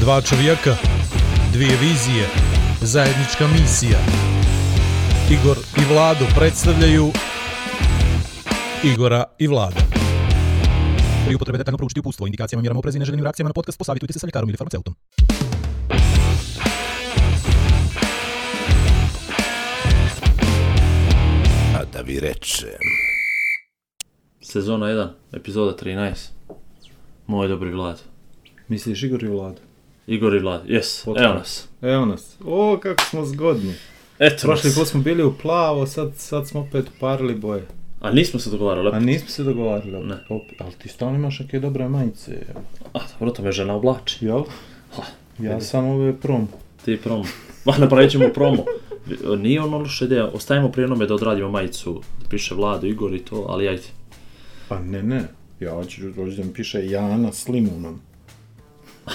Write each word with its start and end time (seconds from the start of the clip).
Dva 0.00 0.20
čovjeka, 0.20 0.76
dvije 1.52 1.76
vizije, 1.80 2.26
zajednička 2.80 3.46
misija. 3.46 3.98
Igor 5.30 5.56
i 5.76 5.94
Vlado 5.94 6.24
predstavljaju 6.36 7.10
Igora 8.84 9.24
i 9.38 9.46
Vlada. 9.46 9.80
Pri 11.26 11.34
upotrebe 11.34 11.58
detaljno 11.58 11.78
proučiti 11.78 12.00
upustvo, 12.00 12.26
indikacijama, 12.26 12.60
mjerama 12.60 12.78
oprezi 12.78 12.98
i 12.98 13.00
neželjenim 13.00 13.24
reakcijama 13.24 13.48
na 13.48 13.52
podcast, 13.52 13.78
posavitujte 13.78 14.12
se 14.12 14.18
sa 14.18 14.26
ljekarom 14.26 14.48
ili 14.48 14.56
farmaceutom. 14.56 14.94
A 21.78 21.84
da 21.92 22.00
vi 22.04 22.20
rečem. 22.20 22.68
Sezona 24.40 24.86
1, 24.86 25.08
epizoda 25.32 25.76
13. 25.76 26.16
Moj 27.26 27.48
dobri 27.48 27.70
Vlad. 27.70 28.00
Misliš 28.68 29.02
Igor 29.02 29.24
i 29.24 29.28
Vlado? 29.28 29.69
Igor 30.10 30.34
i 30.34 30.38
Vlad, 30.38 30.62
jes, 30.66 31.06
evo 31.06 31.34
nas. 31.34 31.68
Evo 31.82 32.04
nas. 32.04 32.36
O, 32.44 32.78
kako 32.82 33.02
smo 33.02 33.24
zgodni. 33.24 33.74
Eto 34.18 34.42
Prošli 34.42 34.70
put 34.74 34.88
smo 34.88 35.00
bili 35.02 35.24
u 35.24 35.32
plavo, 35.32 35.86
sad, 35.86 36.12
sad 36.16 36.48
smo 36.48 36.60
opet 36.60 36.86
uparili 36.96 37.34
boje. 37.34 37.66
A 38.00 38.10
nismo 38.10 38.40
se 38.40 38.50
dogovarali. 38.50 38.90
A 38.92 39.00
nismo 39.00 39.28
se 39.28 39.42
dogovarali. 39.44 39.94
opet. 39.96 40.08
Ne. 40.08 40.16
Opet. 40.28 40.60
Ali 40.60 40.72
ti 40.72 40.88
stalno 40.88 41.14
imaš 41.14 41.40
neke 41.40 41.60
dobre 41.60 41.88
majice. 41.88 42.32
A, 42.94 42.98
dobro, 43.10 43.34
to 43.34 43.42
me 43.42 43.52
žena 43.52 43.74
oblači. 43.74 44.24
Jel? 44.26 44.42
Ha, 44.96 45.02
Ja 45.38 45.60
sam 45.60 45.84
ove 45.84 46.12
prom. 46.12 46.48
ti 46.84 46.96
promo. 46.96 47.24
Ma, 47.64 47.74
napravit 47.78 48.10
ćemo 48.10 48.28
promo. 48.34 48.64
Nije 49.42 49.60
ono 49.62 49.78
loša 49.78 50.04
ideja, 50.04 50.26
ostavimo 50.26 50.68
prije 50.72 50.88
da 50.88 51.14
odradimo 51.14 51.50
majicu, 51.50 52.02
da 52.22 52.28
piše 52.28 52.54
Vlado, 52.54 52.86
Igor 52.86 53.14
i 53.14 53.18
to, 53.18 53.46
ali 53.48 53.68
ajde. 53.68 53.82
Pa 54.68 54.78
ne, 54.78 55.02
ne. 55.02 55.24
Ja 55.60 55.74
hoću 55.74 56.10
da 56.10 56.44
mi 56.44 56.52
piše 56.54 56.86
Jana 56.86 57.32
s 57.32 57.48
limunom. 57.48 58.00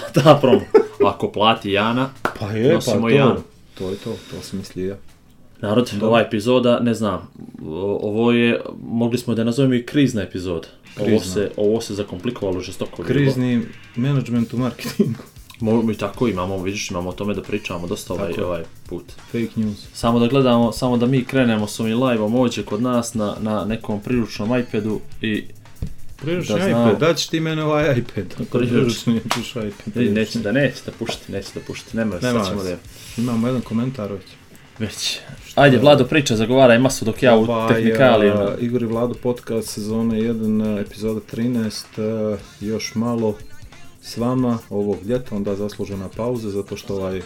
Da, 0.14 0.38
promo. 0.40 0.60
Ako 1.04 1.32
plati 1.32 1.72
Jana, 1.72 2.10
Pa 2.38 2.46
je, 2.52 2.74
Nosimo 2.74 3.02
pa 3.02 3.08
to. 3.08 3.14
Janu. 3.14 3.42
To 3.78 3.90
je 3.90 3.96
to, 3.96 4.10
to 4.30 4.42
sam 4.42 4.58
mislio 4.58 4.88
ja. 4.88 4.96
narod, 5.60 5.90
ova 6.02 6.20
epizoda, 6.20 6.80
ne 6.80 6.94
znam, 6.94 7.28
ovo 8.00 8.32
je, 8.32 8.60
mogli 8.82 9.18
smo 9.18 9.34
da 9.34 9.44
nazovemo 9.44 9.74
i 9.74 9.86
krizna 9.86 10.22
epizoda. 10.22 10.68
Ovo 10.96 11.06
Krizna. 11.06 11.32
se, 11.32 11.50
ovo 11.56 11.80
se 11.80 11.94
zakomplikovalo 11.94 12.60
žestoko. 12.60 13.02
Krizni 13.02 13.62
menadžment 13.96 14.54
u 14.54 14.58
marketingu. 14.58 15.18
Mo, 15.60 15.82
mi 15.82 15.94
tako 15.94 16.28
imamo, 16.28 16.62
vidiš, 16.62 16.90
imamo 16.90 17.08
o 17.08 17.12
tome 17.12 17.34
da 17.34 17.42
pričamo 17.42 17.86
dosta 17.86 18.14
ovaj, 18.14 18.28
Tako 18.28 18.40
je. 18.40 18.46
ovaj 18.46 18.62
put. 18.88 19.04
Fake 19.26 19.50
news. 19.56 19.86
Samo 19.92 20.18
da 20.18 20.26
gledamo, 20.26 20.72
samo 20.72 20.96
da 20.96 21.06
mi 21.06 21.24
krenemo 21.24 21.66
s 21.66 21.80
ovim 21.80 22.02
live-om 22.02 22.34
ovdje 22.34 22.62
kod 22.62 22.82
nas 22.82 23.14
na, 23.14 23.36
na 23.40 23.64
nekom 23.64 24.00
priručnom 24.00 24.58
iPadu 24.60 25.00
i 25.22 25.44
Priručni 26.16 26.54
Da 26.54 26.64
znamo. 26.64 26.88
iPad, 26.88 27.00
daći 27.00 27.30
ti 27.30 27.40
mene 27.40 27.64
ovaj 27.64 27.98
iPad. 27.98 28.24
Priručni. 28.50 28.68
priručni 28.68 29.20
ćeš 29.34 29.50
iPad. 29.50 30.02
i 30.02 30.10
neće 30.10 30.38
da 30.38 30.52
neće 30.52 30.76
da 30.86 30.92
pušti, 30.92 31.32
neće 31.32 31.48
da 31.54 31.60
pušti, 31.60 31.96
nema, 31.96 32.16
Nema 32.22 32.38
sad 32.38 32.48
ćemo 32.48 32.62
da 32.62 32.68
veze. 32.68 32.80
Imamo 33.16 33.46
jedan 33.46 33.62
komentar 33.62 34.12
već. 34.12 34.22
već. 34.78 35.18
Ajde, 35.54 35.78
Vlado, 35.78 36.04
priča, 36.04 36.36
zagovaraj 36.36 36.78
masu 36.78 37.04
dok 37.04 37.22
ja 37.22 37.36
u 37.36 37.42
Ovaj, 37.42 37.74
tehnikalijama. 37.74 38.40
a, 38.42 38.56
Igor 38.60 38.82
i 38.82 38.86
Vlado 38.86 39.14
podcast 39.14 39.68
sezone 39.68 40.14
1, 40.16 40.80
epizoda 40.80 41.20
13, 41.32 41.84
a, 41.98 42.36
još 42.60 42.94
malo 42.94 43.36
s 44.02 44.16
vama 44.16 44.58
ovog 44.70 44.98
ljeta, 45.04 45.36
onda 45.36 45.56
zaslužena 45.56 46.08
pauza 46.08 46.50
zato 46.50 46.76
što 46.76 46.94
ovaj 46.94 47.20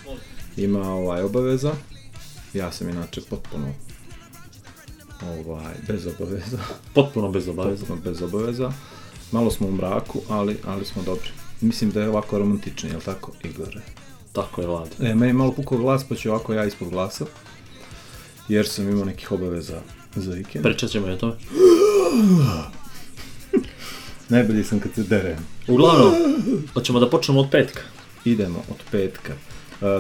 ima 0.56 0.92
ovaj 0.92 1.22
obaveza. 1.22 1.72
Ja 2.54 2.72
sam 2.72 2.88
inače 2.88 3.20
potpuno 3.20 3.66
ovaj, 5.26 5.74
bez 5.88 6.06
obaveza, 6.06 6.58
Potpuno 6.94 7.30
bez 7.30 7.48
obaveza. 7.48 7.86
potpuno 7.86 8.00
bez 8.04 8.22
obaveza. 8.22 8.72
Malo 9.32 9.50
smo 9.50 9.66
u 9.68 9.72
mraku, 9.72 10.20
ali, 10.28 10.56
ali 10.66 10.84
smo 10.84 11.02
dobri. 11.02 11.30
Mislim 11.60 11.90
da 11.90 12.02
je 12.02 12.08
ovako 12.08 12.38
romantični, 12.38 12.90
jel 12.90 13.00
tako, 13.00 13.32
Igore? 13.44 13.80
Tako 14.32 14.60
je, 14.60 14.66
Vlado. 14.66 14.90
E, 15.00 15.14
meni 15.14 15.26
je 15.26 15.32
malo 15.32 15.52
pukao 15.52 15.78
glas, 15.78 16.04
pa 16.08 16.14
ću 16.14 16.30
ovako 16.30 16.54
ja 16.54 16.64
ispod 16.64 16.88
glasa. 16.88 17.24
Jer 18.48 18.68
sam 18.68 18.88
imao 18.88 19.04
nekih 19.04 19.32
obaveza 19.32 19.80
za 20.16 20.32
vikend. 20.32 20.64
Pričat 20.64 20.90
ćemo 20.90 21.08
i 21.08 21.12
o 21.12 21.16
tome. 21.16 21.34
Najbolji 24.28 24.64
sam 24.64 24.80
kad 24.80 24.94
se 24.94 25.02
derem. 25.02 25.38
Uglavnom, 25.68 26.14
hoćemo 26.74 27.00
da 27.00 27.10
počnemo 27.10 27.40
od 27.40 27.50
petka. 27.50 27.80
Idemo 28.24 28.58
od 28.70 28.76
petka. 28.90 29.32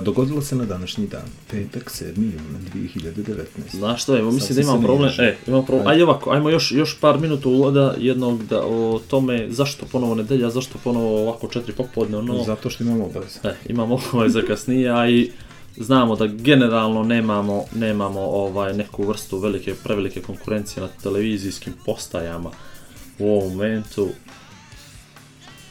Dogodilo 0.02 0.42
se 0.42 0.56
na 0.56 0.64
današnji 0.64 1.06
dan. 1.06 1.22
Petak, 1.50 1.90
7. 1.90 2.12
juna 2.16 2.58
2019. 2.74 3.44
Znaš 3.72 4.02
što, 4.02 4.18
evo, 4.18 4.30
mislim 4.30 4.56
da 4.56 4.62
imam 4.62 4.82
problem, 4.82 5.10
e, 5.18 5.36
imam 5.46 5.66
problem, 5.66 5.86
Ajde. 5.86 6.04
ovako, 6.04 6.30
ajmo 6.30 6.50
još, 6.50 6.72
još 6.72 7.00
par 7.00 7.18
minuta 7.18 7.48
uvoda 7.48 7.94
jednog 7.98 8.46
da, 8.46 8.62
o 8.64 9.00
tome 9.10 9.46
zašto 9.50 9.86
ponovo 9.92 10.14
nedelja, 10.14 10.50
zašto 10.50 10.78
ponovo 10.84 11.22
ovako 11.22 11.48
četiri 11.48 11.72
popodne, 11.72 12.18
ono, 12.18 12.44
Zato 12.44 12.70
što 12.70 12.84
imamo 12.84 13.04
obaveze. 13.04 13.38
E, 13.44 13.54
imamo 13.68 14.00
za 14.34 14.42
kasnije, 14.42 14.90
a 14.90 15.10
i 15.10 15.30
znamo 15.76 16.16
da 16.16 16.26
generalno 16.26 17.02
nemamo, 17.02 17.64
nemamo 17.74 18.20
ovaj 18.20 18.74
neku 18.74 19.04
vrstu 19.04 19.38
velike, 19.38 19.74
prevelike 19.84 20.20
konkurencije 20.20 20.82
na 20.82 20.88
televizijskim 21.02 21.72
postajama 21.86 22.50
u 23.18 23.30
ovom 23.30 23.52
momentu. 23.52 24.08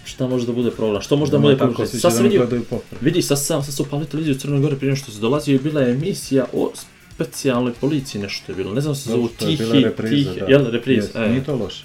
Šta 0.10 0.28
može 0.28 0.46
da 0.46 0.54
bude 0.54 0.72
problem? 0.72 1.02
Što 1.02 1.16
može 1.16 1.32
da 1.32 1.38
bude 1.38 1.58
će 1.78 1.86
Sad 1.88 2.02
da 2.02 2.12
sam 2.12 2.24
vidio, 2.24 2.48
popre. 2.70 2.98
vidi, 3.02 3.22
sad 3.22 3.42
sam, 3.42 3.64
sad 3.64 3.74
su 3.74 3.84
upali 3.84 4.06
televiziju 4.06 4.36
u 4.36 4.40
Crnoj 4.40 4.60
Gori 4.60 4.76
prije 4.76 4.90
nego 4.90 4.96
što 4.98 5.12
se 5.12 5.20
dolazio 5.20 5.56
i 5.56 5.60
bila 5.60 5.82
je 5.82 5.92
emisija 5.92 6.46
o 6.54 6.72
specijalnoj 7.14 7.74
policiji, 7.74 8.22
nešto 8.22 8.52
je 8.52 8.56
bilo. 8.56 8.74
Ne 8.74 8.82
znam 8.82 8.96
se 8.96 9.10
zovu 9.10 9.28
Tihi, 9.30 9.64
repriza, 9.76 10.32
Tihi, 10.32 10.40
da. 10.40 10.46
jel, 10.46 10.72
repriza? 10.72 11.08
Jes, 11.08 11.16
E. 11.18 11.30
Nije 11.30 11.44
to 11.44 11.56
loše. 11.56 11.84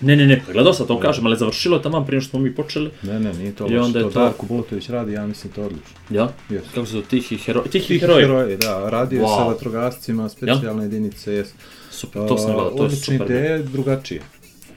Ne, 0.00 0.16
ne, 0.16 0.26
ne, 0.26 0.42
gledao 0.52 0.72
sam 0.72 0.86
to 0.86 1.00
kažem, 1.00 1.26
ali 1.26 1.36
završilo 1.36 1.76
je 1.76 1.82
tamo 1.82 2.04
prije 2.04 2.20
što 2.20 2.30
smo 2.30 2.38
mi 2.38 2.54
počeli. 2.54 2.90
Ne, 3.02 3.20
ne, 3.20 3.32
nije 3.34 3.52
to 3.52 3.64
loše. 3.64 3.78
onda 3.78 3.98
je 3.98 4.04
to 4.04 4.10
to- 4.10 4.20
Darko 4.20 4.46
Bulatović 4.46 4.88
radi, 4.88 5.12
ja 5.12 5.26
mislim 5.26 5.52
to 5.52 5.62
odlično. 5.62 5.96
Ja? 6.10 6.28
Jes. 6.50 6.62
Kako 6.74 6.86
se 6.86 6.92
zove, 6.92 7.04
Tihi 7.04 7.36
heroj? 7.36 7.64
Tihi, 7.64 7.86
Tihi 7.86 8.00
heroj. 8.00 8.20
heroji, 8.20 8.56
da, 8.56 8.90
radio 8.90 9.16
je 9.16 9.26
sa 9.26 9.32
Wow. 9.32 9.46
vatrogascima, 9.46 10.28
specijalne 10.28 10.84
jedinice, 10.84 11.32
jes. 11.32 11.48
Super, 11.90 12.28
to 12.28 12.38
sam 12.38 12.52
gledao, 12.52 12.70
to 12.70 12.84
je 12.84 12.90
super. 12.90 13.20
ideje, 13.22 13.58
drugačije. 13.62 14.20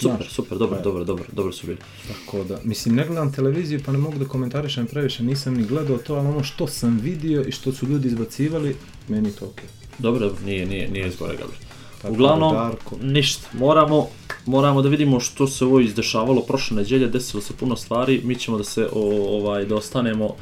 Super, 0.01 0.27
super, 0.29 0.57
dobro, 0.57 0.77
Da. 0.77 0.83
dobro, 0.83 1.03
dobro, 1.03 1.25
dobro 1.31 1.53
su 1.53 1.67
bili. 1.67 1.77
Tako 2.07 2.43
da, 2.43 2.59
mislim, 2.63 2.95
ne 2.95 3.05
gledam 3.07 3.33
televiziju 3.33 3.79
pa 3.85 3.91
ne 3.91 3.97
mogu 3.97 4.17
da 4.19 4.25
komentarišem 4.25 4.85
previše, 4.87 5.23
nisam 5.23 5.53
ni 5.53 5.63
gledao 5.63 5.97
to, 5.97 6.15
ali 6.15 6.27
ono 6.27 6.43
što 6.43 6.67
sam 6.67 6.99
vidio 7.03 7.43
i 7.43 7.51
što 7.51 7.71
su 7.71 7.87
ljudi 7.87 8.07
izbacivali, 8.07 8.75
meni 9.07 9.31
to 9.31 9.45
okej. 9.45 9.65
Dobro, 9.99 10.19
dobro, 10.19 10.37
nije, 10.45 10.65
nije, 10.65 10.89
nije 10.91 11.07
izgore, 11.07 11.31
dobro. 11.33 11.55
Tako 12.01 12.13
Uglavnom, 12.13 12.53
da, 12.53 12.59
Darko, 12.61 12.95
ništa, 13.01 13.47
moramo, 13.53 14.07
moramo 14.45 14.81
da 14.81 14.89
vidimo 14.89 15.19
što 15.19 15.47
se 15.47 15.65
ovo 15.65 15.79
izdešavalo 15.79 16.41
prošle 16.41 16.77
nedjelje, 16.77 17.07
desilo 17.07 17.41
se 17.41 17.53
puno 17.53 17.75
stvari, 17.75 18.21
mi 18.23 18.35
ćemo 18.35 18.57
da 18.57 18.63
se, 18.63 18.87
o, 18.93 19.37
ovaj, 19.37 19.65
da 19.65 19.75
ostanemo, 19.75 20.25
o, 20.25 20.35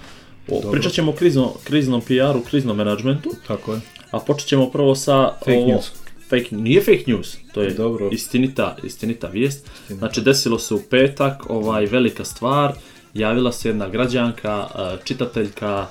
Dobro. 0.50 0.72
pričat 0.72 0.92
ćemo 0.92 1.12
o 1.12 1.16
krizno, 1.16 1.54
kriznom 1.64 2.02
PR-u, 2.02 2.42
kriznom 2.50 2.78
menadžmentu, 2.78 3.30
tako 3.48 3.74
je. 3.74 3.80
a 4.12 4.20
počet 4.20 4.48
ćemo 4.48 4.70
prvo 4.70 4.96
sa... 4.96 5.34
Fake 5.40 5.58
ovo- 5.58 5.68
news. 5.68 5.92
Fake, 6.30 6.56
nije 6.56 6.82
fake 6.82 7.04
news, 7.08 7.38
to 7.54 7.62
je 7.62 7.74
Dobro. 7.74 8.10
istinita, 8.12 8.78
istinita 8.84 9.28
vijest. 9.28 9.70
Znači, 9.88 10.22
desilo 10.22 10.60
se 10.60 10.74
u 10.74 10.82
petak, 10.90 11.50
ovaj, 11.50 11.86
velika 11.86 12.26
stvar, 12.26 12.74
javila 13.14 13.52
se 13.52 13.70
jedna 13.70 13.90
građanka, 13.90 14.68
eh, 14.76 14.98
čitateljka 15.04 15.88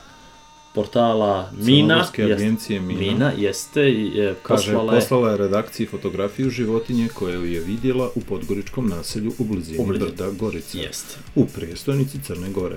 portala 0.75 1.51
Mina, 1.61 2.07
jest- 2.19 2.33
agencije 2.35 2.81
Mina. 2.81 3.01
Mina 3.01 3.33
jeste 3.37 3.91
i 3.91 4.21
e, 4.21 4.35
Kaže, 4.43 4.73
poslala 4.73 4.95
je 4.95 5.01
poslala 5.01 5.31
je 5.31 5.37
redakciji 5.37 5.87
fotografiju 5.87 6.51
životinje 6.51 7.09
koju 7.09 7.45
je 7.53 7.61
vidjela 7.61 8.11
u 8.15 8.21
podgoričkom 8.21 8.89
naselju 8.89 9.33
u 9.39 9.45
blizini 9.45 9.79
U 9.79 9.87
blizini. 9.87 10.11
Brda 10.11 10.31
Gorica. 10.31 10.79
Jest. 10.79 11.19
U 11.35 11.47
prijestolnici 11.47 12.19
Crne 12.23 12.51
Gore. 12.51 12.77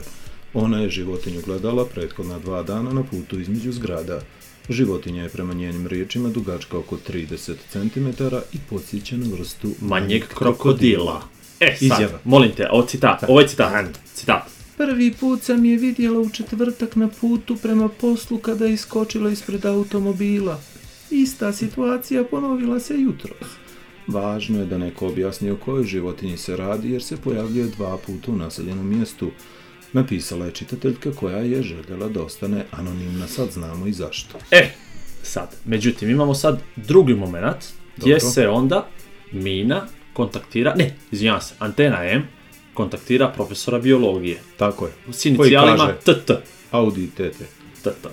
Ona 0.54 0.82
je 0.82 0.90
životinju 0.90 1.42
gledala 1.46 1.86
prethodna 1.86 2.40
dva 2.40 2.64
dana 2.64 2.94
na 2.94 3.04
putu 3.04 3.40
između 3.40 3.72
zgrada. 3.72 4.22
Životinja 4.72 5.24
je 5.24 5.30
prema 5.30 5.54
njenim 5.54 5.88
riječima 5.88 6.30
dugačka 6.30 6.78
oko 6.78 6.98
30 7.10 7.56
cm 7.72 8.24
i 8.54 8.58
podsjeća 8.70 9.18
na 9.18 9.26
vrstu 9.32 9.72
manjeg 9.82 10.24
krokodila. 10.28 11.22
E, 11.60 11.76
sad, 11.76 11.82
Izjava. 11.82 12.20
molim 12.24 12.52
te, 12.52 12.68
ovo 12.72 12.86
citat, 12.86 13.24
ovo 13.28 13.42
je 13.42 13.48
citat, 13.48 14.00
citat. 14.14 14.44
Prvi 14.78 15.14
put 15.20 15.42
sam 15.42 15.66
je 15.66 15.78
vidjela 15.78 16.20
u 16.20 16.30
četvrtak 16.30 16.96
na 16.96 17.08
putu 17.08 17.56
prema 17.56 17.90
poslu 17.90 18.38
kada 18.38 18.66
je 18.66 18.74
iskočila 18.74 19.30
ispred 19.30 19.66
automobila. 19.66 20.62
Ista 21.10 21.54
situacija 21.54 22.24
ponovila 22.24 22.80
se 22.80 23.02
jutros. 23.02 23.48
Važno 24.08 24.60
je 24.60 24.66
da 24.66 24.78
neko 24.78 25.08
objasni 25.08 25.52
o 25.52 25.58
kojoj 25.58 25.84
životinji 25.84 26.38
se 26.38 26.58
radi 26.58 26.92
jer 26.92 27.04
se 27.04 27.18
pojavljuje 27.18 27.68
dva 27.68 27.98
puta 27.98 28.32
u 28.32 28.36
naseljenom 28.36 28.88
mjestu. 28.98 29.32
Napisala 29.94 30.46
je 30.46 30.52
čitateljka 30.52 31.12
koja 31.12 31.38
je 31.38 31.64
željela 31.64 32.08
da 32.08 32.24
ostane 32.24 32.66
anonimna, 32.72 33.28
sad 33.28 33.52
znamo 33.52 33.88
i 33.88 33.92
zašto. 33.92 34.38
E, 34.52 34.70
sad, 35.24 35.56
međutim, 35.66 36.10
imamo 36.10 36.34
sad 36.34 36.62
drugi 36.76 37.14
moment, 37.14 37.58
gdje 37.98 38.14
Dobro. 38.14 38.30
se 38.30 38.48
onda 38.48 38.88
Mina 39.32 39.88
kontaktira, 40.14 40.76
ne, 40.76 40.96
izvinjavam 41.12 41.42
se, 41.42 41.54
Antena 41.60 42.06
M 42.06 42.28
kontaktira 42.74 43.28
profesora 43.28 43.80
biologije. 43.80 44.40
Tako 44.58 44.86
je. 44.86 44.92
S 45.12 45.26
inicijalima? 45.26 45.94
TT. 46.04 46.32
Audi 46.72 47.10
tete. 47.18 47.46
TT. 47.82 48.08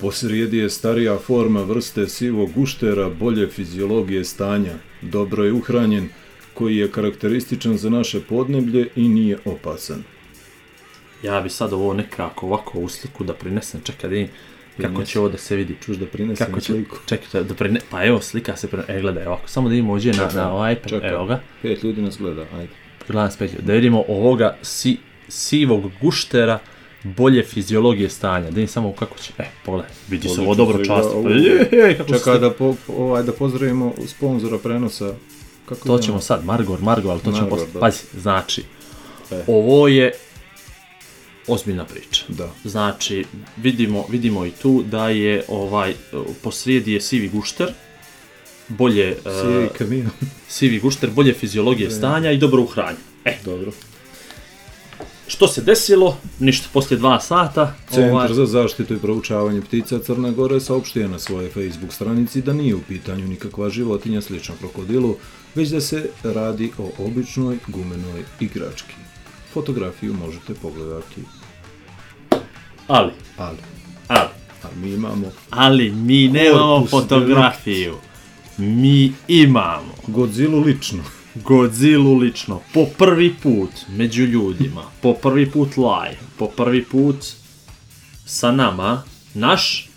Posrijedi 0.00 0.58
je 0.58 0.70
starija 0.70 1.18
forma 1.18 1.62
vrste 1.62 2.08
sivog 2.08 2.52
guštera 2.52 3.10
bolje 3.10 3.48
fiziologije 3.48 4.24
stanja. 4.24 4.72
Dobro 5.02 5.44
je 5.44 5.52
uhranjen, 5.52 6.08
koji 6.54 6.76
je 6.76 6.92
karakterističan 6.92 7.78
za 7.78 7.90
naše 7.90 8.20
podneblje 8.20 8.88
i 8.96 9.08
nije 9.08 9.38
opasan. 9.44 10.02
Ja 11.22 11.40
bi 11.40 11.50
sad 11.50 11.72
ovo 11.72 11.94
nekako 11.94 12.46
ovako 12.46 12.78
u 12.78 12.88
sliku 12.88 13.24
da 13.24 13.34
prinesem, 13.34 13.80
čekaj 13.84 14.10
da 14.10 14.14
vidim 14.14 14.28
kako 14.82 15.04
će 15.04 15.18
ovo 15.18 15.28
da 15.28 15.38
se 15.38 15.56
vidi. 15.56 15.76
Čuš 15.80 15.96
da 15.96 16.06
prinesem 16.06 16.46
Kako 16.46 16.60
će, 16.60 16.66
sliku. 16.66 16.96
čekaj, 17.06 17.42
da 17.42 17.54
prine, 17.54 17.80
pa 17.90 18.04
evo 18.04 18.20
slika 18.20 18.56
se, 18.56 18.68
pre, 18.68 18.82
e 18.88 19.00
gledaj 19.00 19.26
ovako, 19.26 19.48
samo 19.48 19.68
da 19.68 19.72
vidimo 19.72 19.92
ovdje 19.92 20.12
na, 20.12 20.28
na 20.34 20.52
ovaj 20.52 20.72
iPad, 20.72 20.88
Čekaj. 20.90 21.10
evo 21.10 21.26
ga, 21.26 21.40
Pet 21.62 21.82
ljudi 21.82 22.02
nas 22.02 22.18
gleda, 22.18 22.44
ajde. 22.54 22.72
gledam 23.08 23.30
spet, 23.30 23.50
da 23.60 23.72
vidimo 23.72 24.04
ovoga 24.08 24.56
si, 24.62 24.96
sivog 25.28 25.90
guštera, 26.00 26.58
bolje 27.04 27.42
fiziologije 27.42 28.08
stanja, 28.08 28.40
da 28.40 28.48
vidim 28.48 28.68
samo 28.68 28.92
kako 28.92 29.18
će, 29.18 29.32
e, 29.38 29.44
pogledaj, 29.64 29.90
vidi 30.08 30.28
se 30.28 30.40
ovo 30.40 30.54
dobro 30.54 30.78
často, 30.78 31.22
gleda, 31.22 31.40
pa 31.70 31.76
je, 31.76 31.82
je, 31.82 31.96
kako 31.96 32.12
Čekaj 32.12 32.38
da, 32.38 32.50
po, 32.50 32.74
ovaj, 32.88 33.22
da 33.22 33.32
pozdravimo 33.32 33.94
sponzora 34.06 34.58
prenosa. 34.58 35.14
Kako 35.66 35.86
To 35.86 35.98
ćemo 35.98 36.20
sad, 36.20 36.44
Margor, 36.44 36.80
Margor, 36.82 37.10
ali 37.10 37.20
to 37.20 37.32
ćemo 37.32 37.40
Margor, 37.40 37.58
posle. 37.58 37.72
da. 37.72 37.80
Pazi, 37.80 38.02
znači, 38.14 38.62
E. 39.30 39.44
ovo 39.46 39.88
je 39.88 40.12
ozbiljna 41.52 41.84
priča. 41.84 42.24
Da. 42.28 42.50
Znači, 42.64 43.24
vidimo, 43.56 44.04
vidimo 44.08 44.46
i 44.46 44.50
tu 44.50 44.82
da 44.82 45.08
je 45.08 45.44
ovaj, 45.48 45.94
posrijedi 46.42 46.92
je 46.92 47.00
sivi 47.00 47.28
gušter, 47.28 47.72
bolje, 48.68 49.10
e, 49.10 49.42
Sivi 49.42 49.68
kamion. 49.78 50.10
sivi 50.48 50.78
gušter, 50.78 51.10
bolje 51.10 51.34
fiziologije 51.34 51.90
stanja 51.90 52.30
i 52.30 52.38
dobro 52.38 52.62
uhranje. 52.62 52.98
E, 53.24 53.38
Dobro. 53.44 53.72
što 55.26 55.48
se 55.48 55.62
desilo? 55.62 56.16
Ništa, 56.38 56.68
poslije 56.72 56.98
dva 56.98 57.20
sata, 57.20 57.74
Centar 57.90 58.12
ovaj, 58.12 58.34
za 58.34 58.46
zaštitu 58.46 58.94
i 58.94 58.98
proučavanje 58.98 59.60
ptica 59.60 59.98
Crne 59.98 60.30
Gore 60.32 60.60
saopštio 60.60 61.08
na 61.08 61.18
svojoj 61.18 61.50
Facebook 61.50 61.92
stranici 61.92 62.42
da 62.42 62.52
nije 62.52 62.74
u 62.74 62.80
pitanju 62.88 63.28
nikakva 63.28 63.70
životinja 63.70 64.20
slična 64.20 64.54
krokodilu, 64.58 65.16
već 65.54 65.68
da 65.68 65.80
se 65.80 66.10
radi 66.22 66.72
o 66.78 66.90
običnoj 66.98 67.58
gumenoj 67.68 68.22
igrački. 68.40 68.94
Fotografiju 69.52 70.14
možete 70.14 70.54
pogledati, 70.54 71.22
ali, 72.90 73.12
ali, 73.36 73.56
ali, 74.08 74.28
a 74.62 74.66
mi 74.82 74.90
imamo 74.90 75.32
ali 75.50 75.90
mi 75.90 76.28
nemamo 76.28 76.86
fotografiju. 76.86 77.94
Mi 78.58 79.12
imamo 79.28 79.94
Godzilla 80.06 80.58
lično. 80.58 81.02
Godzilla 81.34 82.18
lično, 82.18 82.60
po 82.74 82.86
prvi 82.98 83.34
put 83.42 83.70
među 83.88 84.22
ljudima, 84.24 84.82
po 85.02 85.14
prvi 85.14 85.50
put 85.50 85.76
live, 85.76 86.18
po 86.38 86.46
prvi 86.46 86.84
put 86.84 87.16
sa 88.26 88.52
nama, 88.52 89.02
naš, 89.34 89.90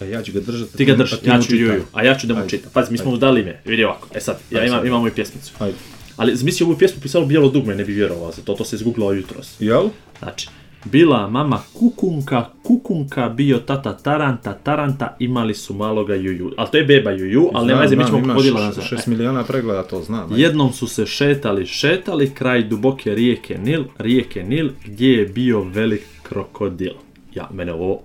A 0.00 0.04
ja 0.04 0.22
ću 0.22 0.32
ga 0.32 0.40
držati. 0.40 0.76
ti 0.76 0.84
ga 0.84 0.94
drži, 0.94 1.14
a 1.14 1.18
ti 1.18 1.28
ja 1.28 1.42
ću 1.42 1.56
juju, 1.56 1.82
a 1.92 2.04
ja 2.04 2.18
ću 2.18 2.26
da 2.26 2.34
mu 2.34 2.40
Ajde. 2.40 2.50
čitam. 2.50 2.70
Pazi, 2.72 2.92
mi 2.92 2.98
smo 2.98 3.10
mu 3.10 3.16
dali 3.16 3.40
ime, 3.40 3.60
vidi 3.64 3.84
ovako, 3.84 4.08
e 4.14 4.20
sad, 4.20 4.38
ja 4.50 4.64
imam, 4.64 4.78
sad. 4.78 4.86
imamo 4.86 5.08
i 5.08 5.10
pjesmicu. 5.10 5.52
Ajde. 5.58 5.76
Ali 6.16 6.36
zamisli 6.36 6.64
ovu 6.64 6.78
pjesmu 6.78 7.00
pisalo 7.02 7.26
bijelo 7.26 7.48
dugme, 7.48 7.74
ne 7.74 7.84
bi 7.84 7.92
vjerovao 7.92 8.32
za 8.32 8.42
to, 8.42 8.54
to 8.54 8.64
se 8.64 8.76
izgooglao 8.76 9.12
jutros. 9.12 9.56
Jel? 9.60 9.88
Znači, 10.18 10.48
bila 10.84 11.28
mama 11.28 11.62
kukunka, 11.72 12.50
kukunka 12.62 13.28
bio 13.28 13.58
tata 13.58 13.96
taranta, 13.96 14.52
taranta, 14.52 15.16
imali 15.18 15.54
su 15.54 15.74
maloga 15.74 16.14
juju. 16.14 16.52
Ali 16.56 16.68
to 16.70 16.76
je 16.76 16.84
beba 16.84 17.10
juju, 17.10 17.50
ali 17.54 17.66
nema 17.66 17.80
veze, 17.80 17.96
mi 17.96 18.04
ćemo 18.04 18.22
krokodila 18.22 18.60
nazvati. 18.60 18.94
6 18.94 19.08
miliona 19.08 19.44
pregleda, 19.44 19.82
to 19.82 20.02
znam. 20.02 20.32
ajde. 20.32 20.42
Jednom 20.42 20.72
su 20.72 20.86
se 20.86 21.06
šetali, 21.06 21.66
šetali 21.66 22.30
kraj 22.30 22.62
duboke 22.62 23.14
rijeke 23.14 23.58
Nil, 23.58 23.84
rijeke 23.98 24.42
Nil, 24.42 24.70
gdje 24.84 25.12
je 25.12 25.26
bio 25.26 25.62
velik 25.62 26.02
krokodil. 26.22 26.92
Ja, 27.34 27.48
mene 27.52 27.72
ovo 27.72 28.00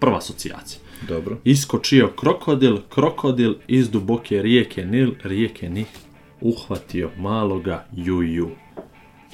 prva 0.00 0.16
asocijacija. 0.16 0.80
Dobro. 1.08 1.36
Iskočio 1.44 2.08
krokodil, 2.08 2.78
krokodil 2.88 3.54
iz 3.66 3.90
duboke 3.90 4.42
rijeke 4.42 4.86
Nil, 4.86 5.10
rijeke 5.24 5.70
Nil, 5.70 5.86
uhvatio 6.40 7.10
maloga 7.18 7.84
juju. 7.96 8.50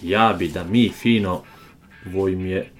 Ja 0.02 0.36
bi 0.38 0.48
da 0.48 0.64
mi 0.64 0.88
fino 0.88 1.42
vojim 2.04 2.46
je 2.46 2.70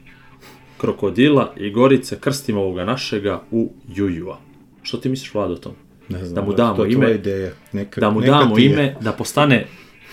krokodila 0.80 1.52
i 1.56 1.70
gorice 1.70 2.20
krstimo 2.20 2.60
ovoga 2.60 2.84
našega 2.84 3.42
u 3.50 3.72
jujua. 3.88 4.38
Što 4.82 4.96
ti 4.96 5.08
misliš, 5.08 5.34
Vlado, 5.34 5.54
o 5.54 5.56
tom? 5.56 5.72
Ne 6.08 6.24
znam, 6.24 6.34
Da 6.34 6.42
mu 6.42 6.52
je 6.52 6.56
damo 6.56 6.86
ime. 6.86 7.14
ideja. 7.14 7.50
Neka, 7.72 8.00
da 8.00 8.10
mu 8.10 8.20
neka 8.20 8.32
damo 8.32 8.58
ime, 8.58 8.96
da 9.00 9.12
postane 9.12 9.66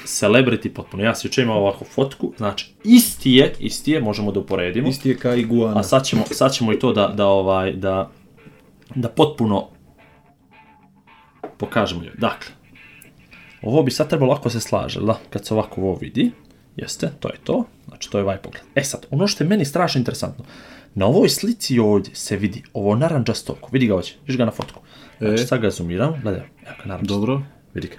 celebrity 0.05 0.69
potpuno. 0.69 1.03
Ja 1.03 1.15
si 1.15 1.27
jučer 1.27 1.43
imao 1.43 1.57
ovako 1.59 1.85
fotku, 1.85 2.33
znači 2.37 2.73
isti 2.83 3.31
je, 3.31 3.53
isti 3.59 3.91
je, 3.91 4.01
možemo 4.01 4.31
da 4.31 4.39
uporedimo. 4.39 4.87
Isti 4.87 5.09
je 5.09 5.17
kao 5.17 5.35
iguana. 5.35 5.79
A 5.79 5.83
sad 5.83 6.05
ćemo, 6.05 6.23
sad 6.31 6.53
ćemo 6.53 6.73
i 6.73 6.79
to 6.79 6.93
da, 6.93 7.07
da, 7.07 7.25
ovaj, 7.25 7.71
da, 7.73 8.11
da 8.95 9.09
potpuno 9.09 9.67
pokažemo 11.57 12.03
joj. 12.03 12.13
Dakle, 12.17 12.51
ovo 13.61 13.83
bi 13.83 13.91
sad 13.91 14.09
trebalo 14.09 14.33
ako 14.33 14.49
se 14.49 14.59
slaže, 14.59 14.99
da, 14.99 15.19
kad 15.29 15.45
se 15.45 15.53
ovako 15.53 15.81
ovo 15.81 15.95
vidi, 15.95 16.31
jeste, 16.75 17.11
to 17.19 17.27
je 17.29 17.37
to, 17.43 17.63
znači 17.97 18.11
to 18.11 18.17
je 18.17 18.23
ovaj 18.23 18.37
pogled. 18.37 18.63
E 18.75 18.83
sad, 18.83 19.05
ono 19.11 19.27
što 19.27 19.43
je 19.43 19.47
meni 19.47 19.65
strašno 19.65 19.99
interesantno, 19.99 20.45
na 20.95 21.05
ovoj 21.05 21.29
slici 21.29 21.79
ovdje 21.79 22.15
se 22.15 22.37
vidi 22.37 22.63
ovo 22.73 22.95
naranđasto 22.95 23.53
oko, 23.53 23.69
vidi 23.71 23.87
ga 23.87 23.95
ovdje, 23.95 24.11
vidiš 24.21 24.37
ga 24.37 24.45
na 24.45 24.51
fotku. 24.51 24.79
Znači 25.19 25.43
E. 25.43 25.47
sad 25.47 25.61
ga 25.61 25.69
zoomiram, 25.69 26.13
gledaj, 26.21 26.41
evo 26.41 26.75
ga 26.77 26.85
naranđasto. 26.85 27.15
Dobro. 27.15 27.41
Vidi 27.73 27.87
ga, 27.87 27.95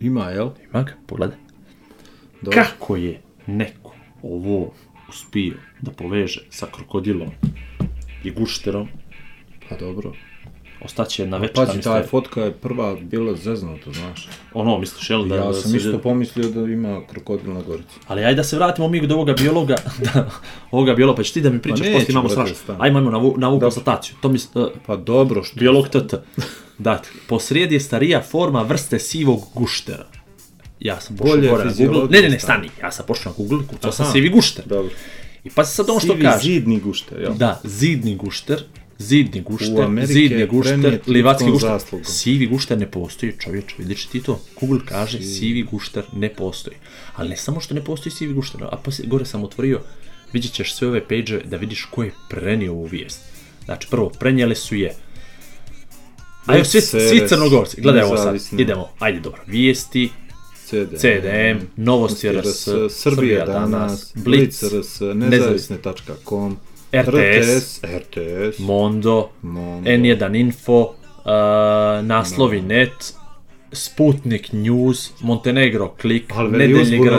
Ima, 0.00 0.30
jel? 0.30 0.50
ima 0.64 0.82
ga, 0.82 0.92
pogledaj. 1.06 1.36
Dobro. 2.42 2.62
Kako 2.62 2.96
je 2.96 3.20
neko 3.46 3.94
ovo 4.22 4.72
uspio 5.08 5.54
da 5.80 5.90
poveže 5.90 6.40
sa 6.50 6.66
krokodilom 6.66 7.30
i 8.24 8.30
gušterom, 8.30 8.88
Pa 9.68 9.76
dobro. 9.76 10.12
Ostaće 10.84 11.26
na 11.26 11.36
večna 11.36 11.66
Pazi, 11.66 11.80
ta 11.80 12.02
fotka 12.02 12.40
je 12.40 12.52
prva 12.52 12.96
bila 12.96 13.36
zeznuta, 13.36 13.92
znaš. 13.92 14.28
Ono, 14.54 14.78
misliš, 14.78 15.10
jel, 15.10 15.24
da, 15.24 15.34
Ja 15.34 15.44
da 15.44 15.52
sam 15.52 15.70
se- 15.70 15.76
isto 15.76 15.98
pomislio 15.98 16.48
da 16.48 16.60
ima 16.60 17.00
krokodil 17.06 17.52
na 17.52 17.62
gorici. 17.62 17.94
Ali 18.06 18.24
ajde 18.24 18.36
da 18.36 18.44
se 18.44 18.56
vratimo 18.56 18.88
mi 18.88 19.06
do 19.06 19.14
ovoga 19.14 19.32
biologa, 19.32 19.76
da, 20.04 20.30
ovoga 20.70 20.94
biologa, 20.94 21.16
pa 21.16 21.22
ćeš 21.22 21.32
ti 21.32 21.40
da 21.40 21.50
mi 21.50 21.62
pričaš, 21.62 21.80
neću, 21.80 21.92
poslije 21.92 22.12
imamo 22.12 22.28
brate, 22.28 22.54
strašno. 22.54 22.82
Ajmo, 22.84 22.98
ajmo 22.98 23.10
na 23.10 23.18
ovu, 23.18 23.34
na 23.38 23.48
ovu 23.48 23.60
konstataciju. 23.60 24.16
To 24.20 24.28
mi, 24.28 24.38
uh, 24.54 24.66
Pa 24.86 24.96
dobro 24.96 25.42
što... 25.42 25.60
biolog 25.60 25.88
TT. 25.88 26.14
Dakle, 26.78 27.10
posrijedi 27.28 27.74
je 27.74 27.80
starija 27.80 28.22
forma 28.22 28.62
vrste 28.62 28.98
sivog 28.98 29.40
guštera. 29.54 30.06
Ja 30.80 31.00
sam 31.00 31.16
pošao 31.16 31.36
gore 31.36 31.64
na 31.64 31.72
Google. 31.78 32.06
Ne, 32.10 32.22
ne, 32.22 32.28
ne, 32.28 32.40
stani. 32.40 32.68
Ja 32.82 32.90
sam 32.90 33.06
pošao 33.08 33.32
na 33.32 33.36
Google, 33.36 33.66
kucao 33.66 33.92
sam 33.92 34.12
sivi 34.12 34.28
gušter. 34.28 34.64
Dobro. 34.66 34.90
I 35.44 35.50
pa 35.50 35.64
sad 35.64 35.90
ono 35.90 36.00
što 36.00 36.12
Sivi 36.12 36.22
kaže. 36.22 36.42
zidni 36.44 36.80
gušter, 36.80 37.20
jel? 37.20 37.34
Da, 37.34 37.60
zidni 37.64 38.16
gušter, 38.16 38.64
zidni 39.04 39.40
gušter, 39.40 40.06
zidni 40.06 40.46
gušter, 40.46 40.98
livatski 41.06 41.50
gušter. 41.50 41.70
zaslugom. 41.70 42.04
Sivi 42.04 42.46
gušter 42.46 42.78
ne 42.78 42.90
postoji, 42.90 43.32
čovječ, 43.38 43.74
vidiš 43.78 44.06
ti 44.06 44.22
to? 44.22 44.40
Google 44.60 44.80
kaže 44.84 45.22
sivi 45.22 45.62
gušter 45.62 46.04
ne 46.12 46.28
postoji. 46.28 46.76
Ali 47.16 47.28
ne 47.28 47.36
samo 47.36 47.60
što 47.60 47.74
ne 47.74 47.84
postoji 47.84 48.12
sivi 48.12 48.34
gušter, 48.34 48.64
a 48.64 48.76
poslije, 48.76 49.08
gore 49.08 49.24
sam 49.24 49.44
otvorio, 49.44 49.80
vidjet 50.32 50.52
ćeš 50.52 50.74
sve 50.74 50.88
ove 50.88 51.00
page 51.08 51.40
da 51.44 51.56
vidiš 51.56 51.84
ko 51.90 52.02
je 52.02 52.12
prenio 52.28 52.72
ovu 52.72 52.84
vijest. 52.84 53.20
Znači, 53.64 53.88
prvo, 53.90 54.10
prenijeli 54.10 54.54
su 54.54 54.74
je 54.74 54.94
Ajde, 56.46 56.64
svi, 56.64 56.80
svi 56.80 57.00
Ceres, 57.00 57.28
crnogorci, 57.28 57.80
gledaj 57.80 58.02
ovo 58.02 58.16
sad, 58.16 58.36
idemo, 58.58 58.88
ajde 58.98 59.20
dobro, 59.20 59.40
vijesti, 59.46 60.10
CDM, 60.66 60.96
CDM, 60.96 61.66
Novosti 61.76 62.32
RS, 62.32 62.68
Srbija 62.90 63.46
danas, 63.46 64.12
Blitz 64.14 64.62
RS, 64.62 65.00
nezavisne.com, 65.14 66.56
RTS, 67.02 67.80
RTS, 67.82 68.58
Mondo, 68.58 69.30
Mondo. 69.40 69.90
N1 69.90 70.34
Info, 70.34 70.94
uh, 71.24 72.00
naslovi 72.06 72.60
net, 72.60 73.14
Sputnik 73.74 74.52
News, 74.52 75.12
Montenegro 75.20 75.94
Klik, 76.00 76.32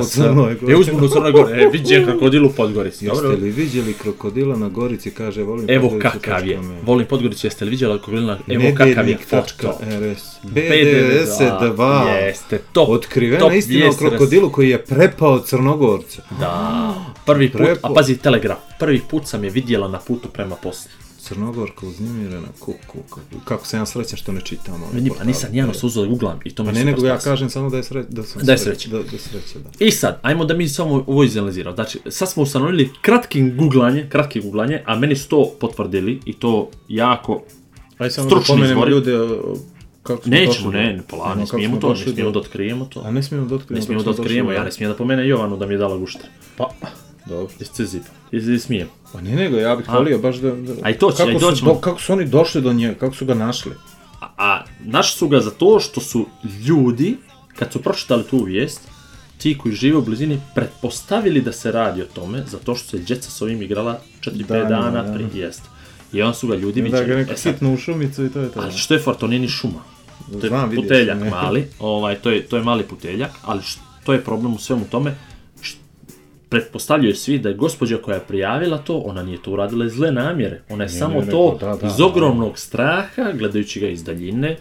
Crnoj 0.02 0.56
Gori. 0.56 0.72
je 0.72 0.78
uzbunu 0.78 1.06
u 1.06 1.10
Crnoj 1.10 1.32
Gori, 1.32 1.64
e, 1.64 1.70
vidi 1.74 1.94
je 1.94 2.06
krokodilu 2.06 2.50
u 2.50 2.52
Podgorici, 2.52 3.06
Jeste 3.06 3.28
li 3.28 3.50
vidjeli 3.50 3.94
krokodila 3.94 4.58
na 4.58 4.70
Gorici, 4.70 5.12
kaže, 5.12 5.44
volim 5.44 5.66
Evo 5.70 6.00
kakav 6.02 6.48
je, 6.48 6.60
volim 6.84 7.08
Podgoricu, 7.08 7.48
jeste 7.48 7.66
li 7.66 7.72
vidjeli 7.72 8.00
krokodila, 8.00 8.40
evo 8.48 8.64
kakav 8.78 9.10
je. 9.10 9.18
Nedeljnik.rs, 9.18 10.24
B92, 10.44 11.66
B92, 11.66 12.26
Jeste, 12.26 12.60
top, 12.72 12.90
Otkrivena 12.90 13.40
top 13.40 13.54
istina 13.54 13.90
o 13.90 13.94
krokodilu 13.94 14.50
koji 14.50 14.70
je 14.70 14.86
prepao 14.86 15.40
Crnogorce. 15.40 16.22
Da, 16.40 16.94
prvi 17.26 17.52
put, 17.52 17.62
a 17.82 17.94
pazi 17.94 18.18
telegraf, 18.18 18.58
prvi 18.80 19.02
put 19.10 19.28
sam 19.28 19.44
je 19.44 19.50
vidjela 19.50 19.88
na 19.88 20.00
putu 20.00 20.30
prema 20.30 20.56
Bosni. 20.64 20.92
Crnogorka 21.28 21.88
uznemirena, 21.88 22.48
kuku, 22.60 22.98
kuku. 23.10 23.20
Kako 23.46 23.66
sam 23.68 23.80
ja 23.80 23.86
srećan 23.86 24.18
što 24.18 24.32
ne 24.32 24.42
čitam 24.42 24.84
ove 24.84 24.94
Meni, 24.94 25.12
pa 25.18 25.24
nisam 25.24 25.50
nijano 25.52 25.74
suzo 25.74 26.02
da 26.02 26.08
googlam 26.08 26.40
i 26.46 26.56
to 26.56 26.64
mi 26.64 26.70
Pa 26.70 26.74
ne, 26.74 26.86
nego 26.86 27.06
ja 27.06 27.18
kažem 27.18 27.50
samo 27.50 27.70
da 27.70 27.78
je 27.78 27.84
sreća. 27.84 28.08
Da, 28.10 28.24
sam 28.24 28.42
Da 28.46 28.52
je 28.52 28.58
sreća, 28.58 28.80
sreća. 28.80 28.98
Da, 28.98 29.04
da 29.12 29.18
sreća, 29.18 29.60
da. 29.60 29.86
I 29.86 29.92
sad, 29.92 30.20
ajmo 30.22 30.46
da 30.46 30.54
mi 30.54 30.70
samo 30.70 31.04
ovo 31.08 31.24
izanaliziramo. 31.24 31.76
Znači, 31.76 32.00
sad 32.10 32.30
smo 32.32 32.44
ustanovili 32.44 32.90
kratkim 33.02 33.58
googlanje, 33.58 34.08
kratki 34.10 34.42
googlanje, 34.42 34.84
a 34.86 35.00
meni 35.00 35.16
su 35.16 35.30
to 35.30 35.52
potvrdili 35.60 36.20
i 36.26 36.34
to 36.34 36.70
jako... 36.88 37.44
Aj 37.98 38.10
samo 38.10 38.30
da 38.30 38.36
pomenemo 38.48 38.86
ljude 38.88 39.12
kako 40.04 40.24
smo 40.24 40.32
Nećemo, 40.32 40.52
došli 40.52 40.64
do- 40.64 40.72
ne, 40.72 40.94
ne, 40.94 41.04
ono, 41.12 41.36
ne 41.36 41.48
smijemo 41.48 41.78
to, 41.78 41.94
ne 41.94 41.96
smijemo 41.96 42.32
da 42.32 42.40
otkrijemo 42.40 42.86
to. 42.86 43.02
A 43.06 43.12
ne 43.12 43.24
smijemo 43.24 43.48
da 43.48 43.56
otkrijemo. 43.56 43.80
Ne 43.80 43.86
smijemo 43.86 44.04
da 44.04 44.10
otkrijemo, 44.10 44.52
ja 44.52 44.64
ne 44.64 44.72
smijem 44.72 44.92
da 44.92 44.98
pomene 44.98 45.28
Jovanu 45.28 45.58
da 45.58 45.66
mi 45.66 45.74
je 45.74 45.78
dala 45.78 45.98
gušter. 45.98 46.30
Pa, 46.58 46.70
dobro. 47.26 47.54
Jesi 47.60 47.76
se 47.76 47.86
zipa, 47.86 48.06
jesi 48.32 48.60
smijem. 48.60 48.88
Pa 49.14 49.22
ne, 49.22 49.32
nego 49.32 49.58
ja 49.58 49.76
bih 49.76 49.90
volio 49.90 50.18
baš 50.18 50.36
da... 50.36 50.52
da 50.52 50.74
A 50.82 50.90
i 50.90 50.98
to 50.98 51.12
će, 51.12 51.18
kako 51.18 51.30
i 51.30 51.34
su, 51.34 51.40
doćemo. 51.40 51.74
do, 51.74 51.80
kako 51.80 52.02
su 52.02 52.14
oni 52.14 52.26
došli 52.26 52.62
do 52.62 52.74
njega, 52.74 52.94
kako 52.94 53.16
su 53.16 53.26
ga 53.26 53.34
našli? 53.34 53.72
A, 54.22 54.28
a 54.38 54.64
našli 54.80 55.18
su 55.18 55.28
ga 55.28 55.40
za 55.40 55.52
to 55.52 55.80
što 55.80 56.02
su 56.02 56.26
ljudi, 56.68 57.18
kad 57.56 57.74
su 57.74 57.82
pročitali 57.82 58.24
tu 58.24 58.44
vijest, 58.44 58.82
ti 59.38 59.58
koji 59.58 59.76
žive 59.76 59.98
u 59.98 60.02
blizini 60.02 60.42
pretpostavili 60.56 61.42
da 61.42 61.52
se 61.52 61.72
radi 61.72 62.02
o 62.02 62.06
tome, 62.06 62.44
zato 62.48 62.76
što 62.76 62.90
se 62.90 62.98
djeca 62.98 63.30
s 63.32 63.42
ovim 63.42 63.62
igrala 63.62 64.00
4-5 64.22 64.44
Danima, 64.46 64.70
dana 64.70 65.04
da. 65.04 65.14
prije 65.14 65.30
jeste. 65.36 65.64
I 66.14 66.22
onda 66.22 66.34
su 66.34 66.48
ga 66.48 66.56
ljudi 66.56 66.82
Da 66.82 66.90
ga 66.90 66.98
viđali. 66.98 67.20
neko 67.20 67.34
E 67.34 67.38
sitnu 67.38 67.74
u 67.74 67.78
šumicu 67.78 68.26
i 68.26 68.30
to 68.30 68.40
je 68.40 68.52
to. 68.52 68.60
ali 68.62 68.72
što 68.72 68.94
je 68.94 69.00
for, 69.00 69.16
to 69.16 69.28
nije 69.28 69.40
ni 69.40 69.48
šuma. 69.48 69.80
To 70.32 70.46
je 70.46 70.50
Znam, 70.50 70.72
puteljak 70.76 71.20
ne. 71.20 71.30
mali, 71.30 71.68
ovaj, 71.80 72.16
to, 72.16 72.30
je, 72.32 72.42
to 72.42 72.58
je 72.58 72.64
mali 72.64 72.84
puteljak, 72.84 73.32
ali 73.42 73.62
što 73.64 74.14
je 74.14 74.24
problem 74.24 74.54
u 74.54 74.58
svemu 74.58 74.86
tome, 74.86 75.16
pretpostavljaju 76.50 77.16
svi 77.16 77.40
da 77.40 77.50
je 77.50 77.56
gospođa 77.56 77.98
koja 77.98 78.16
je 78.16 78.24
prijavila 78.28 78.78
to, 78.78 78.98
ona 78.98 79.24
nije 79.24 79.42
to 79.42 79.52
uradila 79.52 79.86
iz 79.86 79.92
zle 79.92 80.12
namjere. 80.12 80.62
Ona 80.70 80.84
je 80.84 80.90
samo 80.90 81.20
ne, 81.22 81.32
to 81.32 81.58
da, 81.60 81.76
da, 81.76 81.88
iz 81.88 81.98
da. 81.98 82.06
ogromnog 82.06 82.60
straha, 82.60 83.32
gledajući 83.34 83.80
ga 83.80 83.88
iz 83.88 84.04
daljine, 84.04 84.58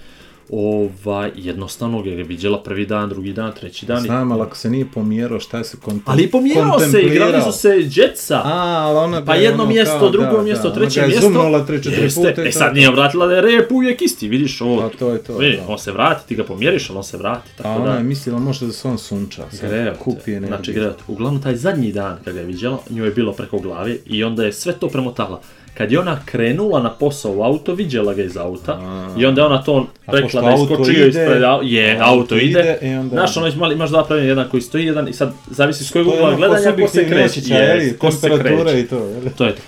ovaj, 0.51 1.31
jednostavno 1.37 2.03
ga 2.03 2.11
je 2.11 2.23
vidjela 2.25 2.63
prvi 2.63 2.87
dan, 2.87 3.09
drugi 3.09 3.33
dan, 3.33 3.53
treći 3.53 3.87
dan. 3.87 4.01
Znam, 4.01 4.33
ali 4.33 4.43
ako 4.43 4.57
se 4.57 4.71
nije 4.71 4.87
pomjerao, 4.95 5.41
šta 5.41 5.65
se 5.65 5.77
kontem- 5.77 6.03
ali 6.07 6.31
pomjerao 6.31 6.79
se, 6.79 6.85
kontemplirao? 6.85 7.29
igrali 7.29 7.45
su 7.45 7.59
se 7.59 7.69
džetsa. 7.89 8.43
A, 8.45 8.53
ali 8.79 8.99
ona 8.99 9.25
Pa 9.25 9.35
je 9.35 9.45
jedno 9.45 9.63
ono 9.63 9.73
mjesto, 9.73 9.99
kao, 9.99 10.11
drugo 10.11 10.37
da, 10.37 10.43
mjesto, 10.43 10.69
da, 10.69 10.75
treće 10.75 11.01
ona 11.01 11.09
ga 11.09 11.13
je 11.13 11.21
mjesto. 11.21 11.33
zumnula 11.33 11.67
tri, 11.67 11.83
četiri 11.83 12.09
puta 12.15 12.43
E 12.43 12.45
je 12.45 12.53
sad 12.53 12.75
nije 12.75 12.91
vratila 12.91 13.27
da 13.27 13.35
je 13.35 13.41
rep 13.43 13.73
uvijek 13.73 14.03
isti, 14.03 14.29
vidiš 14.29 14.61
ovo. 14.61 14.81
Pa 14.81 14.99
to 14.99 15.11
je 15.11 15.19
to, 15.19 15.39
Vidi, 15.39 15.57
da. 15.57 15.63
on 15.69 15.79
se 15.79 15.93
vrati, 15.93 16.29
ti 16.29 16.35
ga 16.35 16.45
pomjeriš, 16.45 16.91
ali 16.91 16.97
on 16.97 17.05
se 17.05 17.17
vrati. 17.17 17.51
Tako 17.57 17.69
A 17.69 17.73
ona 17.73 17.93
da, 17.93 17.99
je 17.99 18.05
mislila 18.05 18.39
možda 18.39 18.67
da 18.67 18.73
se 18.73 18.89
on 18.89 18.99
sunča. 18.99 19.43
sad 19.51 19.99
Kupi 19.99 20.31
je 20.31 20.41
Znači, 20.41 20.73
greo 20.73 20.93
Uglavnom, 21.09 21.43
taj 21.43 21.57
zadnji 21.57 21.93
dan 21.93 22.19
kad 22.25 22.35
ga 22.35 22.41
je 22.41 22.47
viđala, 22.47 22.79
nju 22.91 23.05
je 23.05 23.11
bilo 23.11 23.33
preko 23.33 23.59
glave 23.59 23.97
i 24.07 24.25
onda 24.25 24.45
je 24.45 24.53
sve 24.53 24.73
to 24.73 24.89
premotala. 24.89 25.41
Kad 25.75 25.93
je 25.93 26.01
ona 26.01 26.21
krenula 26.25 26.83
na 26.83 26.91
posao 26.91 27.33
u 27.33 27.43
auto, 27.43 27.75
viđela 27.75 28.15
ga 28.15 28.23
iz 28.23 28.37
auta 28.37 28.73
A. 28.73 29.15
i 29.19 29.27
onda 29.27 29.41
je 29.41 29.47
ona 29.47 29.63
to 29.63 29.87
rekla 30.07 30.43
da 30.43 30.51
je 30.51 30.57
skočio 30.67 31.07
ispred 31.07 31.43
je, 31.63 31.93
auto 31.95 32.11
auto 32.11 32.37
ide. 32.37 32.61
ide 32.61 32.79
i 32.83 32.95
onda- 32.95 33.17
Znaš, 33.17 33.37
ono 33.37 33.47
imali, 33.49 33.75
imaš 33.75 33.91
dva 33.91 34.05
pravila, 34.05 34.29
jedan 34.29 34.49
koji 34.49 34.61
stoji, 34.61 34.87
jedan 34.87 35.09
i 35.09 35.13
sad 35.13 35.33
zavisi 35.51 35.85
s 35.85 35.91
kojeg 35.91 36.07
ugla 36.07 36.35
gledanja, 36.35 36.77
ko 36.77 36.89
se 36.89 37.09
kreće. 37.09 37.41
je 37.45 37.97
ko 37.99 38.11
se 38.11 38.29
kreće. 38.39 38.81
i 38.81 38.87
to, 38.87 38.97
je 38.99 39.21
li? 39.21 39.31
To 39.31 39.45
je 39.45 39.55
to. 39.55 39.63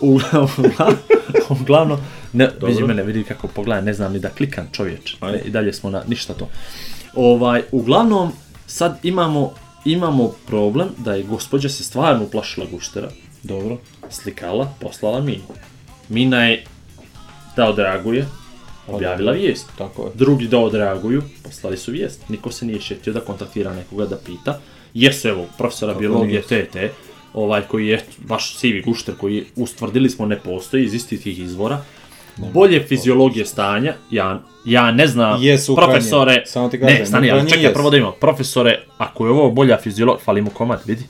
Uglavnom, 0.00 0.50
uglavnom 1.50 1.98
ne, 2.32 2.50
vidi 2.62 2.82
mene, 2.82 3.02
vidi 3.02 3.24
kako 3.24 3.48
pogledaj, 3.48 3.82
ne 3.82 3.94
znam 3.94 4.12
ni 4.12 4.18
da 4.18 4.28
klikam 4.28 4.68
čovječ. 4.72 5.16
Ajde. 5.20 5.42
I 5.44 5.50
dalje 5.50 5.72
smo 5.72 5.90
na 5.90 6.02
ništa 6.08 6.34
to. 6.34 6.48
Ovaj, 7.14 7.62
uglavnom, 7.72 8.32
sad 8.66 8.98
imamo, 9.02 9.52
imamo 9.84 10.32
problem 10.46 10.88
da 10.98 11.14
je 11.14 11.22
gospođa 11.22 11.68
se 11.68 11.84
stvarno 11.84 12.24
uplašila 12.24 12.66
guštera, 12.70 13.08
Dobro. 13.42 13.78
Slikala, 14.10 14.74
poslala 14.80 15.20
Minu. 15.20 15.44
Mina 16.08 16.44
je 16.44 16.64
da 17.56 17.68
odreaguje, 17.68 18.26
objavila 18.88 19.32
vijest. 19.32 19.66
Tako 19.78 20.02
je. 20.02 20.10
Drugi 20.14 20.48
da 20.48 20.58
odreaguju, 20.58 21.22
poslali 21.42 21.76
su 21.76 21.92
vijest. 21.92 22.28
Niko 22.28 22.52
se 22.52 22.66
nije 22.66 22.80
šetio 22.80 23.12
da 23.12 23.20
kontaktira 23.20 23.74
nekoga 23.74 24.06
da 24.06 24.16
pita. 24.16 24.60
Jesu 24.94 25.28
evo, 25.28 25.46
profesora 25.58 25.94
biologije 25.94 26.42
nije. 26.50 26.66
TT, 26.66 26.76
ovaj 27.34 27.62
koji 27.62 27.86
je 27.86 28.02
baš 28.18 28.56
sivi 28.56 28.82
gušter 28.82 29.14
koji 29.16 29.44
ustvrdili 29.56 30.10
smo 30.10 30.26
ne 30.26 30.38
postoji 30.40 30.84
iz 30.84 30.94
istih 30.94 31.22
tih 31.22 31.38
izvora. 31.38 31.82
Bolje 32.52 32.82
fiziologije 32.86 33.46
stanja, 33.46 33.94
ja, 34.10 34.42
ja 34.64 34.90
ne 34.90 35.06
znam, 35.06 35.40
u 35.70 35.76
profesore, 35.76 36.42
samo 36.46 36.68
ti 36.68 36.80
kažem, 36.80 36.98
ne, 36.98 37.06
stani, 37.06 37.30
ali 37.30 37.40
krajnje 37.40 37.50
čekaj, 37.50 37.72
prvo 37.72 37.90
da 37.90 37.96
imamo, 37.96 38.12
profesore, 38.12 38.82
ako 38.98 39.26
je 39.26 39.30
ovo 39.30 39.50
bolja 39.50 39.78
fiziologija, 39.82 40.24
fali 40.24 40.42
mu 40.42 40.50
komad, 40.50 40.80
vidi, 40.86 41.04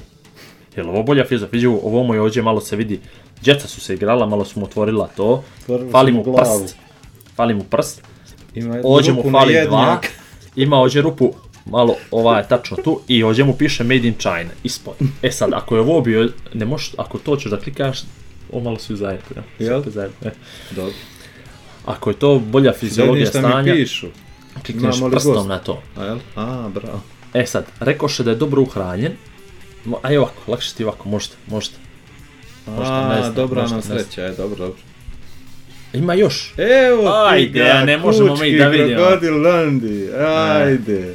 je 0.77 0.83
li 0.83 0.89
ovo 0.89 1.03
bolja 1.03 1.25
fiziologija, 1.25 1.49
vidi, 1.53 1.67
ovo 1.67 2.03
mu 2.03 2.15
je 2.15 2.21
ovdje 2.21 2.43
malo 2.43 2.61
se 2.61 2.77
vidi, 2.77 3.01
djeca 3.43 3.69
su 3.69 3.81
se 3.81 3.95
igrala, 3.95 4.27
malo 4.27 4.45
su 4.45 4.61
mu 4.61 4.67
otvorila 4.67 5.09
to, 5.17 5.45
Otvorili 5.63 5.91
fali 5.91 6.13
mu 6.13 6.23
glavu. 6.23 6.63
prst, 6.63 6.77
fali 7.37 7.55
mu 7.55 7.65
prst, 7.65 8.03
Ima 8.55 8.81
Ovdje 8.85 9.13
mu 9.13 9.31
fali 9.31 9.55
dva, 9.67 10.01
ima 10.57 10.77
ovdje 10.77 11.03
rupu 11.03 11.35
malo 11.67 11.97
ova 12.11 12.39
je 12.39 12.49
tačno 12.49 12.77
tu 12.77 13.01
i 13.09 13.23
ovdje 13.23 13.45
mu 13.45 13.57
piše 13.57 13.85
Made 13.85 14.09
in 14.09 14.15
China 14.19 14.51
ispod. 14.65 14.95
E 15.23 15.31
sad, 15.31 15.53
ako 15.53 15.75
je 15.75 15.81
ovo 15.81 16.01
bio, 16.01 16.29
ne 16.55 16.65
možeš, 16.65 16.95
ako 16.99 17.19
to 17.19 17.37
ćeš 17.37 17.51
da 17.51 17.61
klikaš, 17.61 18.01
o 18.53 18.61
malo 18.61 18.79
su 18.79 18.97
zajedno. 18.97 19.43
Ja. 19.59 19.67
Jel? 19.67 19.83
Zajedno, 19.87 20.17
e. 20.25 20.31
Dobro. 20.71 20.95
Ako 21.87 22.11
je 22.11 22.19
to 22.19 22.39
bolja 22.39 22.73
fiziologija 22.73 23.27
šta 23.27 23.39
stanja, 23.39 23.75
mi 23.75 23.81
pišu. 23.81 24.07
klikneš 24.63 24.97
prstom 25.11 25.35
gost? 25.35 25.49
na 25.49 25.59
to. 25.59 25.83
A, 25.97 26.05
jel? 26.05 26.19
A, 26.37 26.69
bravo. 26.75 27.01
E 27.35 27.47
sad, 27.47 27.67
rekoše 27.81 28.25
da 28.25 28.31
je 28.31 28.37
dobro 28.37 28.63
uhranjen, 28.63 29.13
aj 30.03 30.17
ovako, 30.17 30.43
lakše 30.47 30.75
ti 30.75 30.85
ovako, 30.85 31.09
možete, 31.09 31.37
možete. 31.47 31.77
Možda, 32.69 32.95
A, 32.95 33.19
znam, 33.21 33.35
dobra 33.35 33.61
možda, 33.61 33.77
nam 33.77 33.83
sreća, 33.83 34.23
je, 34.23 34.33
dobro, 34.33 34.57
dobro. 34.57 34.79
Ima 35.93 36.15
još. 36.15 36.55
Evo 36.57 37.03
ti 37.03 37.09
Ajde, 37.29 37.59
ga, 37.59 37.71
a 37.73 37.85
ne 37.85 37.99
možemo 37.99 38.25
mi 38.27 38.39
kučki 38.39 38.57
da 38.57 38.69
vidimo. 38.69 39.01
krokodil 39.01 39.43
Landi, 39.43 40.09
ajde. 40.57 41.15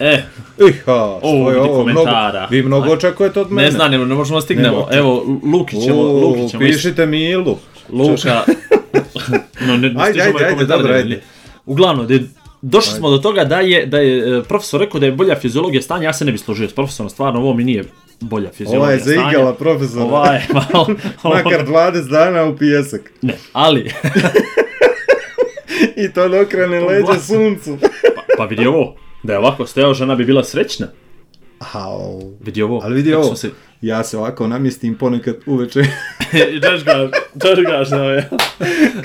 E, 0.00 0.22
Iha, 0.68 0.94
Ovo 1.22 1.50
je 1.50 1.60
ovo, 1.60 1.84
mnogo, 1.84 2.00
komentara. 2.00 2.48
vi 2.50 2.62
mnogo 2.62 2.92
očekujete 2.92 3.40
od 3.40 3.52
mene. 3.52 3.66
ne 3.66 3.72
znam, 3.72 3.90
ne, 3.90 3.98
ne 3.98 4.14
možemo 4.14 4.40
stignemo. 4.40 4.76
Nego- 4.76 4.88
Evo, 4.92 5.38
Lukić 5.44 5.78
U, 5.92 6.02
Lukić 6.02 6.54
pišite 6.58 7.06
mi 7.06 7.24
Ilu. 7.24 7.58
Luka... 7.88 8.42
no, 9.66 9.76
ne, 9.76 9.90
ne 9.90 10.02
Ajde, 10.02 10.20
ajde, 10.22 10.44
ajde, 10.44 10.64
dobro, 10.64 10.94
ajde. 10.94 11.22
Uglavnom, 11.66 12.06
de, 12.06 12.20
došli 12.62 12.92
smo 12.94 13.10
do 13.10 13.18
toga 13.18 13.44
da 13.44 13.60
je, 13.60 13.86
da 13.86 13.98
je 13.98 14.38
e, 14.38 14.42
profesor 14.42 14.80
rekao 14.80 15.00
da 15.00 15.06
je 15.06 15.12
bolja 15.12 15.36
fiziologija 15.36 15.82
stanja, 15.82 16.04
ja 16.04 16.12
se 16.12 16.24
ne 16.24 16.32
bi 16.32 16.38
složio 16.38 16.68
s 16.68 16.74
profesorom, 16.74 17.10
stvarno 17.10 17.40
ovo 17.40 17.54
mi 17.54 17.64
nije 17.64 17.84
bolja 18.20 18.50
fiziologija 18.50 18.82
Ova 18.82 18.92
je 18.92 19.00
stanja. 19.00 19.20
zaigala 19.22 19.54
profesora. 19.54 20.04
Ova 20.04 20.26
je 20.26 20.46
malo... 20.72 20.86
Makar 21.34 21.66
20 21.66 22.08
dana 22.10 22.44
u 22.44 22.56
pijesak. 22.56 23.12
Ne, 23.22 23.34
ali, 23.52 23.92
I 26.04 26.12
to 26.12 26.28
da 26.28 26.40
okrene 26.40 26.80
leđa 26.80 27.20
suncu. 27.20 27.78
pa, 28.16 28.22
pa 28.38 28.44
vidi 28.44 28.66
ovo, 28.66 28.96
da 29.22 29.32
je 29.32 29.38
ovako 29.38 29.66
stajao, 29.66 29.94
žena 29.94 30.14
bi 30.14 30.24
bila 30.24 30.44
srećna. 30.44 30.86
Au. 31.74 32.32
Vidi 32.40 32.62
ovo. 32.62 32.80
Ali 32.84 32.94
vidi 32.94 33.14
ovo, 33.14 33.36
Se... 33.36 33.50
ja 33.80 34.04
se 34.04 34.18
ovako 34.18 34.46
namjestim 34.46 34.94
ponekad 34.94 35.36
uveče 35.46 35.80
Češkaš, 36.62 37.10
češkaš, 37.42 37.90
no, 37.90 38.10
je. 38.10 38.28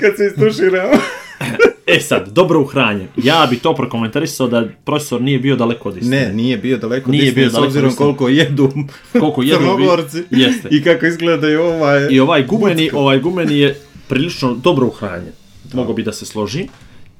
kad 0.00 0.16
se 0.16 0.26
istuširam. 0.26 0.88
E 1.86 2.00
sad, 2.00 2.28
dobro 2.28 2.60
uhranjen. 2.60 3.08
Ja 3.16 3.46
bi 3.50 3.58
to 3.58 3.74
prokomentarisao 3.74 4.48
da 4.48 4.64
profesor 4.84 5.22
nije 5.22 5.38
bio 5.38 5.56
daleko 5.56 5.88
od 5.88 5.96
istine. 5.96 6.20
Ne, 6.26 6.32
nije 6.32 6.56
bio 6.56 6.78
daleko 6.78 7.10
Nije 7.10 7.22
nije 7.22 7.32
bio 7.32 7.50
s 7.50 7.54
obzirom 7.54 7.84
od 7.86 7.90
istine. 7.90 8.06
koliko 8.06 8.28
jedu 8.28 8.72
Koliko 9.12 9.42
jedu 9.42 9.58
crnogorci 9.58 10.22
Jeste. 10.30 10.68
i 10.70 10.82
kako 10.82 11.06
izgledaju 11.06 11.62
ovaj... 11.62 12.08
I 12.10 12.20
ovaj 12.20 12.46
gumeni, 12.46 12.90
ovaj 12.92 13.18
gumeni 13.18 13.58
je 13.58 13.80
prilično 14.08 14.54
dobro 14.54 14.86
uhranjen. 14.86 15.32
Mogu 15.72 15.92
bi 15.94 16.02
da 16.02 16.12
se 16.12 16.26
složi. 16.26 16.66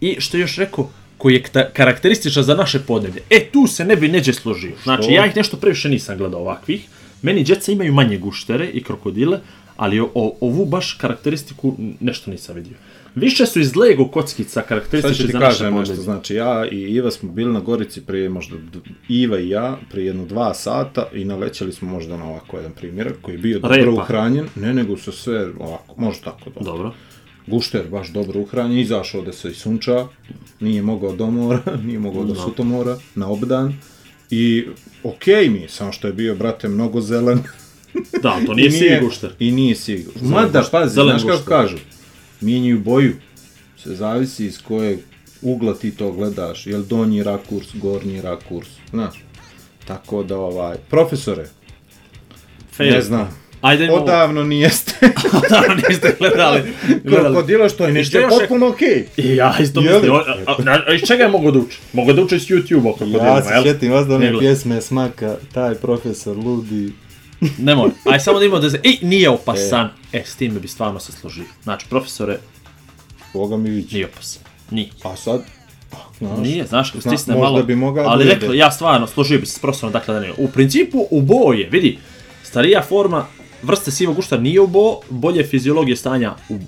I 0.01 0.17
što 0.21 0.37
još 0.37 0.57
rekao, 0.57 0.91
koji 1.19 1.35
je 1.35 1.43
karakterističan 1.73 2.43
za 2.43 2.55
naše 2.55 2.79
podneblje. 2.79 3.23
E, 3.31 3.45
tu 3.53 3.67
se 3.67 3.85
ne 3.85 3.97
bi 3.97 4.09
neđe 4.09 4.33
složio. 4.33 4.73
Znači, 4.83 5.13
ja 5.13 5.27
ih 5.27 5.37
nešto 5.37 5.57
previše 5.57 5.89
nisam 5.89 6.19
gledao 6.19 6.41
ovakvih. 6.41 6.87
Meni 7.23 7.45
djeca 7.45 7.73
imaju 7.73 7.93
manje 7.93 8.19
guštere 8.19 8.67
i 8.67 8.83
krokodile, 8.83 9.39
ali 9.77 10.01
o, 10.01 10.09
ovu 10.41 10.65
baš 10.65 10.93
karakteristiku 10.93 11.77
nešto 12.01 12.31
nisam 12.31 12.55
vidio. 12.55 12.77
Više 13.15 13.47
su 13.47 13.61
iz 13.61 13.77
Lego 13.77 14.09
kockica 14.09 14.51
Sad 14.51 14.63
ću 14.63 14.69
karakteristični 14.69 15.27
ti 15.27 15.33
za 15.33 15.39
naše 15.39 15.59
kažem 15.59 15.75
nešto, 15.75 15.95
znači 15.95 16.35
ja 16.35 16.67
i 16.71 16.77
Iva 16.77 17.11
smo 17.11 17.33
bili 17.33 17.53
na 17.53 17.61
Gorici 17.61 18.01
prije 18.01 18.29
možda, 18.29 18.57
Iva 19.09 19.39
i 19.39 19.49
ja, 19.49 19.79
prije 19.91 20.07
jedno 20.07 20.27
dva 20.27 20.55
sata 20.55 21.09
i 21.15 21.25
nalećali 21.25 21.73
smo 21.73 21.89
možda 21.89 22.17
na 22.17 22.25
ovako 22.25 22.57
jedan 22.57 22.73
primjerak 22.73 23.15
koji 23.23 23.35
je 23.35 23.39
bio 23.39 23.59
dobro 23.59 23.77
Repa. 23.77 23.91
uhranjen, 23.91 24.47
ne 24.55 24.75
nego 24.75 24.97
su 24.97 25.13
sve 25.13 25.47
ovako, 25.59 25.95
može 25.97 26.21
tako 26.21 26.51
dobro. 26.51 26.73
Dobro. 26.73 26.93
Gušter 27.47 27.83
baš 27.91 28.09
dobro 28.09 28.41
uhranjen, 28.41 28.79
izašao 28.79 29.23
da 29.23 29.33
se 29.33 29.51
i 29.51 29.55
sunča, 29.55 30.07
nije 30.61 30.83
mogao 30.83 31.13
do 31.13 31.27
mora, 31.27 31.61
nije 31.87 31.99
mogao 31.99 32.25
do 32.25 32.35
sutomora, 32.35 32.97
na 33.15 33.29
obdan. 33.29 33.75
I 34.31 34.65
okej 35.05 35.49
mi 35.49 35.59
je, 35.59 35.69
samo 35.69 35.93
što 35.93 36.07
je 36.07 36.13
bio, 36.13 36.35
brate, 36.35 36.69
mnogo 36.69 37.01
zelen. 37.01 37.43
Da, 38.23 38.39
to 38.47 38.55
nije 38.57 38.69
I 38.69 38.71
sivi 38.71 38.99
gušter. 39.01 39.31
I 39.39 39.51
nije 39.51 39.75
sivi 39.75 40.03
gušter. 40.03 40.23
Mada, 40.23 40.65
pazi, 40.71 40.95
zelen 40.95 41.19
znaš 41.19 41.33
kako 41.33 41.45
kažu, 41.45 41.77
mijenjaju 42.43 42.81
boju. 42.81 43.15
Se 43.77 43.95
zavisi 43.95 44.47
iz 44.47 44.63
kojeg 44.63 44.99
ugla 45.43 45.75
ti 45.75 45.91
to 45.91 46.13
gledaš, 46.13 46.67
jel 46.67 46.83
donji 46.83 47.23
rakurs, 47.23 47.67
gornji 47.75 48.21
rakurs, 48.21 48.69
znaš. 48.91 49.25
Tako 49.85 50.23
da, 50.23 50.37
ovaj, 50.37 50.77
profesore, 50.91 51.49
Fail. 52.73 52.93
ne 52.93 53.03
znam, 53.03 53.43
Ajde, 53.63 53.85
imamo... 53.85 54.03
odavno 54.03 54.45
niste 54.45 54.95
Odavno 55.47 55.75
niste 55.89 56.17
gledali. 56.19 56.61
gledali. 57.05 57.35
krokodila, 57.35 57.69
što 57.69 57.87
je 57.87 57.93
nešto 57.93 58.19
potpuno 58.29 58.69
okej. 58.69 59.07
I 59.17 59.37
ja 59.37 59.55
isto 59.61 59.81
mislim, 59.81 60.13
a, 60.15 60.57
a, 60.87 60.95
iz 60.95 61.01
čega 61.07 61.23
je 61.23 61.29
mogo 61.29 61.51
da 61.51 61.59
uči? 61.59 61.79
Mogo 61.93 62.13
da 62.13 62.23
uči 62.23 62.39
s 62.39 62.49
YouTube-a 62.49 62.99
kako 62.99 63.25
Ja 63.25 63.43
se 63.43 63.49
sjetim 63.63 63.93
vas 63.93 64.07
da 64.07 64.15
one 64.15 64.39
pjesme 64.39 64.81
smaka, 64.81 65.37
taj 65.53 65.75
profesor 65.75 66.37
ludi. 66.37 66.93
Nemoj, 67.59 67.91
aj 68.05 68.21
samo 68.21 68.39
da 68.39 68.45
imamo 68.45 68.61
da 68.61 68.71
se, 68.71 68.81
ej, 68.85 68.99
nije 69.03 69.31
opasan. 69.31 69.89
E. 70.13 70.23
s 70.25 70.37
time 70.37 70.61
bi 70.61 70.69
stvarno 70.69 71.01
se 71.01 71.13
složio. 71.13 71.45
Znači, 71.63 71.87
profesore, 71.89 72.39
Boga 73.35 73.57
mi 73.57 73.71
vići. 73.71 73.95
nije 73.95 74.07
opasan. 74.07 74.43
Nije. 74.71 74.89
A 75.03 75.17
sad, 75.17 75.43
ah, 75.93 75.97
znaš, 76.19 76.39
Nije, 76.39 76.67
znaš, 76.67 76.91
kako 76.91 77.01
stisne 77.01 77.35
možda 77.35 77.51
malo. 77.51 77.63
bi 77.63 77.77
mogao 77.77 78.05
ali 78.09 78.25
da 78.25 78.35
rekla, 78.35 78.55
ja 78.55 78.71
stvarno 78.71 79.07
složio 79.07 79.39
bi 79.39 79.47
se 79.47 79.53
s 79.53 79.59
profesorom, 79.59 79.93
dakle 79.93 80.15
da 80.15 80.21
nije. 80.21 80.33
U 80.39 80.49
principu, 80.49 81.07
u 81.11 81.23
boje, 81.23 81.69
vidi, 81.71 81.99
starija 82.43 82.83
forma 82.83 83.27
vrste 83.63 83.91
sivog 83.91 84.17
gušta 84.17 84.37
nije 84.39 84.61
u 84.61 84.67
bo, 84.67 85.01
bolje 85.11 85.45
fiziologije 85.45 85.97
stanja 85.97 86.35
u 86.49 86.59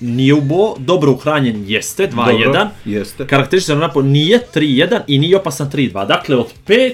nije 0.00 0.34
ubo, 0.34 0.74
dobro 0.78 1.12
uhranjen 1.12 1.64
jeste, 1.68 2.08
2-1. 2.08 2.44
Dobro, 2.44 2.68
Jeste. 2.84 3.26
Karakterističan 3.26 3.78
napad 3.78 4.04
nije 4.04 4.40
3-1 4.54 5.00
i 5.06 5.18
nije 5.18 5.36
opasan 5.36 5.70
3-2. 5.70 6.06
Dakle, 6.06 6.36
od 6.36 6.46
5, 6.66 6.92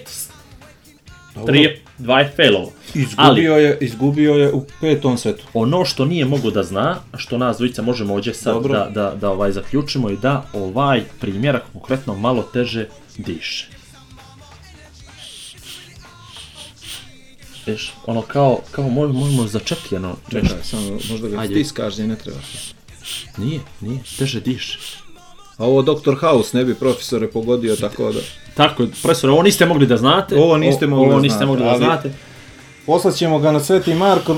3 1.37 1.55
je, 1.55 1.82
2 1.99 2.19
je 2.19 2.33
failovo. 2.37 2.73
Izgubio 2.95 3.57
je, 3.57 3.79
izgubio 3.81 4.35
je 4.35 4.53
u 4.53 4.65
petom 4.81 5.19
setu. 5.19 5.45
Ono 5.55 5.85
što 5.85 6.05
nije 6.05 6.25
mogu 6.25 6.51
da 6.51 6.63
zna, 6.63 6.97
što 7.17 7.39
nas 7.39 7.57
dvojica 7.57 7.83
možemo 7.83 8.15
ovdje 8.15 8.35
sad 8.35 8.55
Dobro. 8.55 8.73
da, 8.73 8.91
da, 8.91 9.15
da 9.21 9.31
ovaj 9.31 9.53
zaključimo 9.53 10.11
i 10.11 10.17
da 10.17 10.47
ovaj 10.53 11.03
primjerak 11.21 11.63
konkretno 11.73 12.15
malo 12.15 12.43
teže 12.43 12.87
diše. 13.19 13.69
Viš, 17.67 17.93
ono 18.07 18.23
kao, 18.23 18.61
kao 18.71 18.89
moj, 18.89 19.09
možemo 19.09 19.47
začepljeno. 19.47 20.17
Čekaj, 20.31 20.59
samo 20.63 20.91
možda 21.11 21.29
ga 21.29 21.41
Ajde. 21.41 21.55
stiskaš 21.55 21.97
ne 21.97 22.17
treba. 22.17 22.39
Nije, 23.37 23.61
nije, 23.81 24.01
teže 24.19 24.41
diše. 24.41 24.79
A 25.63 25.65
ovo 25.65 25.83
Dr. 25.83 26.15
House 26.21 26.59
ne 26.59 26.65
bi 26.65 26.75
profesore 26.75 27.31
pogodio 27.31 27.77
tako 27.77 28.13
da... 28.13 28.21
Tako, 28.55 28.87
profesor, 29.03 29.31
ovo 29.31 29.43
niste 29.43 29.67
mogli 29.67 29.87
da 29.87 29.97
znate. 29.97 30.37
Ovo 30.37 30.57
niste 30.57 30.87
mogli 30.87 31.05
ovo 31.05 31.15
da 31.15 31.21
niste 31.21 31.37
znate, 31.37 31.47
mogli 31.47 31.65
da 31.65 31.77
znate. 31.77 32.13
Poslat 32.87 33.15
ćemo 33.15 33.39
ga 33.39 33.53
na 33.53 33.61
Sveti 33.61 33.95
Marko 33.95 34.37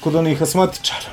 kod 0.00 0.14
onih 0.14 0.42
asmatičara. 0.42 1.08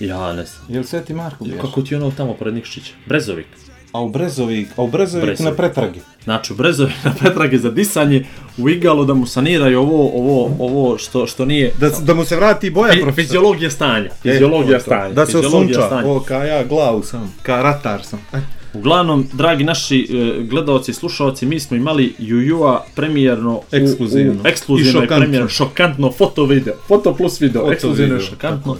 Ja 0.00 0.32
ne 0.32 0.44
znam. 0.44 0.66
Jel 0.68 0.84
Sveti 0.84 1.14
Marko 1.14 1.44
biješ? 1.44 1.60
Kako 1.60 1.82
ti 1.82 1.94
ono 1.94 2.10
tamo 2.10 2.34
pored 2.34 2.54
Nikšića? 2.54 2.92
Brezovik. 3.06 3.46
A 3.92 4.00
u 4.00 4.08
Brezovik, 4.08 4.68
a 4.76 4.82
u 4.82 4.88
Brezovik, 4.88 5.26
Brezovik. 5.26 5.50
na 5.50 5.56
pretragi. 5.56 6.00
Znači, 6.24 6.52
u 6.52 6.56
Brezovik 6.56 6.94
na 7.04 7.14
pretrage 7.14 7.58
za 7.58 7.70
disanje, 7.70 8.26
u 8.58 8.68
igalo 8.68 9.04
da 9.04 9.14
mu 9.14 9.26
saniraju 9.26 9.80
ovo, 9.80 10.10
ovo, 10.14 10.56
ovo 10.58 10.98
što, 10.98 11.26
što 11.26 11.44
nije... 11.44 11.72
Da, 11.78 11.90
da 11.90 12.14
mu 12.14 12.24
se 12.24 12.36
vrati 12.36 12.70
boja, 12.70 12.92
Fi- 12.92 13.02
profesor. 13.02 13.24
Fiziologija 13.24 13.70
stanja. 13.70 14.10
Fiziologija 14.22 14.80
stanja. 14.80 15.14
Da 15.14 15.26
se 15.26 15.38
osunča. 15.38 16.02
O, 16.06 16.20
ka 16.20 16.44
ja 16.44 16.64
glavu 16.64 17.02
sam. 17.02 17.34
Ka 17.42 17.62
ratar 17.62 18.02
sam. 18.04 18.20
Aj. 18.32 18.57
Uglavnom, 18.74 19.26
dragi 19.32 19.64
naši 19.64 19.98
e, 20.02 20.42
gledalci 20.42 20.90
i 20.90 20.94
slušalci, 20.94 21.46
mi 21.46 21.60
smo 21.60 21.76
imali 21.76 22.14
Jujua 22.18 22.84
premijerno 22.94 23.52
u- 23.52 23.62
Ekskluzivno. 23.72 24.32
U, 24.34 24.46
ekskluzivno. 24.46 24.90
I 24.90 25.04
i, 25.04 25.20
premijerno, 25.20 25.48
šokantno. 25.48 26.12
foto 26.12 26.44
video, 26.44 26.74
foto 26.86 27.14
plus 27.14 27.40
video, 27.40 27.62
Foto 27.62 27.72
ekskluzivno 27.72 28.06
i 28.06 28.16
video, 28.16 28.30
šokantno. 28.30 28.76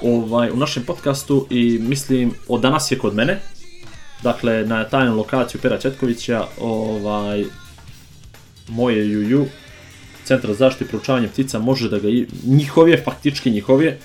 Ovaj, 0.00 0.50
u 0.50 0.56
našem 0.56 0.82
podcastu 0.82 1.46
i 1.50 1.78
mislim, 1.80 2.32
od 2.48 2.60
danas 2.60 2.90
je 2.90 2.98
kod 2.98 3.14
mene, 3.14 3.40
dakle 4.22 4.64
na 4.64 4.84
tajnu 4.84 5.16
lokaciju 5.16 5.60
Pera 5.60 5.78
Četkovića, 5.78 6.44
ovaj, 6.60 7.44
moje 8.68 9.10
Juju, 9.10 9.46
Centar 10.24 10.50
za 10.50 10.56
zaštitu 10.56 10.84
i 10.84 10.88
proučavanje 10.88 11.28
ptica 11.28 11.58
može 11.58 11.88
da 11.88 11.98
ga, 11.98 12.08
i- 12.08 12.26
njihov 12.44 12.88
je, 12.88 13.02
faktički 13.04 13.50
njihov 13.50 13.82
je, 13.82 13.98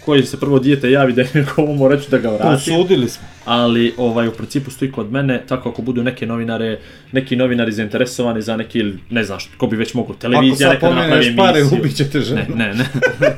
koji 0.00 0.22
se 0.22 0.40
prvo 0.40 0.58
dijete 0.58 0.90
javi 0.90 1.12
da 1.12 1.22
im 1.22 1.46
komu 1.46 1.88
reći 1.88 2.10
da 2.10 2.18
ga 2.18 2.30
vrati 2.30 2.54
Usudili 2.70 3.08
smo. 3.08 3.22
ali 3.44 3.94
ovaj 3.96 4.28
u 4.28 4.32
principu 4.32 4.70
stoji 4.70 4.92
kod 4.92 5.12
mene, 5.12 5.42
tako 5.48 5.68
ako 5.68 5.82
budu 5.82 6.02
neke 6.02 6.26
novinare, 6.26 6.78
neki 7.12 7.36
novinari 7.36 7.72
zainteresovani 7.72 8.42
za 8.42 8.56
neki, 8.56 8.82
ne 9.10 9.24
znam 9.24 9.38
što, 9.40 9.50
ko 9.58 9.66
bi 9.66 9.76
već 9.76 9.94
mogu, 9.94 10.12
Ako 10.12 10.20
televizija 10.20 10.56
sad 10.58 10.74
neka 10.74 10.88
da 10.88 10.94
napravi 10.94 11.10
pomeneš 11.12 11.36
pare, 11.38 11.60
emisiju. 11.60 11.78
ubit 11.80 11.96
ćete 11.96 12.20
ženu. 12.20 12.40
Ne, 12.48 12.66
ne, 12.66 12.84
ne. 13.20 13.36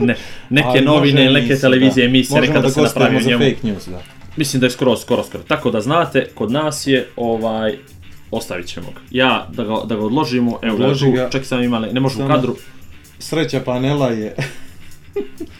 ne, 0.06 0.16
neke 0.50 0.68
Ali 0.68 0.80
novine 0.80 1.20
neke 1.22 1.38
emisija, 1.38 1.58
televizije, 1.58 2.06
da. 2.06 2.08
emisije, 2.08 2.36
Možemo 2.36 2.54
neka 2.54 2.62
da 2.62 2.70
se 2.70 2.82
napravi 2.82 3.22
za 3.22 3.28
njemu. 3.30 3.44
fake 3.44 3.56
news, 3.62 3.88
da. 3.88 4.02
Mislim 4.36 4.60
da 4.60 4.66
je 4.66 4.70
skoro, 4.70 4.96
skoro, 4.96 5.24
skoro. 5.24 5.44
Tako 5.44 5.70
da 5.70 5.80
znate, 5.80 6.26
kod 6.34 6.50
nas 6.50 6.86
je, 6.86 7.06
ovaj, 7.16 7.74
ostavit 8.30 8.66
ćemo 8.66 8.86
ga. 8.86 9.00
Ja, 9.10 9.48
da 9.52 9.64
ga, 9.64 9.74
da 9.84 9.94
ga 9.96 10.02
odložimo, 10.02 10.58
evo 10.62 10.76
ga 10.76 10.84
Odloži 10.84 11.04
tu, 11.06 11.12
ga. 11.12 11.28
čak 11.30 11.44
sam 11.44 11.62
imali, 11.62 11.92
ne 11.92 12.00
može 12.00 12.22
u 12.24 12.28
kadru, 12.28 12.56
Sreća 13.18 13.60
panela 13.60 14.08
je... 14.08 14.34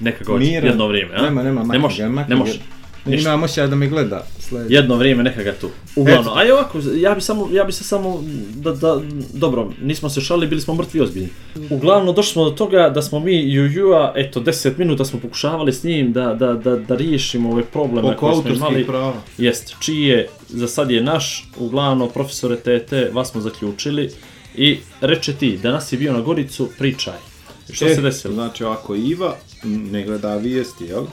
neka 0.00 0.24
ga 0.24 0.32
hoće, 0.32 0.44
jedno 0.44 0.86
vrijeme, 0.88 1.14
a? 1.14 1.22
Nema, 1.22 1.42
nema, 1.42 1.62
ne 1.62 1.78
može, 1.78 2.08
ne 2.08 2.36
može. 2.36 2.58
Ništa. 3.04 3.28
Ima 3.28 3.36
moća 3.36 3.66
da 3.66 3.76
me 3.76 3.88
gleda. 3.88 4.26
Sljedeće. 4.38 4.74
Jedno 4.74 4.96
vrijeme 4.96 5.22
neka 5.22 5.42
ga 5.42 5.52
tu. 5.52 5.70
Uglavnom, 5.96 6.38
a 6.38 6.52
ovako, 6.52 6.78
ja 6.96 7.14
bi 7.14 7.20
samo, 7.20 7.48
ja 7.52 7.64
bi 7.64 7.72
se 7.72 7.84
samo, 7.84 8.22
da, 8.54 8.72
da, 8.72 9.00
dobro, 9.32 9.72
nismo 9.82 10.08
se 10.08 10.20
šalili, 10.20 10.46
bili 10.46 10.60
smo 10.60 10.74
mrtvi 10.74 11.00
ozbiljni. 11.00 11.28
Uglavnom, 11.70 12.14
došli 12.14 12.32
smo 12.32 12.44
do 12.44 12.50
toga 12.50 12.90
da 12.90 13.02
smo 13.02 13.20
mi 13.20 13.52
Jujua, 13.52 14.12
eto, 14.16 14.40
10 14.40 14.78
minuta 14.78 15.04
smo 15.04 15.20
pokušavali 15.20 15.72
s 15.72 15.84
njim 15.84 16.12
da, 16.12 16.34
da, 16.34 16.52
da, 16.54 16.76
da 16.76 16.96
riješimo 16.96 17.50
ove 17.50 17.62
probleme 17.62 18.08
Oko 18.10 18.20
koje 18.20 18.34
smo 18.42 18.50
imali. 18.54 18.86
prava. 18.86 19.14
Jest, 19.38 19.74
čiji 19.80 20.02
je, 20.02 20.28
za 20.48 20.68
sad 20.68 20.90
je 20.90 21.02
naš, 21.02 21.48
uglavnom, 21.58 22.10
profesore 22.14 22.56
TT, 22.56 22.92
vas 23.12 23.30
smo 23.30 23.40
zaključili. 23.40 24.10
I 24.56 24.78
reče 25.00 25.32
ti, 25.32 25.58
danas 25.62 25.92
je 25.92 25.98
bio 25.98 26.12
na 26.12 26.20
Goricu, 26.20 26.68
pričaj. 26.78 27.31
Što 27.72 27.86
E, 27.86 27.94
se 27.94 28.00
desilo? 28.00 28.34
Znači, 28.34 28.64
ako 28.64 28.94
Iva 28.96 29.36
ne 29.64 30.04
gleda 30.04 30.36
vijesti, 30.36 30.84
jel? 30.84 31.04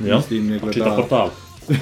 Jel? 0.00 0.16
mislim, 0.16 0.46
ne 0.46 0.56
A 0.56 0.58
gleda- 0.58 0.72
Čita 0.72 0.96
portal. 0.96 1.30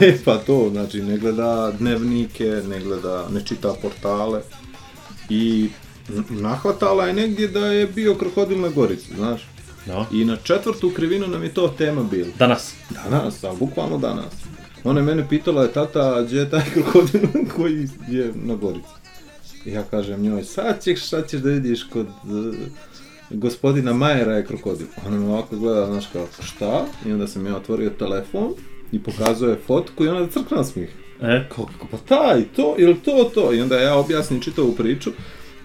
E, 0.01 0.19
pa 0.25 0.37
to, 0.37 0.69
znači, 0.71 1.03
ne 1.03 1.19
gleda 1.19 1.73
dnevnike, 1.73 2.45
ne 2.65 2.81
gleda, 2.81 3.27
ne 3.31 3.41
čita 3.43 3.75
portale. 3.83 4.41
I 5.29 5.69
nahvatala 6.31 7.07
je 7.07 7.13
negdje 7.13 7.49
da 7.49 7.67
je 7.67 7.87
bio 7.87 8.15
krokodil 8.15 8.61
na 8.61 8.69
Gorici, 8.69 9.15
znaš. 9.17 9.49
No. 9.87 10.07
I 10.13 10.25
na 10.25 10.37
četvrtu 10.37 10.91
krivinu 10.91 11.27
nam 11.27 11.43
je 11.43 11.55
to 11.55 11.69
tema 11.69 12.03
bila. 12.03 12.29
Danas. 12.39 12.75
Danas, 13.11 13.45
ali 13.45 13.57
bukvalno 13.59 13.99
danas. 13.99 14.33
Ona 14.85 15.01
je 15.01 15.07
mene 15.07 15.29
pitala, 15.29 15.63
je 15.63 15.73
tata, 15.73 16.23
gdje 16.23 16.39
je 16.39 16.51
taj 16.51 16.65
krokodil 16.65 17.21
koji 17.57 17.89
je 18.09 18.33
na 18.37 18.55
Gorici? 18.55 18.89
I 19.65 19.71
ja 19.71 19.83
kažem 19.83 20.23
njoj, 20.23 20.45
sad 20.45 20.83
ćeš, 20.83 21.03
sad 21.03 21.31
ćeš 21.31 21.41
da 21.41 21.51
vidiš 21.51 21.83
kod 21.85 22.07
uh, 22.07 22.55
gospodina 23.31 23.93
Majera 23.93 24.33
je 24.33 24.47
krokodil. 24.47 24.87
Ona 25.07 25.17
me 25.17 25.27
ovako 25.27 25.57
gleda, 25.57 25.87
znaš 25.87 26.07
kao, 26.13 26.27
šta? 26.43 26.85
I 27.07 27.13
onda 27.13 27.27
sam 27.27 27.47
ja 27.47 27.57
otvorio 27.57 27.91
telefon 27.91 28.53
i 28.93 29.03
pokazuje 29.03 29.59
fotku 29.67 30.05
i 30.05 30.09
ona 30.09 30.27
crkna 30.27 30.65
smih. 30.65 30.89
E, 31.23 31.49
Kao, 31.55 31.67
kako, 31.67 31.87
pa 31.91 31.97
taj, 31.97 32.45
to, 32.57 32.75
ili 32.79 32.95
to, 32.95 33.31
to? 33.35 33.55
I 33.55 33.61
onda 33.61 33.77
ja 33.77 33.97
objasnim 33.97 34.41
čitavu 34.41 34.73
priču. 34.73 35.11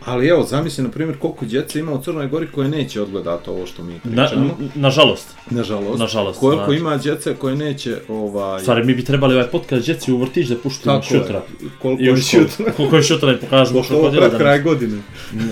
Ali 0.09 0.27
evo, 0.27 0.43
zamisli, 0.43 0.83
na 0.83 0.89
primjer, 0.89 1.17
koliko 1.19 1.45
djece 1.45 1.79
ima 1.79 1.93
u 1.93 2.03
Crnoj 2.03 2.27
Gori 2.27 2.47
koje 2.51 2.69
neće 2.69 3.01
odgledati 3.01 3.49
ovo 3.49 3.65
što 3.65 3.83
mi 3.83 3.93
na, 4.03 4.25
pričamo. 4.25 4.57
nažalost. 4.75 5.35
Nažalost. 5.49 5.99
Nažalost, 5.99 6.39
Koliko 6.39 6.63
znači. 6.63 6.79
ima 6.79 6.97
djece 6.97 7.35
koje 7.35 7.55
neće 7.55 7.97
ovaj... 8.07 8.61
Stvari, 8.61 8.85
mi 8.85 8.93
bi 8.93 9.05
trebali 9.05 9.33
ovaj 9.35 9.47
podcast 9.47 9.85
djeci 9.85 10.11
u 10.11 10.17
vrtić 10.17 10.47
da 10.47 10.55
je. 10.93 11.01
šutra. 11.03 11.41
Koliko 11.81 12.03
je 12.03 12.17
šutra. 12.17 12.65
Koliko 12.77 12.95
je 12.95 13.03
šutra 13.03 13.31
i 13.31 13.37
pokažemo 13.37 13.79
ovo 13.79 13.87
krokodila 13.87 14.27
pred 14.27 14.39
kraj 14.39 14.59
danas. 14.59 14.63
godine. 14.63 15.01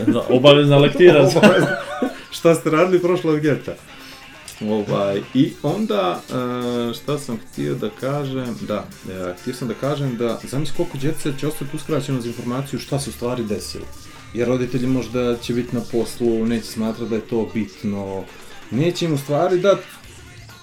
Da, 0.08 0.24
Obavezna 0.30 0.78
lektira. 0.78 1.30
šta 2.38 2.56
ste 2.56 2.70
radili 2.70 3.00
prošlog 3.00 3.44
ljeta? 3.44 3.74
Ovaj, 4.62 5.22
I 5.34 5.52
onda, 5.64 6.22
e, 6.30 6.94
šta 6.94 7.18
sam 7.18 7.38
htio 7.38 7.76
da 7.76 7.90
kažem, 7.90 8.56
da, 8.68 8.86
e, 9.10 9.34
htio 9.42 9.54
sam 9.54 9.68
da 9.68 9.74
kažem 9.74 10.18
da, 10.18 10.40
zamisli 10.44 10.76
koliko 10.78 10.98
djece 10.98 11.34
će 11.40 11.48
ostati 11.48 11.76
uskraćeno 11.76 12.22
za 12.22 12.28
informaciju 12.28 12.80
šta 12.80 13.00
se 13.00 13.10
u 13.10 13.14
stvari 13.14 13.44
desilo. 13.44 13.86
Jer 14.34 14.48
roditelji 14.48 14.88
možda 14.88 15.38
će 15.38 15.54
biti 15.54 15.76
na 15.76 15.82
poslu, 15.92 16.46
neće 16.46 16.66
smatrati 16.66 17.10
da 17.10 17.16
je 17.16 17.22
to 17.22 17.50
bitno, 17.54 18.24
neće 18.72 19.06
im 19.06 19.14
u 19.14 19.18
stvari 19.18 19.60
dati 19.60 19.84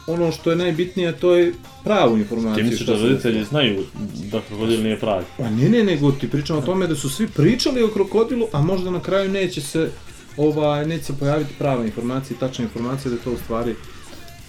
ono 0.07 0.33
što 0.33 0.51
je 0.51 0.57
najbitnije, 0.57 1.13
to 1.13 1.37
je 1.37 1.53
pravu 1.85 2.15
Ti 2.15 2.21
informaciju. 2.21 2.65
misliš 2.65 2.83
šta 2.83 2.93
da 2.93 3.03
roditelji 3.03 3.45
znaju 3.45 3.85
da 4.33 4.41
krokodil 4.49 4.83
nije 4.83 5.01
pravi? 5.01 5.25
Pa 5.39 5.51
ne, 5.51 5.69
ne, 5.69 5.85
nego 5.85 6.13
ti 6.13 6.31
pričam 6.31 6.59
o 6.59 6.63
tome 6.63 6.87
da 6.87 6.97
su 6.97 7.11
svi 7.11 7.27
pričali 7.29 7.83
o 7.83 7.89
krokodilu, 7.89 8.47
a 8.53 8.63
možda 8.63 8.91
na 8.91 9.01
kraju 9.01 9.31
neće 9.31 9.61
se 9.61 9.91
ovaj, 10.37 10.87
neće 10.87 11.05
se 11.05 11.19
pojaviti 11.19 11.55
prava 11.59 11.85
informacija 11.85 12.37
i 12.37 12.41
tačna 12.41 12.65
informacija 12.65 13.11
da 13.11 13.17
je 13.17 13.23
to 13.23 13.33
u 13.33 13.37
stvari 13.45 13.75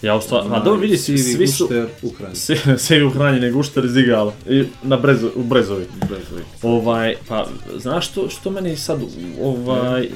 Ja 0.02 0.16
u 0.16 0.22
stvari, 0.22 0.48
a 0.52 0.60
dobro 0.60 0.82
vidi, 0.82 0.98
svi, 0.98 1.18
svi 1.18 1.48
su, 1.48 1.64
gušter 1.64 1.88
Ukrajine. 2.02 2.36
svi, 2.46 2.58
svi 2.78 3.04
uhranjeni 3.04 3.52
gušter 3.52 3.86
iz 3.86 3.98
igala. 3.98 4.34
I 4.50 4.64
na 4.84 4.98
brezu, 4.98 5.30
u 5.36 5.44
brezovi. 5.44 5.86
Brezovi. 6.10 6.42
Ovaj, 6.62 7.16
pa, 7.28 7.48
znaš 7.78 8.08
što, 8.08 8.30
što 8.30 8.52
meni 8.52 8.76
sad, 8.76 9.00
ovaj, 9.42 10.10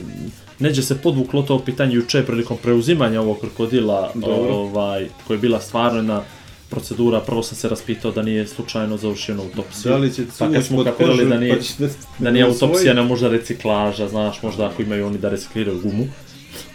neđe 0.59 0.83
se 0.83 0.97
podvuklo 0.97 1.41
to 1.41 1.59
pitanje 1.59 1.95
juče 1.95 2.23
prilikom 2.25 2.57
preuzimanja 2.57 3.21
ovog 3.21 3.39
krokodila, 3.39 4.11
Dobro. 4.15 4.53
ovaj, 4.53 5.07
koja 5.27 5.35
je 5.35 5.41
bila 5.41 5.61
stvarno 5.61 5.97
jedna 5.97 6.23
procedura, 6.69 7.19
prvo 7.19 7.43
sam 7.43 7.57
se 7.57 7.69
raspitao 7.69 8.11
da 8.11 8.21
nije 8.21 8.47
slučajno 8.47 8.97
završio 8.97 9.35
na 9.35 9.43
autopsiju. 9.43 9.91
Da 9.91 9.97
li 9.97 10.13
će 10.13 10.23
pa 10.39 10.51
kad 10.51 10.65
smo 10.65 10.83
kapirali 10.83 11.25
da 11.25 11.37
nije, 11.37 11.55
pa 11.55 11.85
da, 11.85 11.91
da 12.19 12.31
nije 12.31 12.47
usvoji? 12.47 12.69
autopsija, 12.69 12.93
ne 12.93 13.01
možda 13.01 13.29
reciklaža, 13.29 14.07
znaš, 14.07 14.41
možda 14.43 14.65
ako 14.65 14.81
imaju 14.81 15.07
oni 15.07 15.17
da 15.17 15.29
recikliraju 15.29 15.81
gumu. 15.81 16.07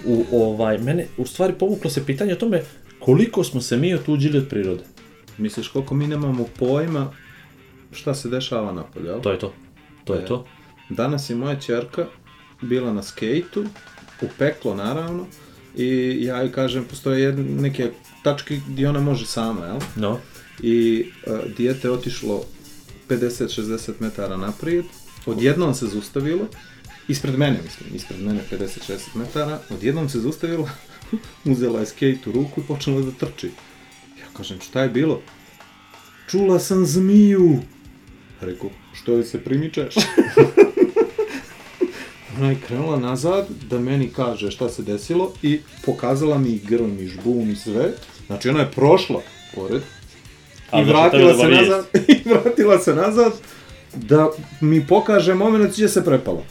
U, 0.05 0.25
ovaj, 0.33 0.79
mene, 0.79 1.07
u 1.17 1.27
stvari 1.27 1.53
povuklo 1.53 1.91
se 1.91 2.07
pitanje 2.07 2.33
o 2.33 2.37
tome 2.37 2.63
koliko 3.05 3.45
smo 3.45 3.61
se 3.61 3.77
mi 3.77 3.95
otuđili 3.95 4.39
od 4.39 4.49
prirode. 4.49 4.85
Misliš 5.39 5.69
koliko 5.69 5.95
mi 5.95 6.07
nemamo 6.07 6.47
pojma 6.59 7.13
šta 7.93 8.15
se 8.15 8.29
dešava 8.29 8.73
napolje, 8.73 9.09
jel? 9.09 9.21
To 9.21 9.31
je 9.31 9.39
to. 9.39 9.53
To 10.05 10.15
je 10.15 10.23
E. 10.23 10.27
to. 10.27 10.47
Danas 10.89 11.31
je 11.31 11.37
moja 11.37 11.61
čerka 11.61 12.07
bila 12.61 12.93
na 12.93 13.03
skejtu, 13.03 13.65
u 14.23 14.27
peklo 14.39 14.75
naravno, 14.75 15.27
i 15.77 16.19
ja 16.23 16.41
joj 16.41 16.53
kažem, 16.53 16.85
postoje 16.85 17.23
jedne, 17.23 17.45
neke 17.63 17.91
tačke 18.23 18.61
gdje 18.69 18.89
ona 18.89 19.01
može 19.01 19.27
sama, 19.27 19.67
jel? 19.67 19.79
No. 19.97 20.19
i 20.63 21.07
uh, 21.27 21.39
dijete 21.57 21.89
je 21.89 21.93
otišlo 21.93 22.45
50-60 23.09 23.93
metara 23.99 24.37
naprijed, 24.37 24.85
odjednom 25.27 25.75
se 25.75 25.87
zaustavilo, 25.87 26.47
ispred 27.09 27.39
mene 27.39 27.59
mislim, 27.65 27.95
ispred 27.95 28.21
mene 28.21 28.41
50-60 28.51 28.99
metara, 29.15 29.59
odjednom 29.71 30.09
se 30.09 30.21
zaustavilo, 30.21 30.69
uzela 31.45 31.81
je 31.81 31.87
skate 31.87 32.21
u 32.27 32.33
ruku 32.33 32.61
i 32.61 32.65
počela 32.69 33.01
da 33.01 33.11
trči. 33.11 33.51
Ja 34.21 34.27
kažem, 34.37 34.61
šta 34.61 34.83
je 34.83 34.89
bilo? 34.89 35.21
Čula 36.31 36.59
sam 36.59 36.87
zmiju. 36.87 37.59
Rekao, 38.41 38.71
što 38.93 39.13
je 39.13 39.25
se 39.25 39.45
primičeš? 39.45 39.95
Ona 42.39 42.51
je 42.51 42.57
krenula 42.67 42.99
nazad 42.99 43.47
da 43.71 43.79
meni 43.79 44.09
kaže 44.09 44.51
šta 44.51 44.69
se 44.69 44.83
desilo 44.83 45.33
i 45.43 45.61
pokazala 45.85 46.39
mi 46.39 46.59
grm 46.59 46.99
i 47.01 47.07
žbun 47.07 47.51
i 47.51 47.57
sve. 47.57 47.93
Znači 48.27 48.49
ona 48.49 48.61
je 48.61 48.71
prošla 48.71 49.23
pored 49.55 49.83
A, 50.71 50.81
i 50.81 50.85
znači, 50.85 50.99
vratila 50.99 51.35
se 51.35 51.49
nazad 51.49 51.87
i 52.15 52.29
vratila 52.29 52.79
se 52.79 52.95
nazad 52.95 53.33
da 53.95 54.31
mi 54.61 54.87
pokaže 54.87 55.35
moment 55.35 55.73
gdje 55.73 55.89
se 55.89 56.05
prepala. 56.05 56.43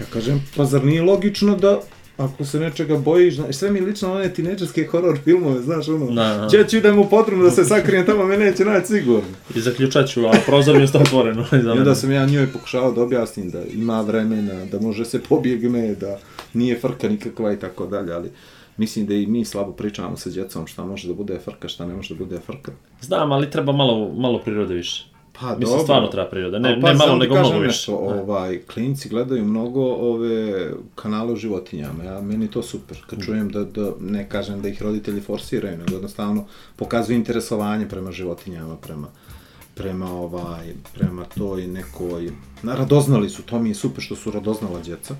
Ja 0.00 0.06
kažem, 0.12 0.44
pa 0.56 0.64
zar 0.64 0.84
nije 0.84 1.02
logično 1.02 1.56
da 1.56 1.80
ako 2.20 2.44
se 2.44 2.60
nečega 2.60 2.96
bojiš, 2.96 3.34
znaš, 3.34 3.56
sve 3.56 3.70
mi 3.70 3.80
lično 3.80 4.12
one 4.12 4.34
tineđerske 4.34 4.86
horror 4.86 5.18
filmove, 5.24 5.62
znaš, 5.62 5.88
ono, 5.88 6.06
Da, 6.06 6.12
da. 6.12 6.48
Če 6.50 6.64
ću 6.68 6.76
idem 6.76 6.98
u 6.98 7.08
potrebu 7.08 7.42
da 7.42 7.50
se 7.50 7.64
sakrijem 7.64 8.06
tamo, 8.06 8.24
me 8.24 8.36
neće 8.36 8.64
naći 8.64 8.86
sigurno. 8.86 9.28
I 9.54 9.60
zaključat 9.60 10.08
ću, 10.08 10.26
a 10.26 10.32
prozor 10.46 10.76
mi 10.76 10.82
je 10.82 10.86
stao 10.86 11.02
otvoren. 11.02 11.38
ovaj, 11.38 11.62
za 11.62 11.74
I 11.74 11.78
onda 11.78 11.94
sam 11.94 12.12
ja 12.12 12.26
njoj 12.26 12.52
pokušavao 12.52 12.92
da 12.92 13.02
objasnim 13.02 13.50
da 13.50 13.62
ima 13.74 14.00
vremena, 14.00 14.64
da 14.64 14.80
može 14.80 15.04
se 15.04 15.20
pobjegne, 15.28 15.94
da 15.94 16.18
nije 16.54 16.78
frka 16.78 17.08
nikakva 17.08 17.52
i 17.52 17.58
tako 17.58 17.86
dalje, 17.86 18.12
ali 18.12 18.30
mislim 18.76 19.06
da 19.06 19.14
i 19.14 19.26
mi 19.26 19.44
slabo 19.44 19.72
pričamo 19.72 20.16
sa 20.16 20.30
djecom 20.30 20.66
šta 20.66 20.84
može 20.84 21.08
da 21.08 21.14
bude 21.14 21.38
frka, 21.44 21.68
šta 21.68 21.86
ne 21.86 21.94
može 21.94 22.14
da 22.14 22.24
bude 22.24 22.38
frka. 22.46 22.72
Znam, 23.00 23.32
ali 23.32 23.50
treba 23.50 23.72
malo, 23.72 24.12
malo 24.16 24.38
prirode 24.38 24.74
više. 24.74 25.09
Pa 25.32 25.56
Mislim, 25.56 25.80
stvarno 25.80 26.08
treba 26.08 26.30
priroda. 26.30 26.58
Ne, 26.58 26.68
Ali 26.68 26.82
ne 26.82 26.94
malo, 26.94 27.16
nego 27.16 27.34
mnogo 27.34 27.48
više. 27.58 27.66
nešto, 27.66 27.96
ovaj, 27.96 28.60
klinci 28.74 29.08
gledaju 29.08 29.44
mnogo 29.44 29.84
ove 29.84 30.70
kanale 30.94 31.32
o 31.32 31.36
životinjama, 31.36 32.04
ja, 32.04 32.20
meni 32.20 32.50
to 32.50 32.62
super, 32.62 32.96
Mm. 32.96 33.10
kad 33.10 33.24
čujem 33.24 33.48
da, 33.50 33.64
da, 33.64 33.92
ne 34.00 34.28
kažem 34.28 34.62
da 34.62 34.68
ih 34.68 34.82
roditelji 34.82 35.20
forsiraju, 35.20 35.78
nego 35.78 35.92
jednostavno 35.92 36.44
pokazuju 36.76 37.16
interesovanje 37.16 37.88
prema 37.88 38.12
životinjama, 38.12 38.76
prema 38.76 39.06
prema 39.74 40.12
ovaj 40.12 40.72
prema 40.94 41.24
toj 41.24 41.66
nekoj 41.66 42.30
na 42.62 42.74
radoznali 42.74 43.28
su 43.30 43.42
to 43.42 43.58
mi 43.58 43.68
je 43.70 43.74
super 43.74 44.04
što 44.04 44.16
su 44.16 44.30
radoznala 44.30 44.80
djeca 44.80 45.14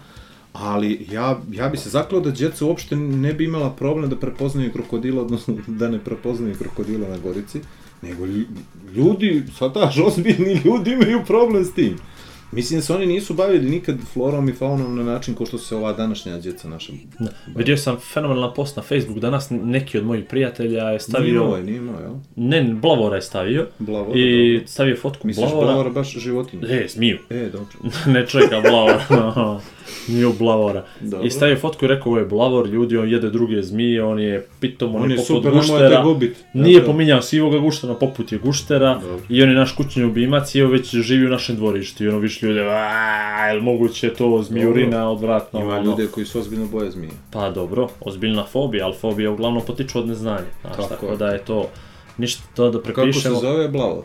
ali 0.53 1.07
ja, 1.11 1.41
ja 1.53 1.69
bi 1.69 1.77
se 1.77 1.89
zaklao 1.91 2.21
da 2.21 2.31
djeca 2.31 2.65
uopšte 2.67 2.97
ne 2.97 3.33
bi 3.35 3.45
imala 3.45 3.71
problem 3.71 4.11
da 4.11 4.17
prepoznaju 4.17 4.73
krokodila, 4.73 5.23
odnosno 5.23 5.55
da 5.67 5.89
ne 5.89 5.99
prepoznaju 5.99 6.55
krokodila 6.59 7.09
na 7.09 7.19
Gorici, 7.19 7.61
nego 8.03 8.27
lju- 8.27 8.47
ljudi, 8.95 9.43
sadaš, 9.59 9.99
ozbiljni 9.99 10.61
ljudi 10.65 10.93
imaju 10.93 11.21
problem 11.27 11.65
s 11.65 11.75
tim. 11.75 11.97
Mislim 12.53 12.79
da 12.81 12.85
se 12.85 12.95
oni 12.95 13.07
nisu 13.07 13.35
bavili 13.35 13.71
nikad 13.71 13.97
florom 14.13 14.49
i 14.49 14.53
faunom 14.53 14.97
na 14.97 15.03
način 15.03 15.35
kao 15.35 15.47
što 15.47 15.59
se 15.59 15.77
ova 15.77 15.93
današnja 15.93 16.39
djeca 16.39 16.69
naša. 16.69 16.93
Da. 17.19 17.31
Vidio 17.57 17.77
sam 17.77 17.97
fenomenalan 18.13 18.55
post 18.55 18.77
na 18.77 18.83
Facebook 18.83 19.19
danas, 19.19 19.51
neki 19.51 19.99
od 19.99 20.05
mojih 20.05 20.25
prijatelja 20.25 20.83
je 20.83 20.89
Nije 20.89 21.01
stavio... 21.01 21.45
ovaj, 21.45 21.63
nije 21.63 21.81
moj, 21.81 22.03
jel? 22.03 22.15
Ne, 22.37 22.75
Blavora 22.75 23.17
je 23.17 23.23
stavio. 23.23 23.67
Blavora, 23.79 24.19
I 24.19 24.53
dobro. 24.55 24.69
stavio 24.69 24.97
fotku 24.97 25.27
Misliš 25.27 25.47
Blavora. 25.47 25.67
Blavora 25.67 25.91
baš 25.91 26.13
životinja? 26.19 26.69
E, 26.69 26.87
zmiju. 26.89 27.19
E, 27.31 27.49
dobro. 27.53 27.91
ne 28.13 28.27
čeka 28.27 28.61
Blavora. 28.61 29.05
Nije 30.09 30.27
Blavora. 30.39 30.85
Dobro. 31.01 31.27
I 31.27 31.31
stavio 31.31 31.57
fotku 31.57 31.85
i 31.85 31.89
rekao, 31.89 32.11
ovo 32.13 32.19
je 32.19 32.25
Blavor, 32.25 32.69
ljudi, 32.69 32.97
on 32.97 33.09
jede 33.09 33.31
druge 33.31 33.63
zmije, 33.63 34.05
on 34.05 34.21
je 34.21 34.47
pitom, 34.61 34.95
on, 34.95 35.03
On 35.03 35.11
je 35.11 35.17
poput 35.17 35.27
super, 35.27 35.53
guštera. 35.53 36.03
gubit. 36.03 36.37
Nije 36.55 36.85
pominjao 36.87 37.23
sivoga 37.23 37.59
guštera, 37.59 37.95
poput 37.95 38.33
je 38.33 38.39
guštera. 38.39 38.95
Dobro. 38.95 39.25
I 39.29 39.43
on 39.43 39.49
je 39.49 39.55
naš 39.55 39.73
kućni 39.73 40.03
ljubimac 40.03 40.55
i 40.55 40.59
evo 40.59 40.71
već 40.71 40.95
živi 40.95 41.27
u 41.27 41.31
našem 41.31 41.57
dvorištu. 41.57 42.05
I 42.05 42.09
ono 42.09 42.19
više 42.19 42.47
ljude, 42.47 42.61
aaa, 42.63 43.47
jel 43.49 43.61
moguće 43.63 44.15
to 44.15 44.43
zmijurina 44.43 45.11
odvratno. 45.11 45.61
Ima 45.61 45.75
ono. 45.75 45.85
ljude 45.91 46.07
koji 46.07 46.27
su 46.27 46.39
ozbiljno 46.39 46.67
boje 46.67 46.91
zmije. 46.91 47.13
Pa 47.31 47.51
dobro, 47.51 47.89
ozbiljna 48.01 48.45
fobija, 48.45 48.85
ali 48.87 48.95
fobija 48.95 49.31
uglavnom 49.31 49.63
potiču 49.67 49.99
od 49.99 50.09
neznanja. 50.09 50.45
Znaš, 50.61 50.77
Tako 50.77 50.89
tako, 50.89 51.17
da 51.17 51.29
je 51.29 51.39
to 51.39 51.69
ništa 52.19 52.43
to 52.55 52.71
da 52.71 52.79
Kako 52.79 52.87
se 52.89 52.93
prepišemo. 52.95 53.35
zove 53.37 53.69
Blavor? 53.69 54.05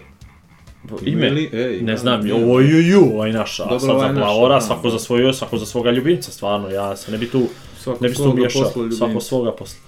Ime? 1.05 1.27
Ili- 1.27 1.49
e, 1.53 1.77
ima- 1.77 1.85
ne 1.85 1.97
znam, 1.97 2.27
ima. 2.27 2.35
ovo 2.35 2.59
je 2.59 2.87
ju, 2.87 3.01
ovaj 3.13 3.31
naš, 3.31 3.59
a 3.59 3.63
Dobro, 3.63 3.79
sad 3.79 4.15
za 4.15 4.27
ovaj 4.27 4.49
da, 4.49 4.61
svako 4.61 4.87
da. 4.87 4.91
za 4.91 4.99
svoju, 4.99 5.33
svako 5.33 5.57
za 5.57 5.65
svoga 5.65 5.91
ljubimca, 5.91 6.31
stvarno, 6.31 6.69
ja 6.69 6.95
se 6.95 7.11
ne 7.11 7.17
bi 7.17 7.29
tu, 7.29 7.41
Svako 7.79 8.03
ne 8.03 8.09
bi 8.09 8.15
tu 8.15 8.33
miješao, 8.33 8.71
svako 8.97 9.19
svoga 9.19 9.51
posla. 9.51 9.79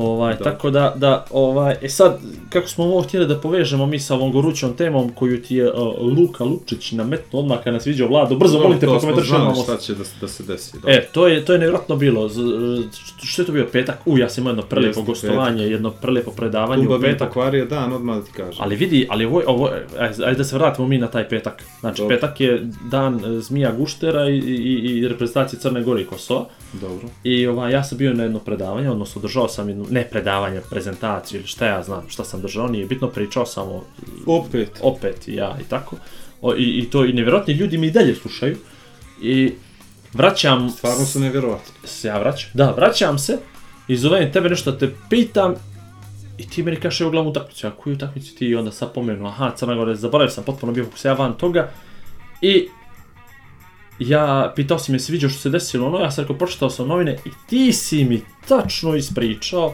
Ovaj, 0.00 0.34
Da. 0.34 0.44
tako 0.44 0.70
da, 0.70 0.94
da, 0.96 1.24
ovaj, 1.30 1.76
e 1.82 1.88
sad, 1.88 2.18
kako 2.48 2.68
smo 2.68 2.84
ovo 2.84 3.02
htjeli 3.02 3.26
da 3.26 3.40
povežemo 3.40 3.86
mi 3.86 3.98
sa 3.98 4.14
ovom 4.14 4.32
gorućom 4.32 4.72
temom 4.76 5.12
koju 5.12 5.42
ti 5.42 5.56
je 5.56 5.72
uh, 5.72 5.78
Luka 6.18 6.44
Lučić 6.44 6.92
nametnuo 6.92 7.42
odmah 7.42 7.58
kad 7.64 7.74
nas 7.74 7.86
vidio 7.86 8.08
Vlado, 8.08 8.34
brzo 8.36 8.58
Dobro, 8.58 8.68
pa 8.80 8.86
smo 8.86 8.98
komentarišemo. 9.00 9.38
znali 9.38 9.62
šta 9.62 9.76
će 9.76 9.94
da, 9.94 10.04
da 10.20 10.28
se 10.28 10.42
desi. 10.42 10.72
dobro. 10.74 10.92
E, 10.92 11.06
to 11.12 11.26
je, 11.28 11.44
to 11.44 11.52
je 11.52 11.58
nevjerojatno 11.58 11.96
bilo. 11.96 12.28
Z, 12.28 12.40
što 13.22 13.42
je 13.42 13.46
to 13.46 13.52
bio 13.52 13.66
petak? 13.72 13.98
U, 14.06 14.18
ja 14.18 14.28
sam 14.28 14.42
imao 14.42 14.50
jedno 14.50 14.62
prelijepo 14.62 15.00
Jeste, 15.00 15.10
gostovanje, 15.12 15.64
jedno 15.64 15.90
prelijepo 15.90 16.30
predavanje 16.30 16.82
Tumba 16.82 16.96
u 16.96 17.00
petak. 17.00 17.28
pokvario 17.28 17.64
dan, 17.64 17.92
odmah 17.92 18.16
da 18.16 18.22
ti 18.24 18.32
kažem. 18.32 18.54
Ali 18.58 18.76
vidi, 18.76 19.06
ali 19.10 19.24
ovo, 19.24 19.42
ovo 19.46 19.70
ajde 19.98 20.24
ajde 20.24 20.38
da 20.38 20.44
se 20.44 20.56
vratimo 20.56 20.88
mi 20.88 20.98
na 20.98 21.06
taj 21.06 21.28
petak. 21.28 21.62
Znači, 21.80 22.02
Dobro. 22.02 22.16
petak 22.16 22.40
je 22.40 22.66
dan 22.90 23.24
e, 23.24 23.40
Zmija 23.40 23.72
Guštera 23.72 24.28
i, 24.28 24.38
i, 24.38 24.98
i 24.98 25.08
reprezentacije 25.08 25.60
Crne 25.60 25.82
Gore 25.82 26.02
i 26.02 26.06
Kosova. 26.06 26.44
Dobro. 26.72 27.08
I 27.24 27.46
ovaj, 27.46 27.72
ja 27.72 27.84
sam 27.84 27.98
bio 27.98 28.14
na 28.14 28.22
jedno 28.22 28.38
predavanje, 28.38 28.90
odnosno 28.90 29.22
držao 29.22 29.48
sam 29.48 29.68
jednu, 29.68 29.84
ne 29.90 30.08
predavanje, 30.10 30.60
prezentaciju 30.70 31.38
ili 31.40 31.46
šta 31.48 31.66
ja 31.66 31.82
znam, 31.82 32.04
šta 32.08 32.24
sam 32.24 32.40
držao, 32.40 32.68
nije 32.68 32.86
bitno, 32.86 33.08
pričao 33.08 33.46
sam 33.46 33.68
o, 33.68 33.84
Opet. 34.26 34.70
opet 34.82 35.28
i 35.28 35.34
ja 35.34 35.56
i 35.60 35.64
tako. 35.64 35.96
O, 36.42 36.54
i, 36.56 36.78
I 36.78 36.90
to 36.90 37.04
i 37.04 37.12
nevjerojatni 37.12 37.54
ljudi 37.54 37.78
mi 37.78 37.86
i 37.86 37.90
dalje 37.90 38.14
slušaju. 38.14 38.56
I 39.22 39.52
vraćam 40.12 40.70
Stvarno 40.70 41.04
su 41.06 41.20
nevjerovatni. 41.20 41.72
se 41.84 42.08
ja 42.08 42.18
vraćam. 42.18 42.50
Da, 42.54 42.70
vraćam 42.70 43.18
se 43.18 43.38
i 43.88 43.96
zovem 43.96 44.32
tebe 44.32 44.48
nešto 44.48 44.72
te 44.72 44.90
pitam 45.10 45.54
i 46.38 46.48
ti 46.48 46.62
meni 46.62 46.76
kaže 46.76 47.06
u 47.06 47.10
glavnu 47.10 47.30
utakmicu. 47.30 47.66
Ja 47.66 47.70
koju 47.70 47.94
utakmicu 47.94 48.34
ti 48.34 48.54
onda 48.54 48.72
sad 48.72 48.94
pomenu? 48.94 49.26
Aha, 49.26 49.52
Crna 49.56 49.74
Gora, 49.74 49.94
zaboravio 49.94 50.30
sam, 50.30 50.44
potpuno 50.44 50.72
bio 50.72 50.86
ja 51.04 51.12
van 51.12 51.32
toga. 51.38 51.70
I 52.42 52.68
ja 54.00 54.52
pitao 54.56 54.78
si 54.78 54.92
me 54.92 54.98
se 54.98 55.12
vidio 55.12 55.28
što 55.28 55.38
se 55.40 55.50
desilo 55.50 55.86
ono, 55.86 55.98
ja 55.98 56.10
sam 56.10 56.22
rekao 56.24 56.36
pročitao 56.36 56.70
sam 56.70 56.88
novine 56.88 57.18
i 57.24 57.30
ti 57.46 57.72
si 57.72 58.04
mi 58.04 58.22
tačno 58.48 58.94
ispričao 58.96 59.72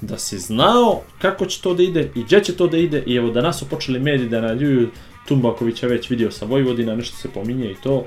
da 0.00 0.18
si 0.18 0.38
znao 0.38 1.00
kako 1.18 1.46
će 1.46 1.60
to 1.60 1.74
da 1.74 1.82
ide 1.82 2.10
i 2.14 2.22
gdje 2.22 2.44
će 2.44 2.56
to 2.56 2.66
da 2.66 2.76
ide 2.76 3.02
i 3.06 3.14
evo 3.14 3.30
danas 3.30 3.58
su 3.58 3.68
počeli 3.68 3.98
mediji 4.00 4.28
da 4.28 4.40
naljuju 4.40 4.88
Tumbakovića 5.28 5.86
već 5.86 6.10
vidio 6.10 6.30
sa 6.30 6.44
Vojvodina, 6.44 6.96
nešto 6.96 7.16
se 7.16 7.28
pominje 7.28 7.70
i 7.70 7.74
to, 7.74 8.04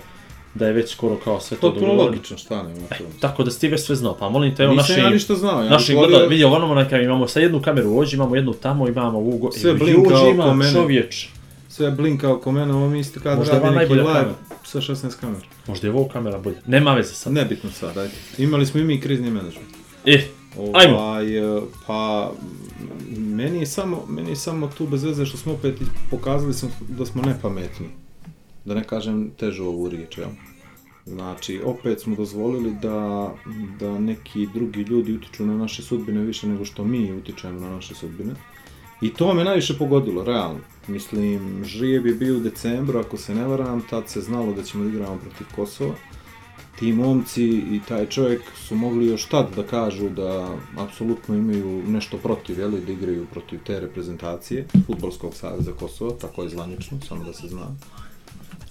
da 0.53 0.67
je 0.67 0.73
već 0.73 0.91
skoro 0.91 1.15
kao 1.15 1.39
sve 1.39 1.57
to 1.57 1.61
Potpuno 1.61 1.85
dogovoreno. 1.87 2.11
logično, 2.11 2.37
šta 2.37 2.63
nema 2.63 2.87
to. 2.87 3.03
Tako 3.19 3.43
da 3.43 3.51
si 3.51 3.59
ti 3.59 3.67
već 3.67 3.81
sve 3.81 3.95
znao, 3.95 4.17
pa 4.17 4.29
molim 4.29 4.55
te, 4.55 4.63
evo 4.63 4.73
Nisam 4.73 4.95
naši, 4.95 5.01
ja 5.01 5.09
ništa 5.09 5.35
znao, 5.35 5.63
ja 5.63 5.69
naši 5.69 5.93
volio- 5.93 6.07
gledali, 6.09 6.29
vidi 6.29 6.43
ovo 6.43 6.75
neka 6.75 6.97
imamo 6.99 7.27
sad 7.27 7.43
jednu 7.43 7.61
kameru 7.61 7.89
ovdje, 7.91 8.15
imamo 8.15 8.35
jednu 8.35 8.53
tamo, 8.53 8.87
imamo 8.87 9.17
ovu 9.17 9.37
go... 9.37 9.51
Sve 9.51 9.69
Evo, 9.69 9.79
blinka 9.79 10.01
Jođe 10.01 10.15
oko 10.15 10.29
ima 10.29 10.53
mene. 10.53 10.71
čovječ. 10.73 11.27
Sve 11.69 11.91
blinka 11.91 12.33
oko 12.33 12.51
mene, 12.51 12.73
ovo 12.73 12.89
mi 12.89 12.99
isto 12.99 13.19
kad 13.19 13.37
Možda 13.37 13.53
je 13.53 13.59
radi 13.59 13.75
neki 13.75 13.93
live 13.93 14.03
kamera. 14.05 14.33
Sa 14.63 14.81
16 14.81 15.19
kamera. 15.19 15.45
Možda 15.67 15.87
je 15.87 15.93
ovo 15.93 16.07
kamera 16.07 16.39
bolja. 16.39 16.57
Nema 16.67 16.93
veze 16.93 17.13
sad. 17.13 17.33
Nebitno 17.33 17.71
sad, 17.71 17.97
ajde. 17.97 18.13
Imali 18.37 18.65
smo 18.65 18.79
i 18.79 18.83
mi 18.83 19.01
krizni 19.01 19.31
menadžment. 19.31 19.69
E, 20.05 20.27
Ajmo. 20.73 20.97
Ovaj, 20.97 21.57
e, 21.57 21.61
pa, 21.87 22.31
meni 23.17 23.59
je, 23.59 23.65
samo, 23.65 24.05
meni 24.09 24.29
je 24.29 24.35
samo 24.35 24.67
tu 24.77 24.87
bez 24.87 25.03
veze 25.03 25.25
što 25.25 25.37
smo 25.37 25.53
opet 25.53 25.75
pokazali 26.09 26.53
smo 26.53 26.69
da 26.89 27.05
smo 27.05 27.21
nepametni. 27.21 27.87
Da 28.65 28.73
ne 28.73 28.83
kažem 28.83 29.31
težu 29.37 29.63
ovu 29.63 29.89
riječ, 29.89 30.17
jel? 30.17 30.29
Znači, 31.05 31.61
opet 31.65 32.01
smo 32.01 32.15
dozvolili 32.15 32.75
da, 32.81 33.31
da 33.79 33.99
neki 33.99 34.47
drugi 34.53 34.79
ljudi 34.79 35.13
utiču 35.13 35.45
na 35.45 35.57
naše 35.57 35.83
sudbine 35.83 36.21
više 36.21 36.47
nego 36.47 36.65
što 36.65 36.83
mi 36.83 37.13
utičemo 37.13 37.59
na 37.59 37.69
naše 37.69 37.95
sudbine. 37.95 38.33
I 39.03 39.09
to 39.13 39.33
me 39.33 39.43
najviše 39.43 39.77
pogodilo, 39.77 40.23
realno. 40.23 40.59
Mislim, 40.87 41.63
žrijeb 41.65 42.05
je 42.05 42.13
bio 42.13 42.35
u 42.37 42.39
decembru, 42.39 42.99
ako 42.99 43.17
se 43.17 43.35
ne 43.35 43.47
varam, 43.47 43.81
tad 43.89 44.09
se 44.09 44.21
znalo 44.21 44.53
da 44.53 44.63
ćemo 44.63 44.83
da 44.83 44.89
igramo 44.89 45.17
protiv 45.17 45.47
Kosova. 45.55 45.93
Ti 46.79 46.93
momci 46.93 47.43
i 47.45 47.79
taj 47.87 48.05
čovjek 48.05 48.41
su 48.67 48.75
mogli 48.75 49.07
još 49.07 49.25
tad 49.25 49.55
da 49.55 49.63
kažu 49.63 50.09
da 50.09 50.55
apsolutno 50.77 51.35
imaju 51.35 51.83
nešto 51.87 52.17
protiv, 52.17 52.59
jeli, 52.59 52.81
da 52.81 52.91
igraju 52.91 53.25
protiv 53.31 53.59
te 53.65 53.79
reprezentacije, 53.79 54.67
Futbolskog 54.85 55.33
saveza 55.33 55.71
Kosova, 55.79 56.11
tako 56.21 56.43
je 56.43 56.49
zvanično, 56.49 56.97
samo 57.07 57.23
da 57.23 57.33
se 57.33 57.47
zna. 57.47 57.67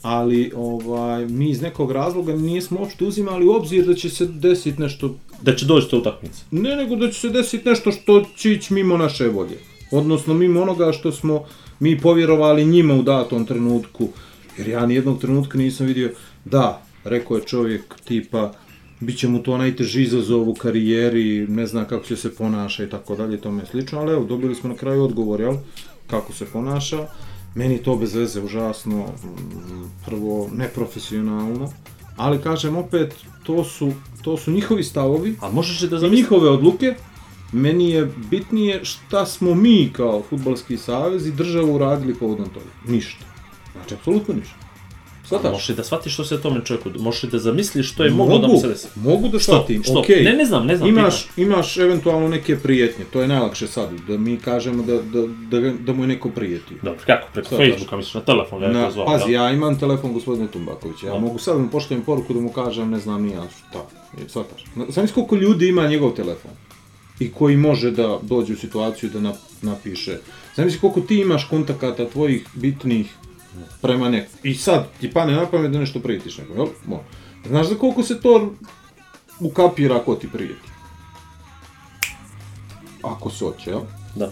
Ali 0.02 0.52
ovaj, 0.56 1.26
mi 1.26 1.50
iz 1.50 1.62
nekog 1.62 1.90
razloga 1.90 2.36
nismo 2.36 2.80
uopšte 2.80 3.04
uzimali 3.04 3.46
u 3.46 3.52
obzir 3.52 3.86
da 3.86 3.94
će 3.94 4.10
se 4.10 4.26
desiti 4.26 4.82
nešto 4.82 5.14
da 5.42 5.56
će 5.56 5.66
doći 5.66 5.90
ta 5.90 5.96
utakmica. 5.96 6.44
Ne, 6.50 6.76
nego 6.76 6.96
da 6.96 7.10
će 7.10 7.20
se 7.20 7.28
desiti 7.28 7.68
nešto 7.68 7.92
što 7.92 8.24
će 8.36 8.52
ići 8.52 8.74
mimo 8.74 8.96
naše 8.96 9.28
volje. 9.28 9.71
Odnosno 9.92 10.34
mimo 10.34 10.62
onoga 10.62 10.92
što 10.92 11.12
smo 11.12 11.44
mi 11.80 12.00
povjerovali 12.00 12.64
njima 12.64 12.94
u 12.94 13.02
datom 13.02 13.46
trenutku. 13.46 14.08
Jer 14.58 14.68
ja 14.68 14.86
nijednog 14.86 15.20
trenutka 15.20 15.58
nisam 15.58 15.86
vidio, 15.86 16.12
da, 16.44 16.82
rekao 17.04 17.36
je 17.36 17.42
čovjek 17.42 17.94
tipa, 18.04 18.52
bit 19.00 19.18
će 19.18 19.28
mu 19.28 19.42
to 19.42 19.58
najteži 19.58 20.02
izazov 20.02 20.48
u 20.48 20.54
karijeri, 20.54 21.46
ne 21.48 21.66
zna 21.66 21.84
kako 21.84 22.04
će 22.04 22.16
se 22.16 22.34
ponaša 22.34 22.84
i 22.84 22.90
tako 22.90 23.16
dalje, 23.16 23.40
tome 23.40 23.66
slično, 23.66 24.00
ali 24.00 24.12
evo, 24.12 24.24
dobili 24.24 24.54
smo 24.54 24.68
na 24.68 24.76
kraju 24.76 25.04
odgovor, 25.04 25.40
jel, 25.40 25.54
kako 26.06 26.32
se 26.32 26.46
ponaša. 26.46 27.06
Meni 27.54 27.78
to 27.78 27.96
bez 27.96 28.14
veze 28.14 28.40
užasno, 28.42 28.98
mm, 28.98 29.84
prvo, 30.06 30.50
neprofesionalno, 30.56 31.72
ali 32.16 32.42
kažem 32.42 32.76
opet, 32.76 33.14
to 33.42 33.64
su, 33.64 33.92
to 34.22 34.36
su 34.36 34.50
njihovi 34.50 34.84
stavovi, 34.84 35.36
A 35.40 35.50
možeš 35.50 35.80
da 35.80 35.86
za 35.86 35.98
zamisliš? 35.98 36.22
njihove 36.22 36.50
odluke 36.50 36.94
meni 37.52 37.90
je 37.90 38.08
bitnije 38.30 38.84
šta 38.84 39.26
smo 39.26 39.54
mi 39.54 39.90
kao 39.92 40.22
futbalski 40.22 40.76
savez 40.76 41.26
i 41.26 41.32
država 41.32 41.66
uradili 41.66 42.14
povodom 42.14 42.46
toga. 42.46 42.66
Ništa. 42.88 43.24
Znači, 43.72 43.94
apsolutno 43.94 44.34
ništa. 44.34 44.54
Svataš? 45.24 45.52
Možeš 45.52 45.68
da 45.68 45.84
shvatiš 45.84 46.12
što 46.14 46.24
se 46.24 46.40
tome 46.40 46.60
čovjeku, 46.64 46.90
možeš 46.96 47.22
da 47.22 47.38
zamisliš 47.38 47.92
što 47.92 48.04
je 48.04 48.10
moglo 48.10 48.38
da 48.38 48.46
mu 48.48 48.58
se 48.58 48.68
desi? 48.68 48.88
Mogu 48.96 49.28
da 49.28 49.38
shvatim, 49.40 49.82
Što? 49.82 50.00
okej. 50.00 50.22
Ne, 50.22 50.32
ne 50.32 50.44
znam, 50.44 50.66
ne 50.66 50.76
znam, 50.76 50.88
Imaš, 50.88 51.26
imaš 51.36 51.76
eventualno 51.76 52.28
neke 52.28 52.56
prijetnje, 52.56 53.04
to 53.04 53.20
je 53.20 53.28
najlakše 53.28 53.66
sad, 53.66 53.88
da 54.08 54.18
mi 54.18 54.36
kažemo 54.36 54.82
da, 54.82 54.92
da, 54.94 55.20
da, 55.50 55.60
ga- 55.60 55.74
da 55.80 55.92
mu 55.92 56.02
je 56.02 56.08
neko 56.08 56.28
prijeti. 56.30 56.74
Dobro, 56.74 57.00
kako, 57.06 57.26
preko 57.32 57.48
Sad 57.48 57.58
Facebooka, 57.58 57.96
misliš 57.96 58.14
na 58.14 58.20
telefon, 58.20 58.60
da 58.60 58.66
je 58.66 58.72
Na, 58.72 58.84
to 58.84 58.90
zvao, 58.90 59.06
pazi, 59.06 59.32
ja 59.32 59.50
imam 59.50 59.78
telefon 59.78 60.12
gospodina 60.12 60.46
Tumbakovića, 60.46 61.06
ja 61.06 61.12
Da. 61.12 61.18
mogu 61.18 61.38
sad 61.38 61.56
da 61.56 61.62
mu 61.62 61.68
pošaljem 61.70 62.02
poruku 62.02 62.34
da 62.34 62.40
mu 62.40 62.48
kažem, 62.50 62.90
ne 62.90 62.98
znam 62.98 63.22
ni 63.22 63.32
ja 63.32 63.42
šta, 63.50 63.78
je, 64.18 64.28
shvataš. 64.28 64.64
Znam 64.88 65.06
koliko 65.08 65.36
ljudi 65.36 65.68
ima 65.68 65.86
njegov 65.86 66.10
telefon 66.10 66.50
i 67.22 67.32
koji 67.32 67.56
može 67.56 67.90
da 67.90 68.18
dođe 68.22 68.52
u 68.52 68.56
situaciju 68.56 69.10
da 69.10 69.20
nap, 69.20 69.36
napiše. 69.62 70.18
Znam 70.54 70.68
koliko 70.80 71.00
ti 71.00 71.20
imaš 71.20 71.44
kontakata 71.44 72.08
tvojih 72.08 72.46
bitnih 72.54 73.14
prema 73.82 74.08
nekom. 74.08 74.32
I 74.42 74.54
sad 74.54 74.88
ti 75.00 75.10
pane 75.10 75.32
na 75.32 75.46
pamet 75.46 75.72
da 75.72 75.78
nešto 75.78 76.00
prijetiš 76.00 76.38
nekom, 76.38 76.56
jel? 76.56 76.66
Mo. 76.86 77.00
Znaš 77.46 77.68
za 77.68 77.74
koliko 77.74 78.02
se 78.02 78.20
to 78.20 78.52
ukapira 79.40 79.98
ko 79.98 80.14
ti 80.14 80.28
prijeti? 80.32 80.68
Ako 83.02 83.30
se 83.30 83.44
hoće, 83.44 83.70
jel? 83.70 83.80
Da. 84.16 84.30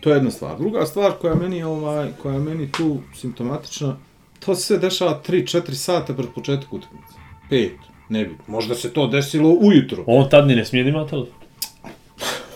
To 0.00 0.10
je 0.10 0.16
jedna 0.16 0.30
stvar. 0.30 0.58
Druga 0.58 0.86
stvar 0.86 1.12
koja 1.20 1.34
meni 1.34 1.62
ovaj, 1.62 2.08
koja 2.22 2.38
meni 2.38 2.72
tu 2.72 2.98
simptomatična, 3.14 3.96
to 4.38 4.54
se 4.54 4.78
dešava 4.78 5.22
3-4 5.28 5.74
sata 5.74 6.14
pred 6.14 6.28
početak 6.34 6.72
utakmice. 6.72 7.14
5, 7.50 7.70
ne 8.08 8.24
bi. 8.24 8.36
Možda 8.46 8.74
se 8.74 8.92
to 8.92 9.06
desilo 9.06 9.50
ujutro, 9.50 10.04
On 10.06 10.28
tad 10.30 10.46
ni 10.46 10.54
ne 10.54 10.64
smije 10.64 10.84
da 10.84 10.90
ima 10.90 11.06
telefon. 11.06 11.39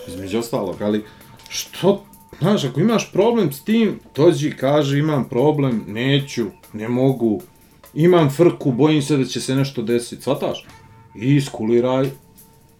Između 0.08 0.38
ostalog, 0.38 0.82
ali 0.82 1.04
što, 1.48 2.04
znaš, 2.40 2.64
ako 2.64 2.80
imaš 2.80 3.12
problem 3.12 3.52
s 3.52 3.64
tim, 3.64 4.00
dođi, 4.16 4.50
kaži, 4.50 4.98
imam 4.98 5.28
problem, 5.28 5.84
neću, 5.86 6.46
ne 6.72 6.88
mogu, 6.88 7.42
imam 7.94 8.30
frku, 8.30 8.72
bojim 8.72 9.02
se 9.02 9.16
da 9.16 9.24
će 9.24 9.40
se 9.40 9.54
nešto 9.54 9.82
desiti, 9.82 10.22
shvataš? 10.22 10.66
I 11.20 11.34
iskuliraj, 11.36 12.10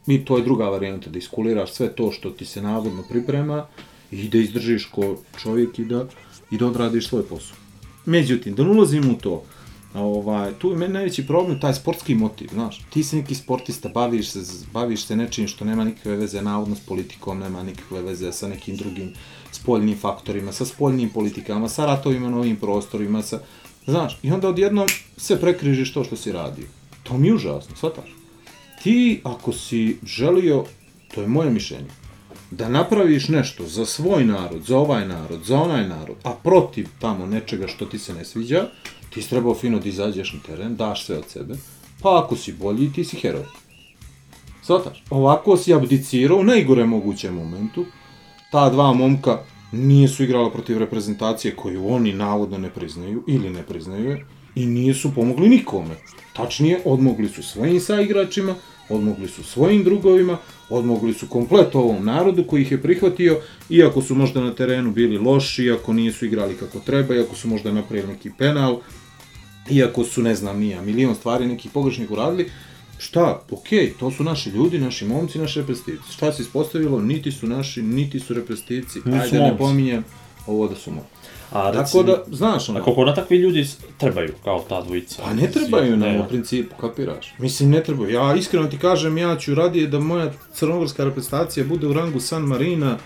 i 0.06 0.24
to 0.24 0.36
je 0.36 0.44
druga 0.44 0.64
varijanta, 0.64 1.10
da 1.10 1.18
iskuliraš 1.18 1.72
sve 1.72 1.92
to 1.92 2.12
što 2.12 2.30
ti 2.30 2.44
se 2.44 2.62
navodno 2.62 3.02
priprema 3.02 3.66
i 4.10 4.28
da 4.28 4.38
izdržiš 4.38 4.86
ko 4.86 5.16
čovjek 5.42 5.78
i 5.78 5.84
da, 5.84 6.06
i 6.50 6.58
da 6.58 6.66
odradiš 6.66 7.08
svoj 7.08 7.22
posao. 7.22 7.56
Međutim, 8.06 8.54
da 8.54 8.64
ne 8.64 8.70
ulazim 8.70 9.10
u 9.10 9.18
to, 9.18 9.42
ovaj, 9.94 10.52
tu 10.58 10.70
je 10.70 10.76
meni 10.76 10.92
najveći 10.92 11.26
problem 11.26 11.60
taj 11.60 11.74
sportski 11.74 12.14
motiv, 12.14 12.48
znaš, 12.52 12.82
ti 12.90 13.04
si 13.04 13.16
neki 13.16 13.34
sportista, 13.34 13.88
baviš 13.88 14.28
se, 14.28 14.40
baviš 14.72 15.04
se 15.04 15.16
nečim 15.16 15.48
što 15.48 15.64
nema 15.64 15.84
nikakve 15.84 16.16
veze 16.16 16.42
navodno 16.42 16.74
s 16.74 16.80
politikom, 16.80 17.38
nema 17.38 17.62
nikakve 17.62 18.02
veze 18.02 18.32
sa 18.32 18.48
nekim 18.48 18.76
drugim 18.76 19.12
spoljnim 19.52 19.98
faktorima, 19.98 20.52
sa 20.52 20.64
spoljnim 20.64 21.10
politikama, 21.10 21.68
sa 21.68 21.86
ratovima 21.86 22.30
na 22.30 22.38
ovim 22.38 22.56
prostorima, 22.56 23.22
sa, 23.22 23.40
znaš, 23.86 24.18
i 24.22 24.32
onda 24.32 24.48
odjednom 24.48 24.88
sve 25.16 25.40
prekrižiš 25.40 25.92
to 25.92 26.04
što 26.04 26.16
si 26.16 26.32
radio. 26.32 26.66
To 27.02 27.18
mi 27.18 27.26
je 27.26 27.34
užasno, 27.34 27.76
shvataš? 27.76 28.14
Ti, 28.82 29.20
ako 29.24 29.52
si 29.52 29.96
želio, 30.06 30.64
to 31.14 31.20
je 31.22 31.28
moje 31.28 31.50
mišljenje, 31.50 31.90
da 32.50 32.68
napraviš 32.68 33.28
nešto 33.28 33.66
za 33.66 33.86
svoj 33.86 34.24
narod, 34.24 34.62
za 34.62 34.78
ovaj 34.78 35.08
narod, 35.08 35.44
za 35.44 35.60
onaj 35.60 35.88
narod, 35.88 36.16
a 36.22 36.32
protiv 36.42 36.88
tamo 36.98 37.26
nečega 37.26 37.66
što 37.66 37.86
ti 37.86 37.98
se 37.98 38.14
ne 38.14 38.24
sviđa, 38.24 38.66
ti 39.10 39.22
si 39.22 39.30
trebao 39.30 39.54
fino 39.54 39.78
da 39.78 39.88
izađeš 39.88 40.32
na 40.32 40.40
teren, 40.46 40.76
daš 40.76 41.06
sve 41.06 41.18
od 41.18 41.24
sebe, 41.28 41.54
pa 42.02 42.22
ako 42.24 42.36
si 42.36 42.52
bolji, 42.52 42.92
ti 42.92 43.04
si 43.04 43.16
heroj. 43.16 43.44
Svataš? 44.62 45.02
Ovako 45.10 45.56
si 45.56 45.74
abdicirao 45.74 46.38
u 46.38 46.44
najgore 46.44 46.84
mogućem 46.84 47.34
momentu, 47.34 47.84
ta 48.50 48.70
dva 48.70 48.92
momka 48.92 49.38
nisu 49.72 50.24
igrala 50.24 50.50
protiv 50.50 50.78
reprezentacije 50.78 51.56
koju 51.56 51.88
oni 51.88 52.12
navodno 52.12 52.58
ne 52.58 52.70
priznaju 52.70 53.24
ili 53.26 53.50
ne 53.50 53.62
priznaju 53.62 54.18
i 54.54 54.66
nisu 54.66 55.14
pomogli 55.14 55.48
nikome. 55.48 55.94
Tačnije, 56.32 56.80
odmogli 56.84 57.28
su 57.28 57.42
svojim 57.42 57.80
saigračima, 57.80 58.54
odmogli 58.88 59.28
su 59.28 59.44
svojim 59.44 59.84
drugovima, 59.84 60.38
odmogli 60.70 61.14
su 61.14 61.26
komplet 61.26 61.74
ovom 61.74 62.04
narodu 62.04 62.44
koji 62.44 62.62
ih 62.62 62.72
je 62.72 62.82
prihvatio, 62.82 63.40
iako 63.70 64.02
su 64.02 64.14
možda 64.14 64.40
na 64.40 64.54
terenu 64.54 64.92
bili 64.92 65.18
loši, 65.18 65.64
iako 65.64 65.92
nisu 65.92 66.26
igrali 66.26 66.54
kako 66.54 66.78
treba, 66.78 67.14
iako 67.14 67.36
su 67.36 67.48
možda 67.48 67.72
napravili 67.72 68.12
neki 68.12 68.30
penal, 68.38 68.80
iako 69.70 70.04
su, 70.04 70.22
ne 70.22 70.34
znam, 70.34 70.58
nija, 70.58 70.82
milion 70.82 71.14
stvari 71.14 71.46
nekih 71.46 71.70
pogrešnih 71.70 72.10
uradili, 72.10 72.50
šta, 72.98 73.42
okej, 73.50 73.92
to 74.00 74.10
su 74.10 74.24
naši 74.24 74.50
ljudi, 74.50 74.78
naši 74.78 75.04
momci, 75.04 75.38
naše 75.38 75.60
reprezentativci. 75.60 76.12
Šta 76.12 76.32
se 76.32 76.42
ispostavilo, 76.42 77.00
niti 77.00 77.32
su 77.32 77.46
naši, 77.46 77.82
niti 77.82 78.20
su 78.20 78.34
reprezentativci, 78.34 78.98
ajde 79.04 79.38
ne 79.38 79.40
momci. 79.40 79.58
pominjem, 79.58 80.04
ovo 80.46 80.68
da 80.68 80.74
su 80.74 80.90
momci. 80.90 81.13
A 81.52 81.72
Tako 81.72 81.78
recimo, 81.78 82.02
da, 82.02 82.22
znaš, 82.32 82.68
ono, 82.68 82.80
a 82.80 82.82
koliko 82.82 83.04
na 83.04 83.14
takvi 83.14 83.36
ljudi 83.36 83.66
trebaju, 83.98 84.32
kao 84.44 84.64
ta 84.68 84.82
dvojica? 84.82 85.22
Pa 85.22 85.32
ne 85.32 85.50
trebaju 85.50 85.96
nam 85.96 86.16
u 86.16 86.28
principu, 86.28 86.76
kapiraš? 86.76 87.34
Mislim, 87.38 87.70
ne 87.70 87.82
trebaju. 87.82 88.10
Ja 88.10 88.34
iskreno 88.34 88.66
ti 88.66 88.78
kažem, 88.78 89.18
ja 89.18 89.36
ću 89.36 89.54
radije 89.54 89.86
da 89.86 89.98
moja 89.98 90.32
crnogorska 90.54 91.04
reprezentacija 91.04 91.66
bude 91.66 91.86
u 91.86 91.92
rangu 91.92 92.20
San 92.20 92.42
Marina, 92.42 92.96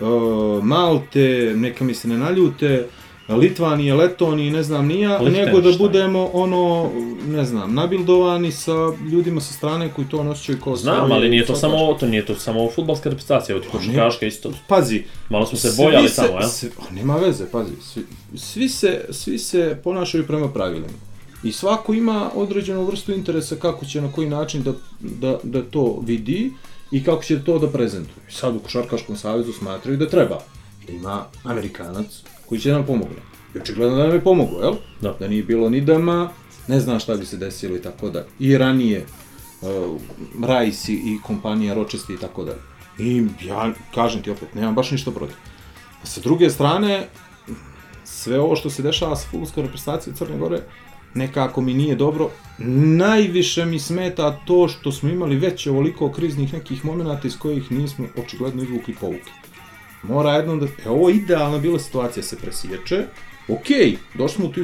uh, 0.00 0.64
Malte, 0.64 1.52
neka 1.56 1.84
mi 1.84 1.94
se 1.94 2.08
ne 2.08 2.18
naljute, 2.18 2.86
Litvanije, 3.30 3.94
Letonije, 3.94 4.52
ne 4.52 4.62
znam 4.62 4.86
nija, 4.86 5.08
nego 5.10 5.24
da 5.24 5.30
Lichtenstein. 5.34 5.78
budemo 5.78 6.30
ono, 6.32 6.90
ne 7.26 7.44
znam, 7.44 7.74
nabildovani 7.74 8.52
sa 8.52 8.72
ljudima 9.12 9.40
sa 9.40 9.52
strane 9.52 9.88
koji 9.88 10.08
to 10.08 10.24
nosjećaju 10.24 10.58
kao 10.64 10.76
Znam, 10.76 10.96
svoje, 10.96 11.12
ali 11.12 11.28
nije 11.28 11.46
to 11.46 11.54
samo, 11.56 11.94
to 11.94 12.06
nije 12.06 12.26
to 12.26 12.34
samo 12.34 12.70
fudbalska 12.70 13.08
reprezentacija, 13.10 13.54
evo 13.54 13.64
ti 13.64 13.70
košarkaška 13.70 14.26
isto. 14.26 14.52
Pazi, 14.66 15.02
Malo 15.28 15.46
smo 15.46 15.58
se 15.58 15.72
bojali 15.76 16.08
se- 16.08 16.16
tamo, 16.16 16.38
jel? 16.40 16.48
svi- 16.48 16.70
a, 16.80 16.94
nema 16.94 17.16
veze, 17.16 17.44
pazi. 17.46 17.72
Svi, 17.82 18.02
svi, 18.36 18.68
se, 18.68 19.04
svi 19.10 19.38
se 19.38 19.78
ponašaju 19.84 20.26
prema 20.26 20.48
pravilima. 20.48 20.86
I 21.44 21.52
svako 21.52 21.94
ima 21.94 22.30
određenu 22.34 22.84
vrstu 22.84 23.12
interesa 23.12 23.56
kako 23.56 23.84
će 23.84 24.00
na 24.00 24.12
koji 24.12 24.28
način 24.28 24.62
da, 24.62 24.72
da, 25.00 25.38
da 25.42 25.62
to 25.62 26.00
vidi 26.04 26.52
i 26.90 27.04
kako 27.04 27.22
će 27.22 27.44
to 27.44 27.58
da 27.58 27.68
prezentuje. 27.68 28.24
Sad 28.30 28.56
u 28.56 28.60
Košarkaškom 28.60 29.16
savezu 29.16 29.52
smatraju 29.52 29.96
da 29.98 30.08
treba. 30.08 30.38
Ima 30.88 31.24
Amerikanac 31.44 32.06
koji 32.50 32.60
će 32.60 32.72
nam 32.72 32.86
pomogne. 32.86 33.22
I 33.54 33.58
očigledno 33.58 33.96
da 33.96 34.02
nam 34.02 34.14
je 34.14 34.20
pomoglo, 34.20 34.60
jel? 34.62 34.74
Da. 35.00 35.16
da 35.20 35.28
nije 35.28 35.42
bilo 35.42 35.70
ni 35.70 35.80
dama, 35.80 36.30
ne 36.68 36.80
znam 36.80 37.00
šta 37.00 37.14
bi 37.14 37.26
se 37.26 37.36
desilo 37.36 37.76
i 37.76 37.82
tako 37.82 38.10
da. 38.10 38.24
I 38.38 38.58
ranije, 38.58 39.06
uh, 39.62 40.00
Rice 40.48 40.92
i, 40.92 41.18
kompanija 41.22 41.74
Rochester 41.74 42.16
i 42.16 42.18
tako 42.18 42.44
dalje. 42.44 42.60
I 42.98 43.26
ja 43.46 43.72
kažem 43.94 44.22
ti 44.22 44.30
opet, 44.30 44.54
nemam 44.54 44.74
baš 44.74 44.90
ništa 44.90 45.10
protiv. 45.10 45.36
A 46.02 46.06
sa 46.06 46.20
druge 46.20 46.50
strane, 46.50 47.06
sve 48.04 48.40
ovo 48.40 48.56
što 48.56 48.70
se 48.70 48.82
dešava 48.82 49.16
sa 49.16 49.28
futbolskom 49.30 49.62
reprezentacijom 49.62 50.16
Crne 50.16 50.38
Gore, 50.38 50.62
nekako 51.14 51.60
mi 51.60 51.74
nije 51.74 51.96
dobro. 51.96 52.30
Najviše 52.98 53.64
mi 53.64 53.78
smeta 53.78 54.38
to 54.46 54.68
što 54.68 54.92
smo 54.92 55.10
imali 55.10 55.36
već 55.36 55.66
ovoliko 55.66 56.12
kriznih 56.12 56.52
nekih 56.52 56.84
momenata 56.84 57.28
iz 57.28 57.38
kojih 57.38 57.72
nismo 57.72 58.06
očigledno 58.16 58.62
izvukli 58.62 58.94
pouke. 59.00 59.39
Mora 60.02 60.34
jednom 60.34 60.60
da... 60.60 60.66
E, 60.66 60.88
ovo 60.88 61.08
je 61.08 61.16
idealna 61.16 61.58
bila 61.58 61.78
situacija, 61.78 62.22
se 62.22 62.36
presječe. 62.36 63.06
Ok, 63.48 63.66
došli 64.14 64.34
smo 64.36 64.46
u 64.46 64.52
tu, 64.52 64.60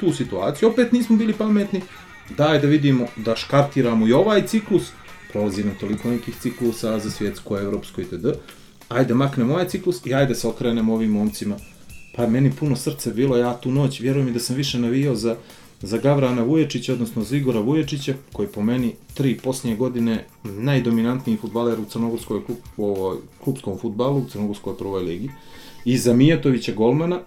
tu 0.00 0.12
situaciju, 0.12 0.68
opet 0.68 0.92
nismo 0.92 1.16
bili 1.16 1.32
pametni. 1.32 1.80
Daj 2.36 2.58
da 2.58 2.66
vidimo, 2.66 3.06
da 3.16 3.36
škartiramo 3.36 4.06
i 4.06 4.12
ovaj 4.12 4.46
ciklus. 4.46 4.90
Prolazi 5.32 5.64
nam 5.64 5.74
toliko 5.80 6.10
nekih 6.10 6.36
ciklusa 6.40 6.98
za 6.98 7.10
svjetsko, 7.10 7.58
evropsko 7.58 8.00
itd. 8.00 8.26
Ajde 8.88 9.14
maknemo 9.14 9.52
ovaj 9.52 9.68
ciklus 9.68 10.06
i 10.06 10.14
ajde 10.14 10.34
se 10.34 10.48
okrenemo 10.48 10.94
ovim 10.94 11.10
momcima. 11.10 11.56
Pa 12.16 12.26
meni 12.26 12.52
puno 12.52 12.76
srce 12.76 13.10
bilo, 13.10 13.36
ja 13.36 13.56
tu 13.56 13.72
noć, 13.72 14.00
vjerujem 14.00 14.26
mi 14.26 14.32
da 14.32 14.38
sam 14.38 14.56
više 14.56 14.78
navijao 14.78 15.14
za, 15.14 15.36
za 15.82 15.98
Gavrana 15.98 16.42
Vuječića, 16.42 16.92
odnosno 16.92 17.24
za 17.24 17.36
Igora 17.36 17.60
Vuječića, 17.60 18.14
koji 18.32 18.48
po 18.48 18.62
meni 18.62 18.94
tri 19.14 19.38
posljednje 19.42 19.76
godine 19.76 20.26
najdominantniji 20.44 21.36
futbaler 21.36 21.80
u 21.80 21.84
crnogorskoj 21.84 22.44
klub, 22.44 22.58
ovoj 22.76 23.16
klubskom 23.44 23.78
futbalu, 23.78 24.18
u 24.18 24.28
crnogorskoj 24.28 24.76
prvoj 24.78 25.02
ligi. 25.02 25.30
I 25.84 25.98
za 25.98 26.14
Mijatovića 26.14 26.72
golmana, 26.72 27.20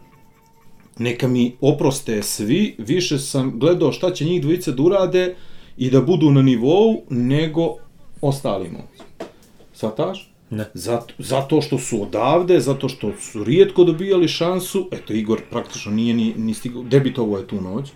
neka 0.97 1.27
mi 1.27 1.55
oproste 1.61 2.23
svi, 2.23 2.75
više 2.77 3.19
sam 3.19 3.59
gledao 3.59 3.91
šta 3.91 4.13
će 4.13 4.25
njih 4.25 4.41
dvojice 4.41 4.71
da 4.71 4.83
urade 4.83 5.35
i 5.77 5.89
da 5.89 6.01
budu 6.01 6.31
na 6.31 6.41
nivou 6.41 7.01
nego 7.09 7.75
ostali 8.21 8.69
momci. 8.69 9.03
Svataš? 9.73 10.29
Ne. 10.49 10.65
Zato, 10.73 11.13
zato 11.17 11.61
što 11.61 11.77
su 11.79 12.01
odavde, 12.01 12.59
zato 12.59 12.89
što 12.89 13.11
su 13.19 13.43
rijetko 13.43 13.83
dobijali 13.83 14.27
šansu, 14.27 14.89
eto 14.91 15.13
Igor 15.13 15.41
praktično 15.49 15.91
nije 15.91 16.13
ni, 16.13 16.33
ni 16.37 16.53
stigao, 16.53 16.83
debitovao 16.83 17.37
je 17.37 17.47
tu 17.47 17.61
noć 17.61 17.89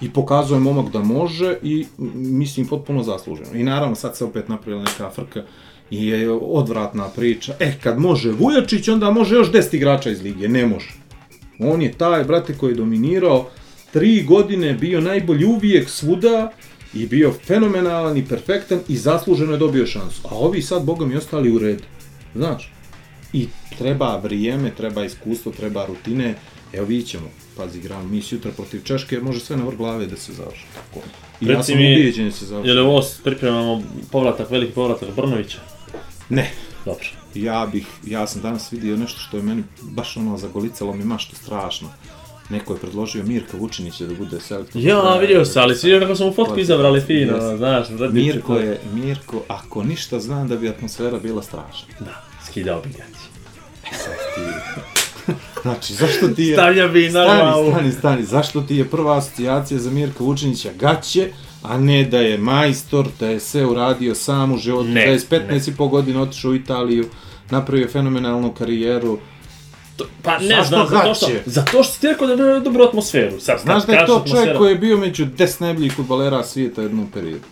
i 0.00 0.10
pokazuje 0.10 0.60
momak 0.60 0.92
da 0.92 0.98
može 0.98 1.56
i 1.62 1.86
m, 1.98 2.12
mislim 2.14 2.66
potpuno 2.66 3.02
zasluženo. 3.02 3.54
I 3.54 3.62
naravno 3.62 3.94
sad 3.94 4.16
se 4.16 4.24
opet 4.24 4.48
napravila 4.48 4.84
neka 4.84 5.10
frka 5.10 5.42
i 5.90 6.06
je 6.06 6.30
odvratna 6.30 7.08
priča. 7.08 7.54
E, 7.58 7.72
kad 7.82 7.98
može 7.98 8.30
Vujačić, 8.30 8.88
onda 8.88 9.10
može 9.10 9.34
još 9.34 9.52
10 9.52 9.76
igrača 9.76 10.10
iz 10.10 10.22
lige, 10.22 10.48
ne 10.48 10.66
može. 10.66 10.92
On 11.58 11.82
je 11.82 11.92
taj, 11.92 12.24
brate, 12.24 12.54
koji 12.58 12.70
je 12.70 12.76
dominirao 12.76 13.50
tri 13.92 14.22
godine, 14.22 14.74
bio 14.74 15.00
najbolji 15.00 15.44
uvijek 15.44 15.88
svuda 15.88 16.52
i 16.94 17.06
bio 17.06 17.32
fenomenalan 17.32 18.16
i 18.16 18.24
perfektan 18.24 18.80
i 18.88 18.96
zasluženo 18.96 19.52
je 19.52 19.58
dobio 19.58 19.86
šansu. 19.86 20.20
A 20.24 20.34
ovi 20.34 20.62
sad, 20.62 20.84
boga 20.84 21.06
mi, 21.06 21.16
ostali 21.16 21.50
u 21.50 21.58
redu. 21.58 21.84
Znaš, 22.34 22.72
I 23.32 23.48
treba 23.78 24.16
vrijeme, 24.16 24.70
treba 24.76 25.04
iskustvo, 25.04 25.52
treba 25.52 25.86
rutine. 25.86 26.34
Evo 26.72 26.86
vidit 26.86 27.06
ćemo, 27.06 27.30
pazi, 27.56 27.78
igramo 27.78 28.04
mi 28.04 28.22
sutra 28.22 28.50
protiv 28.50 28.82
Češke, 28.84 29.20
može 29.20 29.40
sve 29.40 29.56
na 29.56 29.64
vrh 29.64 29.76
glave 29.76 30.06
da 30.06 30.16
se 30.16 30.32
završi. 30.32 30.64
Tako. 30.74 31.06
I 31.40 31.46
ja 31.46 31.56
Reci 31.56 31.72
sam 31.72 31.80
mi, 31.80 31.92
ubijeđen 31.92 32.24
da 32.24 32.32
se 32.32 32.46
završi. 32.46 32.68
Je 32.68 32.74
li 32.74 32.80
ovo 32.80 33.02
pripremamo 33.24 33.82
povratak, 34.10 34.50
veliki 34.50 34.72
povratak 34.72 35.08
Brnovića? 35.16 35.58
Ne, 36.28 36.52
Dobro. 36.84 37.06
ja 37.34 37.68
bih, 37.72 37.86
ja 38.06 38.26
sam 38.26 38.42
danas 38.42 38.72
vidio 38.72 38.96
nešto 38.96 39.20
što 39.20 39.36
je 39.36 39.42
meni 39.42 39.62
baš 39.82 40.16
ono 40.16 40.38
zagolicalo 40.38 40.92
mi 40.92 41.04
maštu 41.04 41.36
strašno. 41.36 41.88
Neko 42.50 42.72
je 42.72 42.78
predložio 42.78 43.24
Mirka 43.24 43.56
Vučinića 43.56 44.04
da 44.06 44.14
bude 44.14 44.40
selektor. 44.40 44.82
Ja, 44.82 45.16
vidio 45.18 45.44
sam, 45.44 45.62
ali 45.62 45.76
vidio 45.82 46.00
kako 46.00 46.14
smo 46.14 46.32
fotku 46.32 46.58
izabrali 46.58 47.00
fino, 47.00 47.34
jeste. 47.34 47.56
znaš, 47.56 47.86
radi 47.98 48.22
Mirko 48.22 48.56
je, 48.56 48.80
Mirko, 48.94 49.42
ako 49.48 49.82
ništa 49.82 50.20
znam 50.20 50.48
da 50.48 50.56
bi 50.56 50.68
atmosfera 50.68 51.18
bila 51.18 51.42
strašna. 51.42 51.88
Da, 52.00 52.22
skidao 52.46 52.80
bi 52.80 52.88
gaći. 52.88 53.30
Znači, 55.62 55.94
zašto 55.94 56.28
ti 56.28 56.44
je... 56.44 56.54
Stavlja 56.54 56.88
bi 56.88 57.02
na 57.04 57.24
stani, 57.24 57.70
stani, 57.70 57.92
stani, 57.92 58.24
zašto 58.24 58.60
ti 58.60 58.76
je 58.76 58.84
prva 58.84 59.18
asocijacija 59.18 59.80
za 59.80 59.90
Mirka 59.90 60.24
Vučinića 60.24 60.68
gaće, 60.74 61.28
a 61.62 61.78
ne 61.78 62.04
da 62.04 62.18
je 62.18 62.38
majstor, 62.38 63.08
da 63.20 63.26
je 63.26 63.40
sve 63.40 63.66
uradio 63.66 64.14
sam 64.14 64.52
u 64.52 64.58
životu, 64.58 64.88
Ne, 64.88 65.04
da 65.06 65.12
je 65.12 65.18
s 65.20 65.28
15 65.28 65.68
i 65.68 65.76
pol 65.76 65.88
godina 65.88 66.22
otišao 66.22 66.50
u 66.50 66.54
Italiju, 66.54 67.08
napravio 67.50 67.88
fenomenalnu 67.88 68.52
karijeru. 68.52 69.18
Pa 70.22 70.38
ne 70.38 70.46
Zašto 70.48 70.64
znam, 70.64 70.88
zato 70.88 71.14
što, 71.14 71.26
zato 71.46 71.82
što 71.82 72.00
ti 72.00 72.06
rekao 72.06 72.26
da 72.26 72.44
je 72.44 72.60
dobru 72.60 72.84
atmosferu. 72.84 73.40
Sad, 73.40 73.60
Znaš 73.60 73.86
da 73.86 73.92
je 73.92 74.06
to 74.06 74.06
čovjek 74.06 74.26
atmosfera- 74.26 74.58
koji 74.58 74.70
je 74.70 74.78
bio 74.78 74.96
među 74.96 75.26
10 75.26 75.60
najboljih 75.60 75.92
futbalera 75.92 76.44
svijeta 76.44 76.82
jednom 76.82 77.06
periodu. 77.06 77.44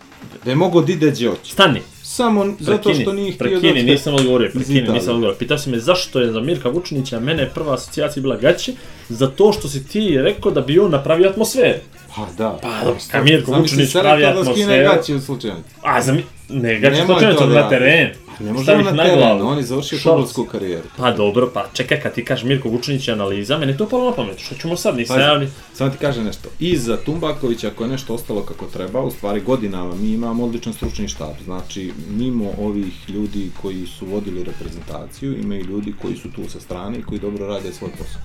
Da 0.45 0.51
je 0.51 0.57
mogao 0.57 0.83
da 0.83 0.93
ide 0.93 1.11
gdje 1.11 1.29
hoće. 1.29 1.53
Stani, 1.53 1.81
Samo 2.19 2.47
zato 2.61 2.83
prekini, 2.83 3.05
što 3.05 3.13
nije 3.13 3.33
htio 3.33 3.39
prekini, 3.39 3.83
da... 3.83 3.93
nisam 3.93 4.15
odgovorio, 4.15 4.51
prekini, 4.55 4.79
Italije. 4.79 4.95
nisam 4.95 5.15
odgovorio. 5.15 5.39
Pitao 5.39 5.59
si 5.59 5.71
me 5.71 5.79
zašto 5.79 6.21
je 6.21 6.33
za 6.33 6.41
Mirka 6.41 6.69
Vučinića 6.69 7.21
mene 7.21 7.51
prva 7.55 7.75
asocijacija 7.75 8.23
bila 8.23 8.37
gaće, 8.37 8.73
zato 9.09 9.53
što 9.53 9.69
si 9.69 9.89
ti 9.89 10.19
rekao 10.19 10.51
da 10.53 10.61
bi 10.61 10.79
on 10.79 10.91
napravio 10.91 11.31
atmosferu. 11.31 11.79
Pa 12.17 12.27
da. 12.39 12.59
Pa, 12.63 12.85
dobro, 12.85 13.01
kad 13.11 13.25
Mirko 13.25 13.53
Vučinić 13.53 13.93
pravi 13.93 14.23
da 14.23 14.45
skine 14.45 14.67
atmosferu- 14.67 14.97
gaće 14.97 15.15
u 15.15 15.21
slučaju. 15.21 15.55
A 15.83 16.03
za 16.03 16.13
mi... 16.13 16.25
Ne, 16.49 16.81
gaće 16.81 16.97
Nemoj 16.97 17.07
slučajno 17.07 17.35
to 17.39 17.47
da 17.47 17.55
na 17.55 17.61
radi. 17.61 17.71
teren. 17.71 18.09
Ne 18.41 18.53
može 18.53 18.73
on 18.73 18.85
na 18.85 18.91
ih 18.91 18.97
na 18.97 19.05
teren, 19.05 19.43
on 19.43 19.59
je 19.59 19.65
završio 19.65 19.99
futbolsku 19.99 20.45
karijeru. 20.45 20.89
Pa 20.97 21.13
dobro, 21.13 21.51
pa 21.55 21.67
čekaj 21.73 22.01
kad 22.01 22.15
ti 22.15 22.25
kažeš 22.25 22.45
Mirko 22.45 22.69
Vučinić 22.69 23.09
je 23.09 23.15
analiza, 23.15 23.59
meni 23.59 23.73
je 23.73 23.79
to 23.79 23.89
palo 23.89 24.11
na 24.11 24.17
pamet, 24.17 24.39
što 24.39 24.55
ćemo 24.55 24.77
sad, 24.77 24.97
nisam 24.97 25.17
Pazi, 25.17 25.29
ja 25.29 25.39
ni... 25.39 25.49
Samo 25.75 25.91
ti 25.91 25.99
kažem 25.99 26.25
nešto. 26.25 26.49
Iza 26.61 26.97
Tumbakovića, 26.97 27.69
ako 27.69 27.85
je 27.85 27.91
nešto 27.91 28.15
ostalo 28.15 28.43
kako 28.43 28.67
treba, 28.67 29.01
u 29.01 29.11
stvari 29.11 29.41
godinama 29.41 29.95
mi 29.95 30.13
imamo 30.13 30.45
odličan 30.45 30.73
stručni 30.73 31.09
štab. 31.09 31.35
Znači, 31.45 31.93
mimo 32.11 32.53
ovih 32.59 33.11
ljudi 33.11 33.51
koji 33.63 33.87
su 33.87 34.07
vodili 34.07 34.45
reprezentaciju, 34.45 35.39
ima 35.39 35.55
i 35.55 35.63
ljudi 35.63 35.95
koji 36.03 36.17
su 36.17 36.33
tu 36.33 36.49
sa 36.49 36.61
strane 36.61 36.99
i 36.99 37.03
koji 37.03 37.21
dobro 37.21 37.47
rade 37.47 37.73
svoj 37.73 37.91
posao. 37.91 38.21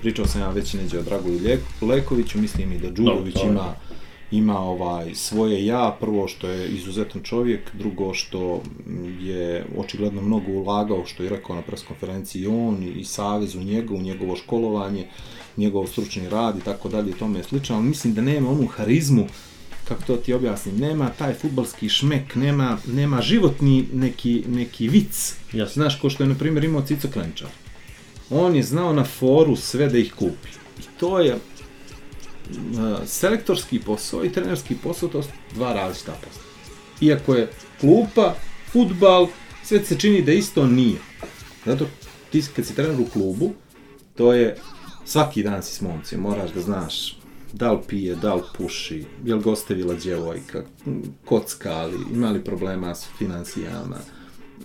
Pričao 0.00 0.26
sam 0.26 0.40
ja 0.40 0.50
već 0.50 0.72
neđe 0.72 0.98
o 0.98 1.02
Dragoju 1.02 1.40
Lekoviću, 1.80 2.38
mislim 2.38 2.72
i 2.72 2.78
da 2.78 2.90
Đurović 2.90 3.36
ima 3.44 3.74
ima 4.32 4.58
ovaj 4.58 5.14
svoje 5.14 5.66
ja, 5.66 5.96
prvo 6.00 6.28
što 6.28 6.48
je 6.48 6.68
izuzetan 6.68 7.22
čovjek, 7.22 7.70
drugo 7.74 8.14
što 8.14 8.62
je 9.20 9.66
očigledno 9.76 10.22
mnogo 10.22 10.52
ulagao, 10.52 11.06
što 11.06 11.22
je 11.22 11.30
rekao 11.30 11.56
na 11.56 11.62
preskonferenciji 11.62 12.46
on 12.46 12.82
i, 12.96 13.04
savez 13.04 13.54
u 13.54 13.62
njega, 13.62 13.94
u 13.94 14.02
njegovo 14.02 14.36
školovanje, 14.36 15.06
njegov 15.56 15.86
stručni 15.86 16.28
rad 16.28 16.58
i 16.58 16.64
tako 16.64 16.88
dalje 16.88 17.10
i 17.10 17.14
tome 17.18 17.38
je 17.38 17.44
slično, 17.44 17.76
ali 17.76 17.84
mislim 17.84 18.14
da 18.14 18.22
nema 18.22 18.50
onu 18.50 18.66
harizmu 18.66 19.26
kako 19.88 20.02
to 20.02 20.16
ti 20.16 20.32
objasnim, 20.32 20.76
nema 20.76 21.10
taj 21.10 21.34
futbalski 21.34 21.88
šmek, 21.88 22.34
nema, 22.34 22.78
nema 22.86 23.22
životni 23.22 23.88
neki, 23.92 24.44
neki 24.48 24.88
vic. 24.88 25.34
Jasno. 25.52 25.82
Znaš, 25.82 26.00
ko 26.00 26.10
što 26.10 26.22
je, 26.22 26.28
na 26.28 26.34
primjer, 26.34 26.64
imao 26.64 26.82
Cico 26.82 27.08
Klenčar. 27.12 27.48
On 28.30 28.56
je 28.56 28.62
znao 28.62 28.92
na 28.92 29.04
foru 29.04 29.56
sve 29.56 29.88
da 29.88 29.98
ih 29.98 30.12
kupi. 30.12 30.48
I 30.78 30.82
to 31.00 31.18
je 31.18 31.36
selektorski 33.06 33.80
posao 33.80 34.24
i 34.24 34.32
trenerski 34.32 34.74
posao, 34.82 35.08
to 35.08 35.22
su 35.22 35.28
dva 35.54 35.72
različita 35.72 36.12
posla. 36.12 36.42
Iako 37.00 37.34
je 37.34 37.50
klupa, 37.80 38.34
futbal, 38.72 39.26
sve 39.64 39.84
se 39.84 39.98
čini 39.98 40.22
da 40.22 40.32
isto 40.32 40.66
nije. 40.66 40.98
Zato 41.66 41.86
ti 42.30 42.42
kad 42.56 42.66
si 42.66 42.74
trener 42.74 43.00
u 43.00 43.06
klubu, 43.12 43.52
to 44.16 44.32
je 44.32 44.56
svaki 45.04 45.42
dan 45.42 45.62
si 45.62 45.74
s 45.74 45.80
momcem, 45.80 46.20
moraš 46.20 46.50
da 46.50 46.60
znaš 46.60 47.16
da 47.52 47.72
li 47.72 47.78
pije, 47.88 48.14
da 48.14 48.34
li 48.34 48.42
puši, 48.56 49.04
je 49.24 49.34
li 49.34 49.42
ga 49.42 49.50
ostavila 49.50 49.94
djevojka, 49.94 50.62
kocka 51.24 51.84
li, 51.84 51.98
ima 52.12 52.30
li 52.30 52.44
problema 52.44 52.94
s 52.94 53.06
financijama, 53.18 53.96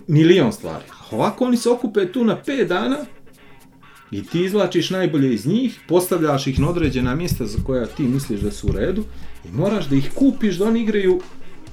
milion 0.06 0.52
stvari. 0.52 0.84
Ovako 1.10 1.44
oni 1.44 1.56
se 1.56 1.70
okupe 1.70 2.12
tu 2.12 2.24
na 2.24 2.42
5 2.46 2.66
dana 2.66 2.96
i 4.10 4.26
ti 4.26 4.44
izvlačiš 4.44 4.90
najbolje 4.90 5.34
iz 5.34 5.46
njih, 5.46 5.80
postavljaš 5.88 6.46
ih 6.46 6.60
na 6.60 6.70
određena 6.70 7.14
mjesta 7.14 7.46
za 7.46 7.58
koja 7.66 7.86
ti 7.86 8.02
misliš 8.02 8.40
da 8.40 8.50
su 8.50 8.68
u 8.68 8.72
redu 8.72 9.04
i 9.44 9.52
moraš 9.52 9.86
da 9.86 9.96
ih 9.96 10.10
kupiš 10.14 10.56
da 10.56 10.64
oni 10.64 10.80
igraju 10.80 11.20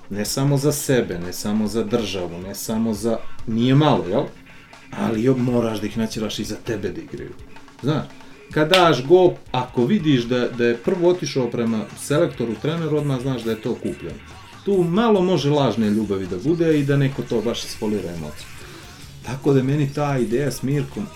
ne 0.10 0.26
samo 0.26 0.58
za 0.58 0.72
sebe, 0.72 1.20
ne 1.20 1.34
samo 1.34 1.68
za 1.68 1.84
državu, 1.84 2.42
ne 2.48 2.56
samo 2.56 2.94
za... 2.94 3.18
nije 3.48 3.76
malo, 3.76 4.06
jel? 4.10 4.24
Ali 4.92 5.30
moraš 5.30 5.80
da 5.80 5.88
ih 5.88 5.98
načeraš 5.98 6.40
i 6.40 6.44
za 6.44 6.56
tebe 6.56 6.90
da 6.90 7.02
igraju. 7.02 7.32
Znaš, 7.82 8.06
kad 8.52 8.70
daš 8.70 9.06
go, 9.06 9.34
ako 9.52 9.86
vidiš 9.86 10.24
da, 10.24 10.48
da 10.50 10.66
je 10.66 10.78
prvo 10.78 11.10
otišao 11.10 11.52
prema 11.52 11.86
selektoru, 12.00 12.56
treneru, 12.62 12.98
odmah 12.98 13.22
znaš 13.22 13.44
da 13.44 13.52
je 13.52 13.62
to 13.62 13.74
kupljeno. 13.74 14.20
Tu 14.66 14.84
malo 14.84 15.22
može 15.22 15.50
lažne 15.50 15.90
ljubavi 15.90 16.28
da 16.28 16.38
bude 16.38 16.80
i 16.80 16.84
da 16.84 16.98
neko 16.98 17.22
to 17.22 17.42
baš 17.42 17.64
isfolira 17.64 18.10
emociju. 18.10 18.48
Tako 19.26 19.54
da 19.54 19.64
meni 19.64 19.94
ta 19.94 20.18
ideja 20.18 20.52
s 20.52 20.64
Mirkom 20.64 21.08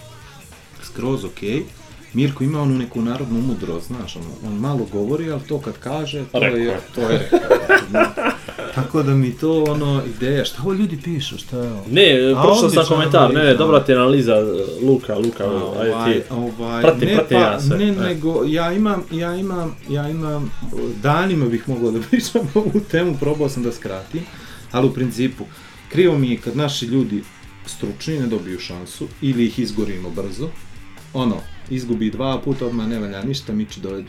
skroz 1.00 1.24
okej. 1.26 1.64
Mirko 2.14 2.44
ima 2.44 2.62
onu 2.62 2.78
neku 2.78 3.02
narodnu 3.02 3.42
mudrost, 3.42 3.88
znaš, 3.88 4.16
on, 4.16 4.24
on 4.46 4.54
malo 4.54 4.88
govori, 4.94 5.32
ali 5.32 5.42
to 5.42 5.60
kad 5.60 5.74
kaže, 5.74 6.24
to 6.26 6.40
Rekao 6.40 6.58
je, 6.58 6.80
to 6.96 7.02
je 7.02 7.30
rekao. 7.32 7.50
Tako 8.76 9.04
da 9.04 9.14
mi 9.14 9.32
to 9.32 9.64
ono 9.64 10.02
ideja, 10.08 10.46
šta 10.46 10.62
ovo 10.62 10.74
ljudi 10.74 11.00
pišu, 11.04 11.38
šta 11.38 11.58
je 11.58 11.72
ovo? 11.72 11.84
Ne, 11.92 12.34
A, 12.38 12.44
pročitao 12.44 12.70
sam 12.84 12.86
komentar, 12.88 13.22
ne, 13.24 13.36
analiza. 13.36 13.58
dobra 13.58 13.80
ti 13.80 13.94
analiza, 13.94 14.36
Luka, 14.82 15.16
Luka, 15.16 15.44
ajde 15.80 16.14
ti. 16.14 16.22
ovaj, 16.32 16.82
Prati, 16.82 17.06
ne, 17.06 17.14
prati 17.16 17.34
pa, 17.34 17.40
ja 17.40 17.60
sve. 17.60 17.78
Ne, 17.78 17.88
E. 17.88 17.92
nego, 17.92 18.44
ja 18.48 18.72
imam, 18.74 19.04
ja 19.12 19.36
imam, 19.36 19.76
ja 19.90 20.10
imam, 20.10 20.52
danima 21.02 21.46
bih 21.46 21.70
mogao 21.70 21.92
da 21.92 22.00
pričam 22.10 22.42
ovu 22.56 22.82
temu, 22.92 23.18
probao 23.20 23.50
sam 23.50 23.64
da 23.64 23.72
skratim, 23.72 24.22
ali 24.72 24.88
u 24.88 24.94
principu, 24.94 25.44
krivo 25.90 26.18
mi 26.18 26.30
je 26.30 26.38
kad 26.38 26.58
naši 26.58 26.86
ljudi 26.86 27.24
stručni 27.66 28.20
ne 28.20 28.28
dobiju 28.28 28.60
šansu, 28.60 29.08
ili 29.22 29.46
ih 29.46 29.60
izgorimo 29.60 30.10
brzo, 30.10 30.50
ono, 31.14 31.38
izgubi 31.70 32.12
dva 32.12 32.42
puta, 32.42 32.66
odmah 32.66 32.88
ne 32.88 33.00
valja 33.00 33.24
ništa, 33.24 33.54
miči 33.54 33.82
dole 33.82 34.04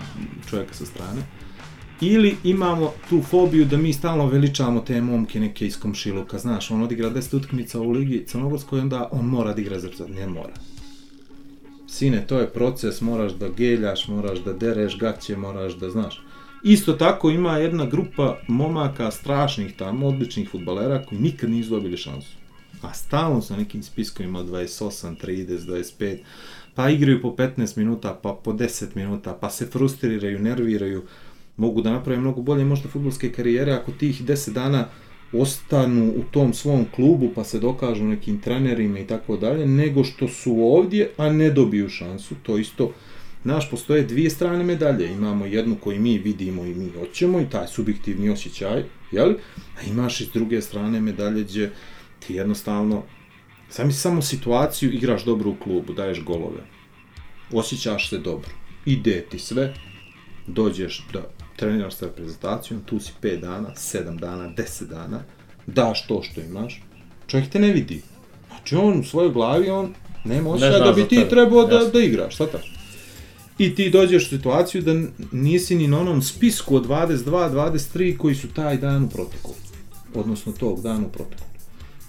čovjeka 0.51 0.75
sa 0.75 0.87
strane, 0.87 1.23
ili 2.01 2.37
imamo 2.45 2.93
tu 3.09 3.23
fobiju 3.23 3.65
da 3.65 3.77
mi 3.77 3.93
stalno 3.93 4.27
veličamo 4.27 4.81
te 4.81 5.01
momke 5.01 5.41
neke 5.41 5.67
iz 5.67 5.81
komšiluka, 5.81 6.39
znaš, 6.39 6.71
on 6.71 6.83
odigra 6.83 7.11
10 7.11 7.37
utakmica 7.37 7.81
u 7.81 7.91
ligi 7.91 8.25
Crnogorskoj, 8.27 8.81
onda 8.81 9.09
on 9.13 9.27
mora 9.27 9.55
da 9.55 9.61
igra 9.61 9.79
za 9.79 9.89
ne 10.09 10.27
mora. 10.27 10.55
Sine, 11.87 12.27
to 12.27 12.39
je 12.39 12.51
proces, 12.51 13.01
moraš 13.01 13.33
da 13.33 13.49
geljaš, 13.49 14.09
moraš 14.09 14.39
da 14.39 14.53
dereš 14.53 14.99
gaće, 14.99 15.37
moraš 15.37 15.73
da 15.73 15.91
znaš. 15.91 16.23
Isto 16.65 16.93
tako 16.93 17.31
ima 17.31 17.57
jedna 17.57 17.87
grupa 17.87 18.39
momaka 18.49 19.11
strašnih 19.11 19.77
tamo, 19.77 20.07
odličnih 20.07 20.51
futbalera 20.51 21.03
koji 21.05 21.21
nikad 21.21 21.51
nisu 21.51 21.71
dobili 21.71 21.97
šansu. 21.97 22.40
A 22.83 22.95
stalno 22.95 23.43
su 23.43 23.57
nekim 23.57 23.83
spiskovima 23.83 24.39
od 24.39 24.47
28, 24.47 25.17
30, 25.27 25.59
25, 25.59 26.19
pa 26.75 26.91
igraju 26.91 27.23
po 27.23 27.29
15 27.29 27.79
minuta, 27.79 28.21
pa 28.23 28.41
po 28.45 28.53
10 28.53 28.97
minuta, 28.97 29.39
pa 29.41 29.51
se 29.51 29.67
frustriraju, 29.67 30.39
nerviraju, 30.39 31.03
mogu 31.57 31.83
da 31.83 31.91
naprave 31.91 32.21
mnogo 32.21 32.43
bolje 32.43 32.65
možda 32.65 32.89
futbolske 32.89 33.33
karijere 33.33 33.73
ako 33.73 33.93
tih 33.93 34.23
10 34.25 34.53
dana 34.53 34.89
ostanu 35.33 36.13
u 36.17 36.23
tom 36.31 36.55
svom 36.55 36.87
klubu 36.95 37.29
pa 37.35 37.45
se 37.45 37.59
dokažu 37.59 38.05
nekim 38.05 38.41
trenerima 38.41 38.99
i 38.99 39.07
tako 39.07 39.37
dalje, 39.37 39.67
nego 39.67 40.05
što 40.05 40.29
su 40.29 40.57
ovdje, 40.61 41.11
a 41.17 41.31
ne 41.31 41.51
dobiju 41.51 41.89
šansu. 41.89 42.35
To 42.43 42.59
isto, 42.59 42.93
znaš, 43.43 43.71
postoje 43.71 44.03
dvije 44.03 44.31
strane 44.31 44.65
medalje. 44.65 45.13
Imamo 45.13 45.47
jednu 45.47 45.77
koju 45.81 46.01
mi 46.01 46.19
vidimo 46.19 46.65
i 46.65 46.75
mi 46.75 46.91
hoćemo 46.99 47.41
i 47.41 47.51
taj 47.51 47.67
subjektivni 47.67 48.31
osjećaj, 48.31 48.85
jel? 49.13 49.35
A 49.79 49.83
imaš 49.91 50.21
i 50.21 50.25
s 50.25 50.33
druge 50.33 50.63
strane 50.63 51.01
medalje 51.01 51.43
gdje 51.45 51.73
ti 52.27 52.35
jednostavno, 52.35 53.03
sami 53.71 53.93
samo 53.93 54.23
situaciju, 54.23 54.93
igraš 54.93 55.25
dobro 55.25 55.51
u 55.51 55.57
klubu, 55.63 55.93
daješ 55.93 56.25
golove, 56.25 56.61
osjećaš 57.53 58.11
se 58.11 58.19
dobro, 58.19 58.51
ide 58.85 59.21
ti 59.31 59.39
sve, 59.39 59.75
dođeš 60.47 61.07
da 61.13 61.31
treniraš 61.57 61.95
sa 61.95 62.07
reprezentacijom, 62.07 62.81
tu 62.87 63.01
si 63.01 63.13
5 63.23 63.41
dana, 63.41 63.69
7 63.77 64.19
dana, 64.19 64.55
10 64.57 64.89
dana, 64.89 65.23
daš 65.67 66.07
to 66.07 66.23
što 66.23 66.41
imaš, 66.41 66.83
čovjek 67.27 67.51
te 67.51 67.59
ne 67.59 67.73
vidi. 67.73 68.03
Znači 68.49 68.77
on 68.77 69.01
u 69.01 69.05
svojoj 69.05 69.33
glavi, 69.33 69.71
on 69.71 69.95
nema 70.25 70.51
osjećaja 70.51 70.85
da 70.85 70.93
bi 70.93 71.09
ti 71.09 71.27
trebao 71.31 71.67
da, 71.67 71.85
da 71.85 72.01
igraš, 72.01 72.35
shvataš? 72.35 72.75
I 73.59 73.75
ti 73.75 73.91
dođeš 73.91 74.27
u 74.27 74.29
situaciju 74.29 74.83
da 74.83 74.93
nisi 75.33 75.75
ni 75.75 75.89
na 75.89 76.01
onom 76.01 76.23
spisku 76.23 76.77
od 76.77 76.87
22, 76.87 77.25
23 77.25 78.17
koji 78.17 78.35
su 78.35 78.49
taj 78.49 78.77
dan 78.77 79.05
u 79.05 79.09
protokolu. 79.09 79.55
Odnosno 80.15 80.53
tog 80.53 80.83
dana 80.83 81.07
u 81.07 81.13
protokolu. 81.13 81.50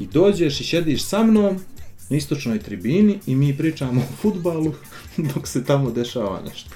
I 0.02 0.08
dođeš 0.08 0.62
i 0.62 0.64
šediš 0.64 1.04
sa 1.04 1.24
mnom 1.24 1.60
na 2.10 2.18
istočnoj 2.18 2.60
tribini 2.60 3.20
i 3.28 3.36
mi 3.36 3.58
pričamo 3.58 4.02
o 4.02 4.16
futbalu 4.22 4.74
dok 5.34 5.48
se 5.48 5.66
tamo 5.66 5.92
dešava 5.92 6.42
nešto. 6.50 6.70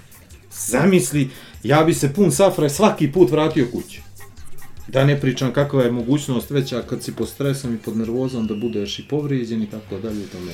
Zamisli, 0.67 1.29
ja 1.63 1.83
bi 1.83 1.93
se 1.93 2.13
pun 2.13 2.31
safra 2.31 2.69
svaki 2.69 3.11
put 3.11 3.31
vratio 3.31 3.67
kući. 3.71 4.01
Da 4.87 5.05
ne 5.05 5.21
pričam 5.21 5.53
kakva 5.53 5.83
je 5.83 5.91
mogućnost 5.91 6.49
veća 6.49 6.81
kad 6.81 7.03
si 7.03 7.15
pod 7.15 7.29
stresom 7.29 7.75
i 7.75 7.77
pod 7.77 7.97
nervozom 7.97 8.47
da 8.47 8.55
budeš 8.55 8.99
i 8.99 9.07
povrijeđen 9.07 9.63
i 9.63 9.69
tako 9.69 9.97
dalje 9.97 10.23
i 10.23 10.27
tome. 10.27 10.51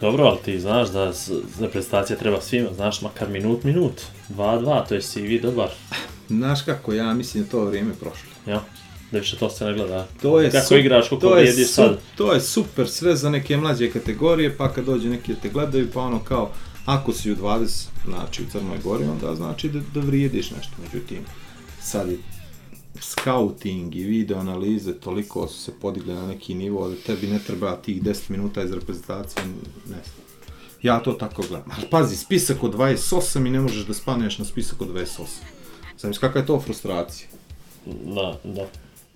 Dobro, 0.00 0.24
ali 0.24 0.38
ti 0.44 0.60
znaš 0.60 0.88
da 0.88 1.12
reprezentacija 1.60 2.18
treba 2.18 2.40
svima, 2.40 2.68
znaš, 2.74 3.02
makar 3.02 3.28
minut, 3.28 3.64
minut. 3.64 4.00
2-2, 4.28 4.88
to 4.88 4.94
je 4.94 5.00
CV 5.00 5.42
dobar. 5.42 5.68
Znaš 6.28 6.62
kako 6.62 6.92
ja 6.92 7.14
mislim 7.14 7.44
da 7.44 7.50
to 7.50 7.64
vrijeme 7.64 7.94
prošlo. 8.00 8.30
Ja, 8.46 8.64
da 9.12 9.18
više 9.18 9.36
to 9.36 9.50
se 9.50 9.64
ne 9.64 9.74
gleda. 9.74 10.06
To 10.22 10.40
je 10.40 10.50
Kako 10.50 10.66
su- 10.66 10.76
igraš, 10.76 11.08
koliko 11.08 11.28
to 11.28 11.36
je 11.36 11.52
sad. 11.64 11.98
To 12.16 12.32
je 12.32 12.40
super 12.40 12.88
sve 12.88 13.16
za 13.16 13.30
neke 13.30 13.56
mlađe 13.56 13.90
kategorije, 13.90 14.56
pa 14.56 14.72
kad 14.72 14.84
dođe 14.84 15.08
neki 15.08 15.34
da 15.34 15.40
te 15.40 15.48
gledaju, 15.48 15.88
pa 15.94 16.00
ono 16.00 16.18
kao, 16.18 16.50
ako 16.84 17.12
si 17.12 17.32
u 17.32 17.36
20, 17.36 17.86
znači 18.06 18.42
u 18.42 18.46
Crnoj 18.52 18.78
Gori, 18.84 19.04
onda 19.04 19.34
znači 19.34 19.68
da, 19.68 19.80
da 19.94 20.00
vrijediš 20.00 20.50
nešto. 20.50 20.72
Međutim, 20.82 21.18
sad 21.82 22.12
i 22.12 22.18
scouting 23.00 23.94
i 23.96 24.04
video 24.04 24.38
analize 24.38 24.94
toliko 24.94 25.48
su 25.48 25.62
se 25.62 25.72
podigle 25.80 26.14
na 26.14 26.26
neki 26.26 26.54
nivo 26.54 26.88
da 26.88 26.96
tebi 26.96 27.26
ne 27.26 27.38
treba 27.38 27.76
tih 27.76 28.02
10 28.02 28.30
minuta 28.30 28.62
iz 28.62 28.72
reprezentacije, 28.72 29.44
ne 29.46 29.52
znam. 29.84 30.22
Ja 30.82 31.00
to 31.00 31.12
tako 31.12 31.42
gledam. 31.48 31.70
Ali 31.78 31.86
pazi, 31.90 32.16
spisak 32.16 32.62
od 32.64 32.74
28 32.74 33.46
i 33.46 33.50
ne 33.50 33.60
možeš 33.60 33.86
da 33.86 33.94
spaneš 33.94 34.38
na 34.38 34.44
spisak 34.44 34.80
od 34.82 34.88
28. 34.88 35.22
Znam 35.98 36.12
kakva 36.12 36.40
je 36.40 36.46
to 36.46 36.60
frustracija. 36.60 37.28
Da, 37.86 38.38
da. 38.44 38.66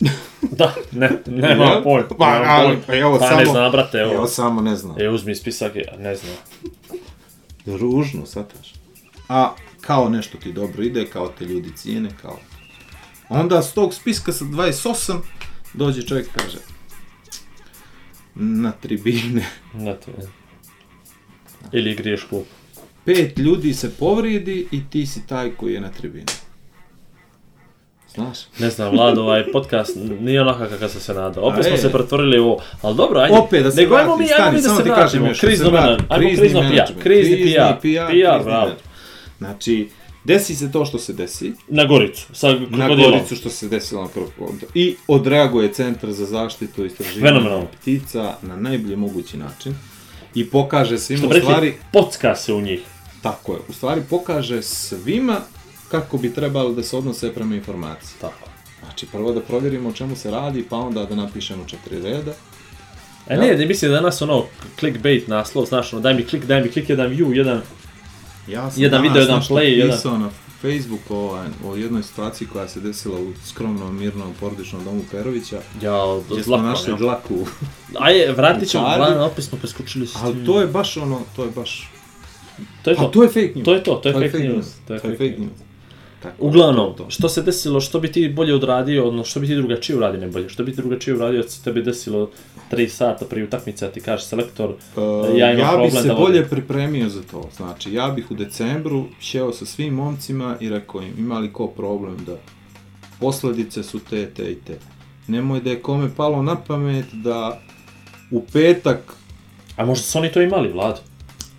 da, 0.58 0.74
ne, 0.92 1.10
nema 1.26 1.64
Jel? 1.64 1.82
pojma. 1.82 2.08
Pa, 2.18 2.38
nemam 2.38 2.50
ali, 2.50 2.78
pa 2.86 2.96
evo 2.96 3.18
pa 3.18 3.28
samo... 3.28 3.40
ne 3.40 3.46
znam, 3.46 3.72
brate, 3.72 3.98
evo. 3.98 4.12
Evo 4.12 4.26
samo 4.26 4.60
ne 4.60 4.76
znam. 4.76 5.00
E, 5.00 5.08
uzmi 5.08 5.34
spisak, 5.34 5.76
ja 5.76 5.96
ne 5.98 6.16
znam. 6.16 6.34
Ružno, 7.66 8.26
sataš. 8.26 8.74
A 9.28 9.54
kao 9.80 10.08
nešto 10.08 10.38
ti 10.38 10.52
dobro 10.52 10.82
ide, 10.82 11.06
kao 11.06 11.28
te 11.28 11.44
ljudi 11.44 11.76
cijene, 11.76 12.10
kao... 12.22 12.38
Onda 13.28 13.62
s 13.62 13.72
tog 13.72 13.94
spiska 13.94 14.32
sa 14.32 14.44
28 14.44 15.18
dođe 15.74 16.02
čovjek 16.02 16.28
kaže 16.36 16.58
na 18.34 18.72
tribine 18.72 19.46
Znate, 19.80 20.10
ne. 20.18 20.26
Ili 21.72 21.94
griješ 21.94 22.24
klub. 22.24 22.44
pet 23.04 23.38
ljudi 23.38 23.74
se 23.74 23.90
povrijedi 23.90 24.68
i 24.70 24.80
ti 24.90 25.06
si 25.06 25.26
taj 25.26 25.50
koji 25.50 25.74
je 25.74 25.80
na 25.80 25.88
tribini. 25.88 26.26
Znaš? 28.16 28.38
Ne 28.58 28.70
znam, 28.70 28.90
Vlad, 28.90 29.18
ovaj 29.18 29.52
podcast 29.52 29.96
nije 30.20 30.40
onaka 30.42 30.68
kakav 30.68 30.88
sam 30.88 31.00
se 31.00 31.14
nadao. 31.14 31.44
Opet 31.44 31.64
smo 31.64 31.74
e. 31.74 31.78
se 31.78 31.92
pretvorili 31.92 32.40
u... 32.40 32.58
Ali 32.82 32.96
dobro, 32.96 33.20
ajde. 33.20 33.36
Opet 33.36 33.62
da 33.62 33.70
se 33.70 33.80
Nego 33.80 33.94
ajmo 33.94 34.16
mi, 34.16 34.24
ajmo 34.38 34.56
mi 34.56 34.62
da 34.62 34.68
se 34.68 34.82
vratimo. 34.82 35.26
da 35.28 35.34
Krizno 35.34 35.70
menadžment. 35.70 36.12
Ajmo 36.12 36.28
krizno 36.36 36.60
PR. 36.60 37.02
Krizni 37.02 37.54
PR. 37.82 38.44
Bravo. 38.44 38.70
Znači, 39.38 39.88
desi 40.24 40.54
se 40.54 40.72
to 40.72 40.84
što 40.84 40.98
se 40.98 41.12
desi, 41.12 41.52
Na 41.68 41.84
Goricu, 41.84 42.26
sa 42.32 42.54
na. 42.70 42.88
Goricu 42.88 43.36
što 43.36 43.50
se 43.50 43.68
desilo 43.68 44.02
na 44.02 44.08
prvog 44.08 44.30
konta. 44.38 44.66
I 44.74 44.96
odreaguje 45.08 45.72
Centar 45.72 46.12
za 46.12 46.26
zaštitu 46.26 46.84
i 46.84 46.86
istraživanje 46.86 47.66
ptica 47.80 48.34
na 48.42 48.56
najbolji 48.56 48.96
mogući 48.96 49.36
način. 49.36 49.74
I 50.34 50.50
pokaže 50.50 50.98
svima, 50.98 51.28
u 51.28 51.32
stvari, 51.40 51.74
pocka 51.92 52.36
se 52.36 52.52
u 52.52 52.60
njih. 52.60 52.80
tako 53.22 53.52
je, 53.52 53.58
u 53.68 53.72
stvari 53.72 54.02
pokaže 54.10 54.62
svima 54.62 55.40
kako 55.90 56.18
bi 56.18 56.34
trebalo 56.34 56.72
da 56.72 56.82
se 56.82 56.96
odnose 56.96 57.34
prema 57.34 57.54
informaciji. 57.54 58.16
Tako. 58.20 58.48
Znači, 58.84 59.06
prvo 59.06 59.32
da 59.32 59.40
provjerimo 59.40 59.88
o 59.88 59.92
čemu 59.92 60.16
se 60.16 60.30
radi, 60.30 60.64
pa 60.70 60.76
onda 60.76 61.04
da 61.04 61.14
napišemo 61.14 61.64
četiri 61.66 62.00
reda. 62.02 62.32
E 63.28 63.36
ne, 63.36 63.54
ne 63.54 63.66
mislim 63.66 63.90
da 63.90 63.96
je 63.96 64.00
danas 64.00 64.22
ono 64.22 64.44
clickbait 64.78 65.28
naslov, 65.28 65.64
znaš, 65.66 65.92
ono, 65.92 66.02
daj 66.02 66.14
mi 66.14 66.24
klik, 66.26 66.44
daj 66.44 66.62
mi 66.62 66.70
klik, 66.70 66.88
jedan 66.88 67.10
view, 67.10 67.32
jedan... 67.32 67.60
Ja 68.48 68.70
sam 68.70 68.82
Jedan 68.82 69.02
video, 69.02 69.20
jedan 69.22 69.40
play, 69.40 69.62
jedan- 69.62 69.96
pisao 69.96 70.18
na 70.18 70.30
Facebooku 70.60 71.14
ovaj, 71.14 71.46
o 71.64 71.76
jednoj 71.76 72.02
situaciji 72.02 72.48
koja 72.48 72.68
se 72.68 72.80
desila 72.80 73.20
u 73.20 73.32
skromnom, 73.46 73.98
mirnom, 73.98 74.32
porodičnom 74.40 74.84
domu 74.84 75.02
Perovića, 75.10 75.60
Ja, 75.82 76.20
gdje 76.30 76.42
smo 76.44 76.56
našli 76.56 76.92
ja. 76.92 76.96
dlaku. 76.96 77.46
Ajde, 78.00 78.32
vratit 78.32 78.68
ćemo. 78.68 78.84
Vlad, 78.96 79.20
opet 79.20 79.44
smo 79.44 79.58
preskočili 79.58 80.06
s 80.06 80.16
Ali 80.22 80.34
tim. 80.34 80.46
to 80.46 80.60
je 80.60 80.66
baš 80.66 80.96
ono, 80.96 81.20
to 81.36 81.44
je 81.44 81.50
baš... 81.50 81.90
to 82.82 82.90
je 82.90 82.96
to. 82.96 83.04
to 83.04 83.22
je 83.22 83.28
fake 83.28 83.52
news. 83.54 83.64
To 83.64 83.74
je 83.74 83.82
to, 83.82 83.94
to 83.94 84.08
je 84.08 84.30
fake 84.30 84.44
news. 84.48 84.66
To 84.86 84.94
je 84.94 85.00
fake 85.00 85.34
news. 85.38 85.65
Tako, 86.26 86.46
Uglavnom, 86.46 86.94
to 86.96 87.04
to. 87.04 87.10
što 87.10 87.28
se 87.28 87.42
desilo, 87.42 87.80
što 87.80 88.00
bi 88.00 88.12
ti 88.12 88.28
bolje 88.28 88.54
odradio, 88.54 89.08
odnosno 89.08 89.30
što 89.30 89.40
bi 89.40 89.46
ti 89.46 89.54
drugačije 89.54 89.96
uradio, 89.96 90.20
ne 90.20 90.26
bolje, 90.26 90.48
što 90.48 90.64
bi 90.64 90.70
ti 90.70 90.76
drugačije 90.76 91.14
uradio, 91.16 91.42
da 91.42 91.48
se 91.48 91.62
tebi 91.64 91.82
desilo 91.82 92.30
3 92.72 92.88
sata 92.88 93.24
prije 93.24 93.44
utakmice, 93.44 93.86
a 93.86 93.90
ti 93.90 94.00
kažeš 94.00 94.26
selektor, 94.26 94.70
Uh, 94.96 95.02
ja 95.38 95.52
imam 95.52 95.60
ja 95.60 95.68
problem 95.68 95.90
bi 95.90 95.96
se 95.96 96.08
da 96.08 96.14
vodim. 96.14 96.26
bolje 96.26 96.48
pripremio 96.48 97.08
za 97.08 97.22
to. 97.22 97.48
Znači, 97.56 97.92
ja 97.92 98.08
bih 98.08 98.30
u 98.30 98.34
decembru 98.34 99.04
šeo 99.20 99.52
sa 99.52 99.66
svim 99.66 99.94
momcima 99.94 100.56
i 100.60 100.68
rekao 100.68 101.02
im, 101.02 101.12
ima 101.18 101.38
li 101.38 101.52
ko 101.52 101.66
problem 101.66 102.16
da 102.26 102.36
posljedice 103.20 103.82
su 103.82 103.98
te, 103.98 104.26
te 104.26 104.52
i 104.52 104.54
te. 104.54 104.78
Nemoj 105.28 105.60
da 105.60 105.70
je 105.70 105.82
kome 105.82 106.10
palo 106.16 106.42
na 106.42 106.56
pamet 106.56 107.06
da 107.12 107.60
u 108.30 108.42
petak 108.52 109.16
a 109.76 109.84
možda 109.84 110.02
su 110.04 110.18
oni 110.18 110.32
to 110.32 110.42
imali, 110.42 110.72
Vlad, 110.72 111.00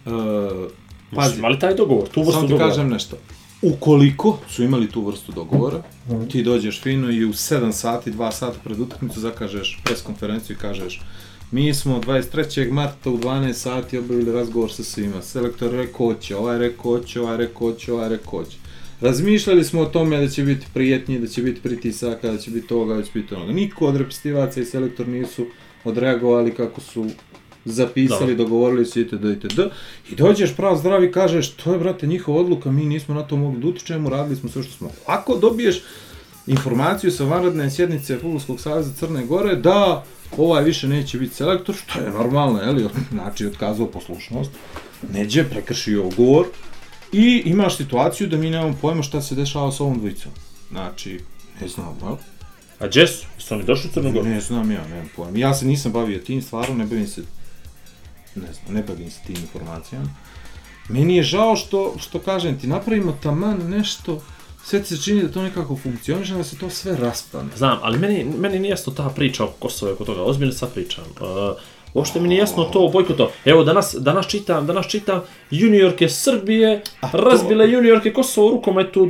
uh, 0.06 0.12
možda 0.14 0.70
pazi, 1.16 1.40
imali 1.40 1.60
taj 1.60 1.76
dogovor, 1.76 2.08
tu 2.08 2.20
vrstu 2.22 2.34
Samo 2.34 2.48
ti 2.48 2.52
dogovora. 2.52 2.70
kažem 2.70 2.90
nešto. 2.90 3.18
Ukoliko 3.62 4.38
su 4.50 4.64
imali 4.64 4.90
tu 4.90 5.06
vrstu 5.06 5.32
dogovora, 5.32 5.84
ti 6.32 6.44
dođeš 6.44 6.82
fino 6.82 7.12
i 7.12 7.26
u 7.26 7.34
7 7.34 7.72
sati, 7.72 8.12
2 8.12 8.32
sata 8.32 8.60
pred 8.64 8.80
utakmicu 8.80 9.20
zakažeš 9.20 9.82
pres 9.84 10.02
konferenciju 10.02 10.56
i 10.56 10.60
kažeš 10.60 11.02
mi 11.52 11.74
smo 11.74 12.02
23. 12.02 12.72
marta 12.72 13.10
u 13.10 13.18
12 13.18 13.54
sati 13.54 13.98
obavili 13.98 14.32
razgovor 14.32 14.72
sa 14.72 14.84
svima. 14.84 15.22
Selektor 15.22 15.72
rekao 15.72 16.08
hoće, 16.08 16.36
ovaj 16.36 16.58
rekao 16.58 16.84
hoće, 16.84 17.22
ovaj 17.22 17.38
rekao 17.38 17.60
hoće, 17.60 17.94
ovaj 17.94 18.10
rekao 18.10 18.30
hoće. 18.30 18.58
Razmišljali 19.02 19.64
smo 19.64 19.82
o 19.82 19.86
tome 19.86 20.18
da 20.18 20.28
će 20.28 20.44
biti 20.44 20.66
prijetnji, 20.74 21.20
da 21.20 21.28
će 21.28 21.42
biti 21.42 21.62
pritisaka, 21.62 22.32
da 22.32 22.38
će 22.38 22.52
biti 22.52 22.68
toga, 22.68 22.96
da 22.96 23.04
će 23.04 23.12
biti 23.14 23.36
onoga. 23.36 23.52
Niko 23.52 23.86
od 23.86 23.96
repstivaca 23.96 24.62
i 24.62 24.66
selektor 24.66 25.08
nisu 25.08 25.46
odreagovali 25.84 26.54
kako 26.54 26.82
su 26.82 27.06
zapisali, 27.72 28.36
Dobro. 28.36 28.36
dogovorili 28.36 28.86
se 28.86 29.02
itd. 29.02 29.26
itd. 29.26 29.60
I 30.12 30.16
dođeš 30.16 30.56
prav 30.56 30.78
zdrav 30.78 31.04
i 31.04 31.12
kažeš, 31.12 31.50
to 31.50 31.74
je 31.74 31.80
brate 31.80 32.08
njihova 32.08 32.40
odluka, 32.40 32.72
mi 32.72 32.86
nismo 32.86 33.16
na 33.16 33.24
to 33.24 33.38
mogli 33.38 33.62
da 33.62 33.68
utičemo, 33.68 34.10
radili 34.10 34.36
smo 34.36 34.50
sve 34.50 34.64
što 34.64 34.72
smo. 34.72 34.90
Ako 35.06 35.38
dobiješ 35.38 35.82
informaciju 36.48 37.12
sa 37.12 37.24
vanredne 37.24 37.72
sjednice 37.72 38.18
Futbolskog 38.18 38.60
saveza 38.60 38.92
Crne 38.94 39.26
Gore 39.26 39.56
da 39.56 40.04
ovaj 40.38 40.64
više 40.64 40.88
neće 40.88 41.18
biti 41.18 41.36
selektor, 41.36 41.76
što 41.76 42.00
je 42.00 42.12
normalno, 42.12 42.62
je 42.62 42.72
li? 42.72 42.88
Znači, 43.12 43.46
otkazao 43.46 43.88
poslušnost, 43.88 44.52
neđe, 45.14 45.44
prekršio 45.44 46.08
ugovor 46.08 46.46
i 47.12 47.42
imaš 47.46 47.78
situaciju 47.78 48.28
da 48.28 48.38
mi 48.38 48.50
nemamo 48.50 48.78
pojma 48.82 49.04
šta 49.04 49.22
se 49.22 49.36
dešava 49.36 49.72
sa 49.72 49.84
ovom 49.84 49.98
dvojicom. 49.98 50.32
Znači, 50.72 51.20
ne 51.62 51.68
znam, 51.68 51.98
jel? 52.02 52.16
A 52.80 52.88
gdje 52.88 53.08
su? 53.08 53.26
Su 53.38 53.54
oni 53.54 53.64
došli 53.64 53.90
u 53.90 53.94
Crnu 53.94 54.12
Goru? 54.12 54.26
Ne 54.26 54.42
znam 54.42 54.72
ja, 54.72 54.88
nemam 54.88 55.10
pojma. 55.16 55.38
Ja 55.38 55.54
se 55.54 55.66
nisam 55.66 55.92
bavio 55.92 56.20
tim, 56.20 56.42
stvarno 56.42 56.76
ne 56.76 56.86
bavim 56.86 57.08
se, 57.08 57.22
ne 58.38 58.54
znam, 58.54 58.76
ne 58.76 58.84
bavim 58.84 59.12
se 59.12 59.20
tim 59.28 59.36
informacijama. 59.36 60.10
Meni 60.90 61.16
je 61.16 61.24
žao 61.24 61.56
što, 61.56 61.94
što 62.00 62.20
kažem 62.20 62.60
ti, 62.60 62.68
napravimo 62.68 63.18
taman 63.24 63.58
nešto, 63.70 64.22
sve 64.64 64.80
ti 64.84 64.88
se 64.98 65.04
čini 65.04 65.22
da 65.24 65.32
to 65.32 65.42
nekako 65.42 65.76
funkcioniše, 65.76 66.34
da 66.34 66.44
se 66.44 66.58
to 66.58 66.70
sve 66.70 66.96
raspane. 66.98 67.50
Znam, 67.56 67.80
ali 67.82 68.00
meni, 68.00 68.26
meni 68.38 68.60
nije 68.60 68.70
jasno 68.70 68.94
ta 68.94 69.10
priča 69.10 69.44
oko 69.44 69.54
Kosova 69.60 69.92
i 69.92 69.94
oko 69.94 70.06
toga, 70.06 70.22
ozbiljno 70.24 70.54
sad 70.54 70.74
pričam. 70.74 71.04
Uh, 71.04 71.58
uopšte 71.94 72.20
mi 72.20 72.28
nije 72.28 72.40
jasno 72.40 72.64
to 72.64 72.90
bojkoto. 72.94 73.32
Evo, 73.46 73.64
danas, 73.64 73.96
danas 74.00 74.28
čitam, 74.28 74.68
danas 74.68 74.88
čitam, 74.88 75.22
juniorke 75.52 76.10
Srbije 76.10 76.82
to- 77.02 77.08
razbile 77.18 77.72
juniorke 77.72 78.14
Kosova 78.14 78.48
u 78.48 78.52
rukometu 78.52 79.10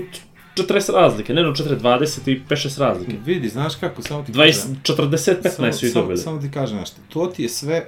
40 0.55 0.93
razlike, 0.93 1.33
ne 1.33 1.43
no 1.43 1.49
4, 1.49 1.79
20 1.79 2.31
i 2.31 2.41
5-6 2.49 2.79
razlike. 2.79 3.13
Vidi, 3.25 3.49
znaš 3.49 3.75
kako, 3.75 4.01
samo 4.01 4.23
ti 4.23 4.31
20, 4.31 4.45
kažem. 4.45 4.81
40, 4.83 5.35
15 5.43 5.49
samo, 5.49 5.73
su 5.73 5.89
samo, 5.91 6.01
dobili. 6.01 6.17
samo 6.17 6.41
ti 6.41 6.51
kažem 6.51 6.77
nešto, 6.77 6.97
to 7.09 7.27
ti 7.27 7.43
je 7.43 7.49
sve, 7.49 7.87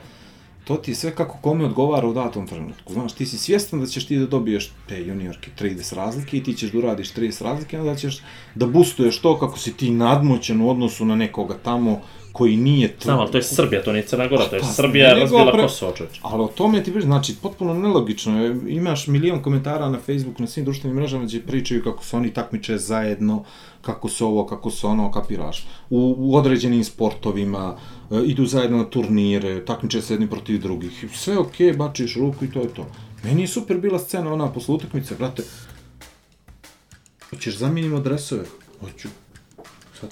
to 0.69 0.75
ti 0.77 0.91
je 0.91 0.95
sve 0.95 1.15
kako 1.15 1.37
kome 1.41 1.65
odgovara 1.65 2.07
u 2.07 2.13
datom 2.13 2.47
trenutku. 2.47 2.93
Znaš, 2.93 3.13
ti 3.13 3.25
si 3.25 3.37
svjestan 3.37 3.79
da 3.79 3.85
ćeš 3.85 4.05
ti 4.07 4.17
da 4.17 4.25
dobiješ 4.25 4.71
te 4.87 5.01
juniorke 5.01 5.51
30 5.59 5.95
razlike 5.95 6.37
i 6.37 6.43
ti 6.43 6.53
ćeš 6.53 6.71
da 6.71 6.77
uradiš 6.77 7.13
30 7.13 7.43
razlike, 7.43 7.79
onda 7.79 7.95
ćeš 7.95 8.21
da 8.55 8.67
boostuješ 8.67 9.19
to 9.19 9.39
kako 9.39 9.59
si 9.59 9.73
ti 9.73 9.89
nadmoćan 9.89 10.61
u 10.61 10.69
odnosu 10.69 11.05
na 11.05 11.15
nekoga 11.15 11.57
tamo 11.63 12.01
koji 12.31 12.57
nije 12.57 12.87
tu. 12.87 13.03
Znam, 13.03 13.19
ali 13.19 13.31
to 13.31 13.37
je 13.37 13.43
Srbija, 13.43 13.83
to 13.83 13.91
nije 13.91 14.03
Crna 14.03 14.27
Gora, 14.27 14.45
to 14.45 14.55
je 14.55 14.61
Pa, 14.61 14.67
Srbija 14.67 15.07
nego 15.07 15.19
razbila 15.19 15.51
pre- 15.53 15.61
Kosovo, 15.61 15.91
čovječ. 15.91 16.19
Ali 16.21 16.43
o 16.43 16.47
tome 16.47 16.83
ti 16.83 16.91
pričam, 16.91 17.09
znači, 17.09 17.35
potpuno 17.41 17.73
nelogično 17.73 18.43
je. 18.43 18.55
Imaš 18.67 19.07
milion 19.07 19.41
komentara 19.41 19.89
na 19.89 19.97
Facebooku, 19.99 20.41
na 20.41 20.47
svim 20.47 20.65
društvenim 20.65 20.97
mrežama 20.97 21.23
gdje 21.23 21.41
pričaju 21.41 21.83
kako 21.83 22.03
se 22.03 22.17
oni 22.17 22.33
takmiče 22.33 22.77
zajedno, 22.77 23.43
kako 23.81 24.09
se 24.09 24.23
ovo, 24.23 24.45
kako 24.45 24.71
se 24.71 24.87
ono, 24.87 25.11
kapiraš. 25.11 25.67
U, 25.89 26.15
u 26.17 26.35
određenim 26.35 26.83
sportovima, 26.83 27.77
e, 28.11 28.21
idu 28.25 28.45
zajedno 28.45 28.77
na 28.77 28.83
turnire, 28.83 29.65
takmiče 29.65 30.01
se 30.01 30.13
jedni 30.13 30.29
protiv 30.29 30.61
drugih. 30.61 31.05
Sve 31.15 31.37
okej, 31.37 31.73
bačiš 31.73 32.15
ruku 32.15 32.45
i 32.45 32.51
to 32.51 32.59
je 32.59 32.73
to. 32.73 32.85
Meni 33.23 33.41
je 33.41 33.47
super 33.47 33.77
bila 33.77 33.99
scena 33.99 34.33
ona 34.33 34.51
posle 34.51 34.75
utakmice, 34.75 35.15
brate. 35.15 35.43
Hoćeš 37.29 37.57
zamijenimo 37.57 37.99
dresove? 37.99 38.45
Hoću. 38.79 39.07
Sad 39.99 40.09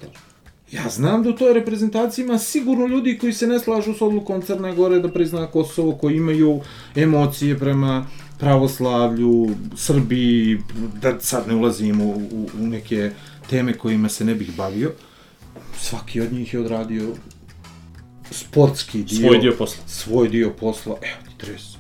Ja 0.72 0.89
znam 0.89 1.24
da 1.24 1.30
u 1.30 1.34
toj 1.34 1.53
reprezentaciji 1.53 2.26
ima 2.26 2.38
sigurno 2.39 2.88
ljudi 2.88 3.18
koji 3.18 3.34
se 3.34 3.47
ne 3.47 3.59
slažu 3.59 3.93
s 3.93 4.01
odlukom 4.01 4.41
Crne 4.41 4.76
Gore 4.76 4.99
da 4.99 5.11
prizna 5.11 5.47
Kosovo, 5.47 5.95
koji 5.95 6.18
imaju 6.18 6.59
emocije 6.95 7.59
prema 7.59 8.05
pravoslavlju, 8.39 9.49
Srbiji, 9.76 10.59
da 11.01 11.20
sad 11.20 11.47
ne 11.47 11.55
ulazimo 11.55 12.05
u, 12.05 12.18
u, 12.32 12.49
u 12.59 12.68
neke 12.68 13.11
teme 13.50 13.78
kojima 13.78 14.10
se 14.10 14.26
ne 14.26 14.36
bih 14.36 14.56
bavio. 14.58 14.91
Svaki 15.80 16.22
od 16.22 16.34
njih 16.34 16.54
je 16.54 16.60
odradio 16.60 17.16
sportski 18.32 19.04
dio. 19.04 19.20
Svoj 19.20 19.39
dio 19.39 19.56
posla. 19.58 19.84
Svoj 19.88 20.30
dio 20.30 20.54
posla. 20.60 20.98
Evo 21.02 21.18
ti 21.38 21.45
30. 21.45 21.78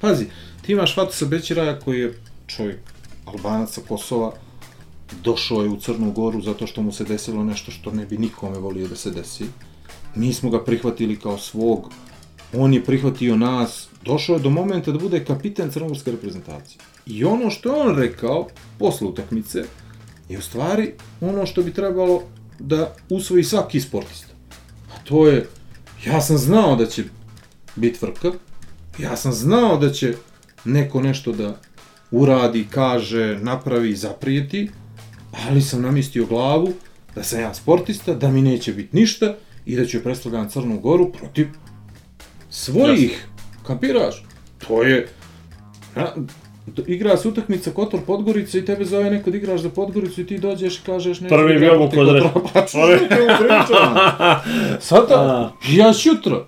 Pazi, 0.00 0.26
ti 0.62 0.72
imaš 0.72 0.94
Fatusa 0.94 1.26
Bećiraja 1.26 1.78
koji 1.80 2.00
je 2.00 2.20
čovjek 2.46 2.78
Albanac 3.24 3.74
sa 3.74 3.80
Kosova, 3.88 4.32
došao 5.24 5.62
je 5.62 5.68
u 5.68 5.80
Crnu 5.80 6.12
Goru 6.12 6.40
zato 6.40 6.66
što 6.66 6.82
mu 6.82 6.92
se 6.92 7.04
desilo 7.04 7.44
nešto 7.44 7.70
što 7.70 7.90
ne 7.90 8.06
bi 8.06 8.18
nikome 8.18 8.58
volio 8.58 8.88
da 8.88 8.96
se 8.96 9.10
desi. 9.10 9.44
Mi 10.14 10.32
smo 10.32 10.50
ga 10.50 10.64
prihvatili 10.64 11.16
kao 11.16 11.38
svog, 11.38 11.90
on 12.54 12.74
je 12.74 12.84
prihvatio 12.84 13.36
nas, 13.36 13.88
došao 14.04 14.34
je 14.34 14.40
do 14.40 14.50
momenta 14.50 14.92
da 14.92 14.98
bude 14.98 15.24
kapiten 15.24 15.70
crnogorske 15.70 16.10
reprezentacije. 16.10 16.78
I 17.06 17.24
ono 17.24 17.50
što 17.50 17.74
on 17.74 17.96
rekao 17.96 18.48
posle 18.78 19.06
utakmice 19.06 19.64
je 20.28 20.38
u 20.38 20.42
stvari 20.42 20.92
ono 21.20 21.46
što 21.46 21.62
bi 21.62 21.72
trebalo 21.72 22.22
da 22.58 22.94
usvoji 23.08 23.44
svaki 23.44 23.80
sportista. 23.80 24.34
A 24.94 24.98
to 25.04 25.26
je, 25.26 25.48
ja 26.06 26.20
sam 26.20 26.38
znao 26.38 26.76
da 26.76 26.86
će 26.86 27.04
biti 27.76 27.98
vrka, 28.02 28.32
ja 28.98 29.16
sam 29.16 29.32
znao 29.32 29.76
da 29.76 29.92
će 29.92 30.14
neko 30.64 31.02
nešto 31.02 31.32
da 31.32 31.60
uradi, 32.10 32.66
kaže, 32.70 33.38
napravi, 33.42 33.96
zaprijeti, 33.96 34.70
ali 35.48 35.62
sam 35.62 35.82
namistio 35.82 36.26
glavu 36.26 36.72
da 37.14 37.22
sam 37.22 37.40
ja 37.40 37.54
sportista, 37.54 38.14
da 38.14 38.30
mi 38.30 38.42
neće 38.42 38.72
biti 38.72 38.96
ništa 38.96 39.34
i 39.66 39.76
da 39.76 39.86
ću 39.86 40.02
predstavljam 40.02 40.48
Crnu 40.48 40.80
Goru 40.80 41.12
protiv 41.12 41.46
svojih. 42.50 43.26
Kapiraš? 43.66 44.24
To 44.66 44.82
je... 44.82 45.08
D- 45.94 46.02
igra 46.86 47.16
se 47.16 47.28
utakmica 47.28 47.70
Kotor 47.70 48.00
Podgorica 48.06 48.58
i 48.58 48.64
tebe 48.64 48.84
zove 48.84 49.10
neko 49.10 49.30
da 49.30 49.36
igraš 49.36 49.60
za 49.60 49.70
Podgoricu 49.70 50.20
i 50.20 50.26
ti 50.26 50.38
dođeš 50.38 50.78
i 50.78 50.82
kažeš 50.86 51.20
neću 51.20 51.34
Prvi 51.34 51.58
bi 51.58 51.64
igram 51.64 51.80
ovo 51.80 51.90
protiv 51.90 52.22
kod. 52.32 52.42
Pa? 52.52 52.66
Sada, 54.80 55.52
ja 55.68 55.92
šutra. 55.92 56.44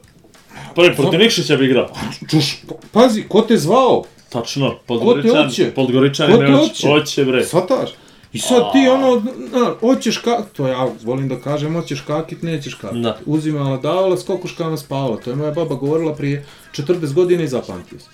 Prvi 0.74 0.96
protiv 0.96 1.20
Nikšića 1.20 1.56
bi 1.56 1.64
igrao. 1.64 1.88
Čuš, 2.30 2.62
pazi, 2.92 3.24
ko 3.28 3.40
te 3.40 3.56
zvao? 3.56 4.04
Tačno? 4.28 4.74
Podgoričan, 4.86 5.50
Podgoričan 5.74 6.32
Ko 6.32 6.38
te 6.38 6.42
me 6.42 6.56
hoće? 6.56 6.88
hoće 6.88 7.24
bre. 7.24 7.44
Svataš? 7.44 7.90
I 8.32 8.38
sad 8.38 8.72
ti 8.72 8.88
ono, 8.88 9.22
na, 9.52 9.74
hoćeš 9.80 10.18
ka... 10.18 10.42
To 10.56 10.68
ja 10.68 10.88
volim 11.04 11.28
da 11.28 11.40
kažem, 11.40 11.74
hoćeš 11.74 12.00
kakit, 12.00 12.42
nećeš 12.42 12.74
kakit. 12.74 13.02
Da. 13.02 13.18
Uzimala, 13.26 13.76
davala, 13.76 14.16
s 14.16 14.24
kokoškama 14.24 14.76
spavala. 14.76 15.16
To 15.16 15.30
je 15.30 15.36
moja 15.36 15.50
baba 15.50 15.74
govorila 15.74 16.14
prije 16.14 16.44
40 16.72 17.12
godina 17.12 17.42
i 17.42 17.48
zapamtio 17.48 17.98
sam. 17.98 18.12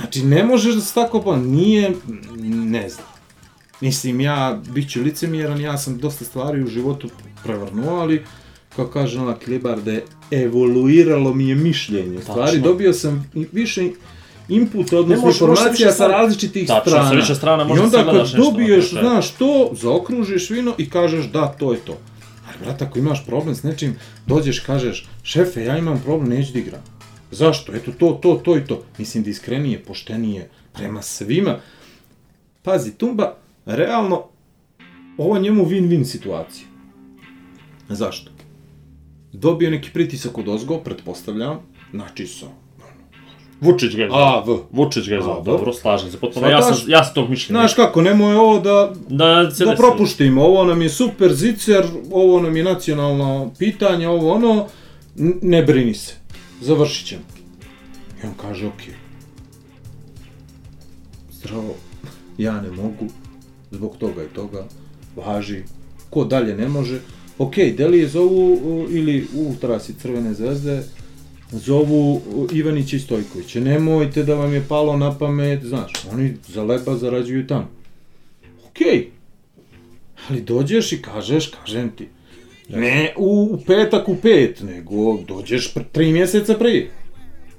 Znači, 0.00 0.22
ne 0.22 0.44
možeš 0.44 0.74
da 0.74 0.80
se 0.80 0.94
tako 0.94 1.22
pa, 1.22 1.36
nije, 1.36 1.92
ne 2.46 2.88
znam. 2.88 3.06
Mislim, 3.80 4.20
ja, 4.20 4.60
bit 4.70 4.90
ću 4.90 5.02
licemjeran, 5.02 5.60
ja 5.60 5.78
sam 5.78 5.98
dosta 5.98 6.24
stvari 6.24 6.62
u 6.62 6.66
životu 6.66 7.08
prevrnuo, 7.44 7.96
ali, 7.96 8.24
kao 8.76 8.86
kaže 8.86 9.18
Nova 9.18 9.34
Klibarde, 9.36 10.02
evoluiralo 10.30 11.34
mi 11.34 11.48
je 11.48 11.54
mišljenje. 11.54 12.18
U 12.18 12.22
Stvari, 12.22 12.40
Tačno. 12.46 12.60
dobio 12.62 12.92
sam 12.92 13.30
i- 13.34 13.46
više 13.52 13.88
inputa, 14.48 14.98
odnosno 14.98 15.28
informacija 15.28 15.92
sa 15.92 16.06
različitih 16.06 16.66
Tačno, 16.68 16.90
strana. 16.90 17.08
sa 17.08 17.14
više 17.14 17.34
strana 17.34 17.62
I 17.62 17.66
možda 17.66 17.84
onda 17.84 17.98
sagledaš 17.98 18.30
kad 18.30 18.38
nešto 18.38 18.50
dobiješ, 18.50 18.90
kraju. 18.90 19.06
znaš, 19.06 19.30
to, 19.30 19.70
zaokružiš 19.72 20.50
vino 20.50 20.74
i 20.78 20.90
kažeš 20.90 21.24
da, 21.26 21.46
to 21.48 21.72
je 21.72 21.78
to. 21.78 21.96
Ali, 22.48 22.56
brate, 22.64 22.84
ako 22.84 22.98
imaš 22.98 23.26
problem 23.26 23.54
s 23.54 23.62
nečim, 23.62 23.96
dođeš, 24.26 24.60
kažeš, 24.60 25.06
šefe, 25.22 25.64
ja 25.64 25.78
imam 25.78 26.00
problem, 26.00 26.28
neću 26.28 26.52
da 26.52 26.58
igram. 26.58 26.80
Zašto? 27.30 27.74
Eto, 27.74 27.92
to, 27.98 28.18
to, 28.22 28.40
to 28.44 28.56
i 28.56 28.64
to. 28.64 28.82
Mislim, 28.98 29.24
da 29.24 29.30
iskrenije, 29.30 29.78
poštenije, 29.78 30.48
prema 30.72 31.02
svima. 31.02 31.58
Pazi, 32.62 32.94
Tumba, 32.94 33.34
realno, 33.66 34.24
ovo 35.18 35.36
je 35.36 35.42
njemu 35.42 35.64
win-win 35.64 36.04
situacija. 36.04 36.66
Zašto? 37.88 38.30
Dobio 39.32 39.70
neki 39.70 39.90
pritisak 39.90 40.38
od 40.38 40.48
ozgo, 40.48 40.78
pretpostavljam, 40.78 41.60
znači 41.92 42.26
sa 42.26 42.46
Vučić 43.60 43.96
ga 43.96 44.02
je 44.02 44.08
zvao. 44.08 44.38
A, 44.38 44.44
V. 44.46 44.58
Vučić 44.72 45.08
ga 45.08 45.14
je 45.14 45.22
zvao, 45.22 45.42
dobro, 45.42 45.72
slažem 45.72 46.10
se. 46.10 46.18
Potpuno, 46.18 46.48
ja 46.48 46.62
sam, 46.62 46.90
ja 46.90 47.04
sam 47.04 47.14
tog 47.14 47.30
mišljenja. 47.30 47.60
Znaš 47.60 47.74
kako, 47.74 48.02
nemoj 48.02 48.34
ovo 48.34 48.60
da, 48.60 48.92
da 49.08 49.50
da 49.64 49.74
propuštimo, 49.76 50.44
ovo 50.44 50.64
nam 50.64 50.82
je 50.82 50.88
super 50.88 51.34
zicer, 51.34 51.84
ovo 52.12 52.40
nam 52.40 52.56
je 52.56 52.64
nacionalno 52.64 53.52
pitanje, 53.58 54.08
ovo 54.08 54.32
ono, 54.32 54.66
ne 55.42 55.62
brini 55.62 55.94
se, 55.94 56.14
završit 56.60 57.06
ćemo. 57.06 57.22
I 58.22 58.26
on 58.26 58.34
kaže, 58.40 58.66
ok, 58.66 58.82
zdravo, 61.32 61.74
ja 62.38 62.60
ne 62.60 62.70
mogu, 62.70 63.06
zbog 63.70 63.96
toga 63.96 64.24
i 64.24 64.28
toga, 64.34 64.66
važi, 65.16 65.62
ko 66.10 66.24
dalje 66.24 66.56
ne 66.56 66.68
može, 66.68 67.00
ok, 67.38 67.54
Delije 67.56 68.08
zovu, 68.08 68.52
uh, 68.52 68.94
ili 68.94 69.26
u 69.34 69.54
trasi 69.60 69.94
Crvene 69.94 70.34
zvezde, 70.34 70.82
zovu 71.52 72.22
Ivanića 72.52 72.96
i 72.96 73.00
Stojkovića, 73.00 73.60
nemojte 73.60 74.22
da 74.22 74.34
vam 74.34 74.54
je 74.54 74.64
palo 74.68 74.96
na 74.96 75.18
pamet, 75.18 75.64
znaš, 75.64 75.92
oni 76.12 76.36
za 76.48 76.62
leba 76.62 76.96
zarađuju 76.96 77.46
tamo. 77.46 77.70
Okej, 78.70 79.10
ali 80.28 80.40
dođeš 80.40 80.92
i 80.92 81.02
kažeš, 81.02 81.46
kažem 81.46 81.90
ti, 81.90 82.08
ne 82.68 83.14
u, 83.16 83.58
petak 83.66 84.08
u 84.08 84.16
pet, 84.16 84.60
nego 84.60 85.18
dođeš 85.28 85.74
pre, 85.74 85.84
tri 85.92 86.12
mjeseca 86.12 86.54
prije. 86.54 86.90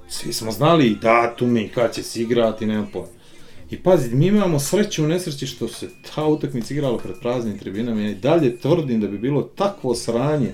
Svi 0.08 0.32
smo 0.32 0.52
znali 0.52 0.86
i 0.86 0.96
datume 0.96 1.62
i 1.62 1.68
kad 1.68 1.94
će 1.94 2.02
se 2.02 2.22
igrati, 2.22 2.66
nemam 2.66 2.88
pojma. 2.92 3.20
I 3.70 3.76
pazi, 3.76 4.14
mi 4.14 4.26
imamo 4.26 4.58
sreću 4.58 5.04
u 5.04 5.08
nesreći 5.08 5.46
što 5.46 5.68
se 5.68 5.88
ta 6.14 6.24
utakmica 6.24 6.74
igrala 6.74 6.98
pred 6.98 7.16
praznim 7.20 7.58
tribinama. 7.58 8.00
Ja 8.00 8.10
i 8.10 8.14
dalje 8.14 8.56
tvrdim 8.56 9.00
da 9.00 9.08
bi 9.08 9.18
bilo 9.18 9.42
takvo 9.42 9.94
sranje 9.94 10.52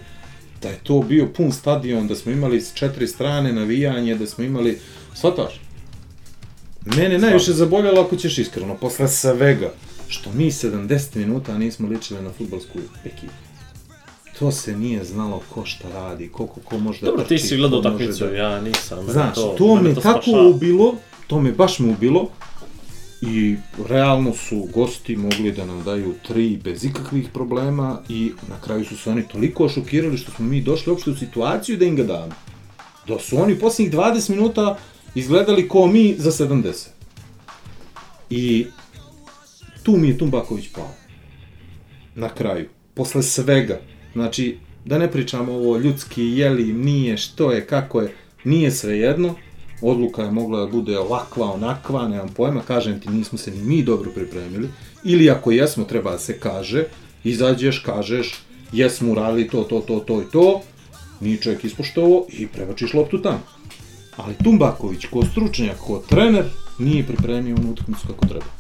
da 0.63 0.69
je 0.69 0.79
to 0.83 1.01
bio 1.01 1.27
pun 1.27 1.53
stadion, 1.53 2.09
da 2.09 2.15
smo 2.15 2.33
imali 2.33 2.61
s 2.61 2.75
četiri 2.75 3.07
strane 3.07 3.53
navijanje, 3.53 4.15
da 4.15 4.27
smo 4.27 4.45
imali... 4.45 4.79
Svataš? 5.15 5.61
Mene 6.85 7.19
najviše 7.19 7.53
zaboljalo 7.53 8.01
ako 8.01 8.17
ćeš 8.17 8.39
iskreno, 8.39 8.75
posle 8.75 9.09
svega, 9.09 9.73
što 10.09 10.33
mi 10.33 10.51
70 10.51 11.17
minuta 11.17 11.59
nismo 11.59 11.89
ličili 11.89 12.23
na 12.23 12.31
futbolsku 12.33 12.79
ekipu. 13.05 13.46
To 14.39 14.51
se 14.53 14.77
nije 14.77 15.05
znalo 15.05 15.43
ko 15.51 15.65
šta 15.65 15.89
radi, 15.89 16.29
koliko 16.29 16.61
ko 16.61 16.79
može 16.79 17.01
da 17.01 17.07
Dobro, 17.07 17.25
ti 17.25 17.39
si 17.39 17.57
gledao 17.57 17.79
utakmicu, 17.79 18.25
da- 18.25 18.31
ja 18.31 18.61
nisam. 18.61 18.99
Znaš, 19.09 19.35
to, 19.59 19.77
mene 19.77 19.89
me 19.89 19.95
tako 19.95 20.23
spašava. 20.23 20.49
ubilo, 20.49 20.95
to 21.27 21.41
me 21.41 21.53
baš 21.53 21.79
me 21.79 21.91
ubilo 21.91 22.29
i 23.23 23.57
realno 23.89 24.35
su 24.35 24.69
gosti 24.75 25.17
mogli 25.17 25.53
da 25.53 25.65
nam 25.67 25.83
daju 25.85 26.15
tri 26.27 26.61
bez 26.65 26.85
ikakvih 26.85 27.29
problema 27.29 28.01
i 28.09 28.33
na 28.49 28.61
kraju 28.61 28.85
su 28.85 28.97
se 28.97 29.11
oni 29.11 29.29
toliko 29.29 29.69
šokirali 29.69 30.19
što 30.19 30.33
smo 30.33 30.45
mi 30.47 30.61
došli 30.61 30.91
uopšte 30.93 31.11
u 31.11 31.17
situaciju 31.17 31.77
da 31.77 31.85
im 31.85 31.97
ga 31.97 32.03
damo. 32.03 32.33
Da 33.09 33.19
su 33.19 33.39
oni 33.39 33.59
posljednjih 33.59 33.95
20 33.95 34.31
minuta 34.31 34.79
izgledali 35.15 35.69
ko 35.69 35.87
mi 35.87 36.15
za 36.19 36.31
70. 36.31 36.87
I 38.31 38.67
tu 39.83 39.93
mi 39.93 40.09
je 40.09 40.19
Tumbaković 40.19 40.69
pao. 40.75 40.91
Na 42.15 42.29
kraju. 42.29 42.69
Posle 42.95 43.23
svega. 43.23 43.81
Znači, 44.17 44.57
da 44.85 44.99
ne 44.99 45.11
pričamo 45.13 45.53
ovo 45.53 45.79
ljudski, 45.79 46.23
jeli, 46.23 46.73
nije, 46.73 47.17
što 47.17 47.53
je, 47.53 47.67
kako 47.67 48.01
je, 48.01 48.13
nije 48.45 48.71
sve 48.71 48.99
jedno. 48.99 49.35
Odluka 49.83 50.23
je 50.23 50.31
mogla 50.31 50.61
da 50.61 50.67
bude 50.67 50.99
ovakva, 50.99 51.53
onakva, 51.53 52.09
nemam 52.09 52.29
pojma, 52.29 52.61
kažem 52.61 53.01
ti, 53.01 53.09
nismo 53.09 53.39
se 53.39 53.51
ni 53.51 53.63
mi 53.63 53.83
dobro 53.83 54.11
pripremili. 54.11 54.69
Ili 55.05 55.31
ako 55.31 55.51
jesmo, 55.51 55.85
treba 55.85 56.11
da 56.11 56.19
se 56.19 56.39
kaže, 56.39 56.85
izađeš, 57.25 57.79
kažeš, 57.79 58.35
jesmo 58.73 59.13
uradili 59.13 59.49
to, 59.49 59.63
to, 59.63 59.81
to, 59.81 60.01
to 60.01 60.23
i 60.23 60.31
to, 60.33 60.61
nije 61.21 61.41
čovjek 61.41 61.65
ispoštovo 61.65 62.27
i 62.29 62.47
prebačiš 62.47 62.95
loptu 62.95 63.23
tamo. 63.23 63.43
Ali 64.17 64.35
Tumbaković, 64.45 65.07
ko 65.07 65.25
stručnjak, 65.31 65.77
ko 65.77 66.03
trener, 66.09 66.45
nije 66.79 67.07
pripremio 67.07 67.57
onu 67.57 67.71
utakmicu 67.71 68.07
kako 68.07 68.27
treba. 68.27 68.51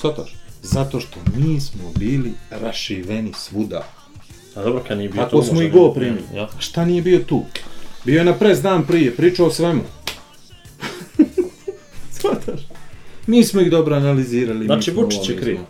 Svataš? 0.00 0.36
Zato 0.62 1.00
što 1.00 1.18
mi 1.36 1.60
smo 1.60 1.92
bili 1.98 2.32
rašiveni 2.50 3.32
svuda. 3.34 3.95
A 4.56 4.62
dobro, 4.62 4.82
kad 4.88 4.98
nije 4.98 5.08
bio 5.08 5.22
Ako 5.22 5.30
tu, 5.30 5.42
smo 5.42 5.62
i 5.62 5.70
go 5.70 5.92
primili. 5.92 6.22
Ja. 6.34 6.48
Šta 6.58 6.84
nije 6.84 7.02
bio 7.02 7.18
tu? 7.18 7.42
Bio 8.04 8.18
je 8.18 8.24
na 8.24 8.34
pres 8.34 8.62
dan 8.62 8.86
prije, 8.86 9.16
pričao 9.16 9.46
o 9.46 9.50
svemu. 9.50 9.82
Svataš? 12.10 12.60
Mi 13.26 13.44
smo 13.44 13.60
ih 13.60 13.70
dobro 13.70 13.96
analizirali. 13.96 14.64
Znači, 14.66 14.90
Vučić 14.90 15.28
je 15.28 15.36
kriv. 15.36 15.56
smo- 15.56 15.66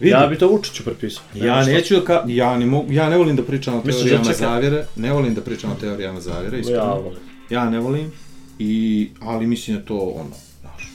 Vidi, 0.00 0.10
Ja 0.10 0.26
bi 0.26 0.38
to 0.38 0.48
Vučiću 0.48 0.84
prepisao. 0.84 1.22
ja 1.34 1.64
neću 1.64 1.94
da 1.94 2.04
ka... 2.04 2.24
Ja 2.26 2.58
ne, 2.58 2.66
mogu, 2.66 2.92
ja 2.92 3.10
ne 3.10 3.16
volim 3.18 3.36
da 3.36 3.42
pričam 3.42 3.74
o 3.74 3.82
da 3.82 3.92
teorijama 3.92 4.24
čeka- 4.24 4.36
zavjere. 4.36 4.86
Ne 4.96 5.12
volim 5.12 5.34
da 5.34 5.40
pričam 5.40 5.70
o 5.70 5.74
teorijama 5.74 6.20
zavjere, 6.20 6.60
iskreno. 6.60 6.82
Ja 6.82 6.92
volim. 6.92 7.18
Ja 7.50 7.70
ne 7.70 7.80
volim, 7.80 8.12
i, 8.58 9.08
ali 9.20 9.46
mislim 9.46 9.76
da 9.76 9.84
to 9.84 9.98
ono, 9.98 10.30
znaš, 10.60 10.88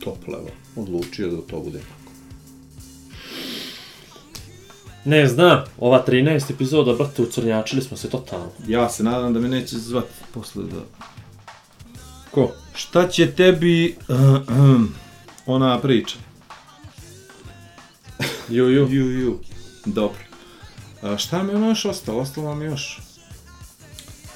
top 0.00 0.28
level, 0.28 0.52
odlučio 0.76 1.28
da 1.28 1.40
to 1.42 1.60
bude 1.60 1.80
Ne 5.04 5.26
znam, 5.26 5.64
ova 5.78 6.04
13 6.08 6.50
epizoda, 6.52 6.92
brate, 6.92 7.22
ucrnjačili 7.22 7.82
smo 7.82 7.96
se 7.96 8.10
totalno. 8.10 8.46
Ja 8.68 8.88
se 8.88 9.02
nadam 9.02 9.34
da 9.34 9.40
me 9.40 9.48
neće 9.48 9.78
zvati 9.78 10.08
posle 10.34 10.64
da... 10.64 10.80
Ko? 12.30 12.52
Šta 12.74 13.08
će 13.08 13.30
tebi 13.30 13.96
ona 15.46 15.78
priča? 15.78 16.16
Ju, 18.48 18.70
ju. 18.70 18.88
Ju, 18.90 19.10
ju. 19.10 19.38
Dobro. 19.84 20.18
A 21.02 21.18
šta 21.18 21.42
mi 21.42 21.54
ono 21.54 21.68
još 21.68 21.84
ostalo? 21.84 22.20
Ostalo 22.20 22.54
mi 22.54 22.64
još. 22.64 23.00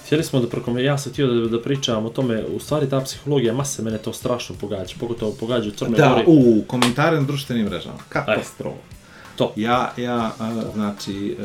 Htjeli 0.06 0.24
smo 0.24 0.40
da 0.40 0.48
prokom... 0.48 0.78
Ja 0.78 0.98
sam 0.98 1.12
htio 1.12 1.26
da, 1.26 1.48
da 1.48 1.62
pričam 1.62 2.06
o 2.06 2.08
tome, 2.08 2.44
u 2.44 2.60
stvari 2.60 2.90
ta 2.90 3.00
psihologija 3.00 3.54
mase 3.54 3.82
mene 3.82 3.98
to 3.98 4.12
strašno 4.12 4.54
pogađa, 4.60 4.94
pogotovo 5.00 5.32
pogađa 5.40 5.68
u 5.68 5.72
Crnoj 5.72 5.96
Da, 5.96 6.08
Gori. 6.08 6.24
u, 6.26 6.62
komentare 6.66 7.16
na 7.16 7.26
društvenim 7.26 7.66
mrežama. 7.66 7.98
Katastrofa. 8.08 8.76
To. 9.38 9.52
Ja, 9.56 9.92
ja, 9.96 10.32
znači, 10.74 11.36
e, 11.40 11.44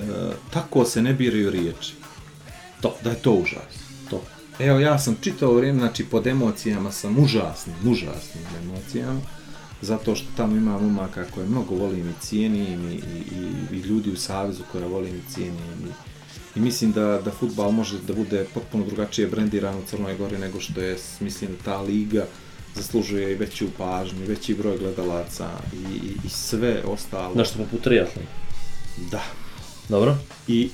tako 0.54 0.86
se 0.86 1.02
ne 1.02 1.14
biraju 1.14 1.50
riječi. 1.50 1.94
To. 2.82 2.96
Da 3.04 3.10
je 3.10 3.16
to 3.16 3.32
užas. 3.32 3.74
To. 4.10 4.22
Evo, 4.60 4.80
ja 4.80 5.00
sam 5.00 5.18
čitao 5.22 5.54
vrijeme, 5.54 5.80
znači, 5.80 6.06
pod 6.06 6.28
emocijama 6.28 6.91
sam 6.91 7.20
užasnim, 7.20 7.76
užasnim 7.86 8.44
emocijama. 8.64 9.20
Zato 9.82 10.16
što 10.16 10.28
tamo 10.38 10.56
ima 10.56 10.80
momaka 10.80 11.26
koje 11.34 11.48
mnogo 11.48 11.76
volim 11.76 12.10
i 12.10 12.22
cijenim 12.22 12.91
i, 12.91 12.94
i, 12.94 13.24
i, 13.32 13.76
i 13.76 13.80
ljudi 13.80 14.12
u 14.12 14.16
savezu 14.16 14.64
koje 14.72 14.88
volim 14.88 15.16
i 15.16 15.34
cijenim. 15.34 15.88
I, 15.88 16.60
i 16.60 16.62
mislim 16.62 16.91
da, 16.91 17.22
da 17.26 17.32
futbal 17.32 17.72
može 17.72 18.00
da 18.08 18.14
bude 18.14 18.46
potpuno 18.54 18.86
drugačije 18.86 19.28
brendiran 19.28 19.76
u 19.76 19.86
Crnoj 19.86 20.18
Gori 20.18 20.38
nego 20.38 20.60
što 20.60 20.82
je, 20.82 20.98
mislim 21.20 21.52
ta 21.66 21.82
liga 21.82 22.26
zaslužuje 22.76 23.32
i 23.32 23.36
veću 23.36 23.68
pažnju, 23.78 24.26
veći 24.28 24.54
broj 24.54 24.78
gledalaca 24.78 25.50
i, 25.74 25.96
i, 25.96 26.18
i 26.26 26.30
sve 26.30 26.84
ostalo. 26.84 27.36
Nešto 27.36 27.58
poput 27.58 27.84
triatlona. 27.84 28.28
Da. 29.12 29.24
Dobro. 29.90 30.18
I 30.48 30.70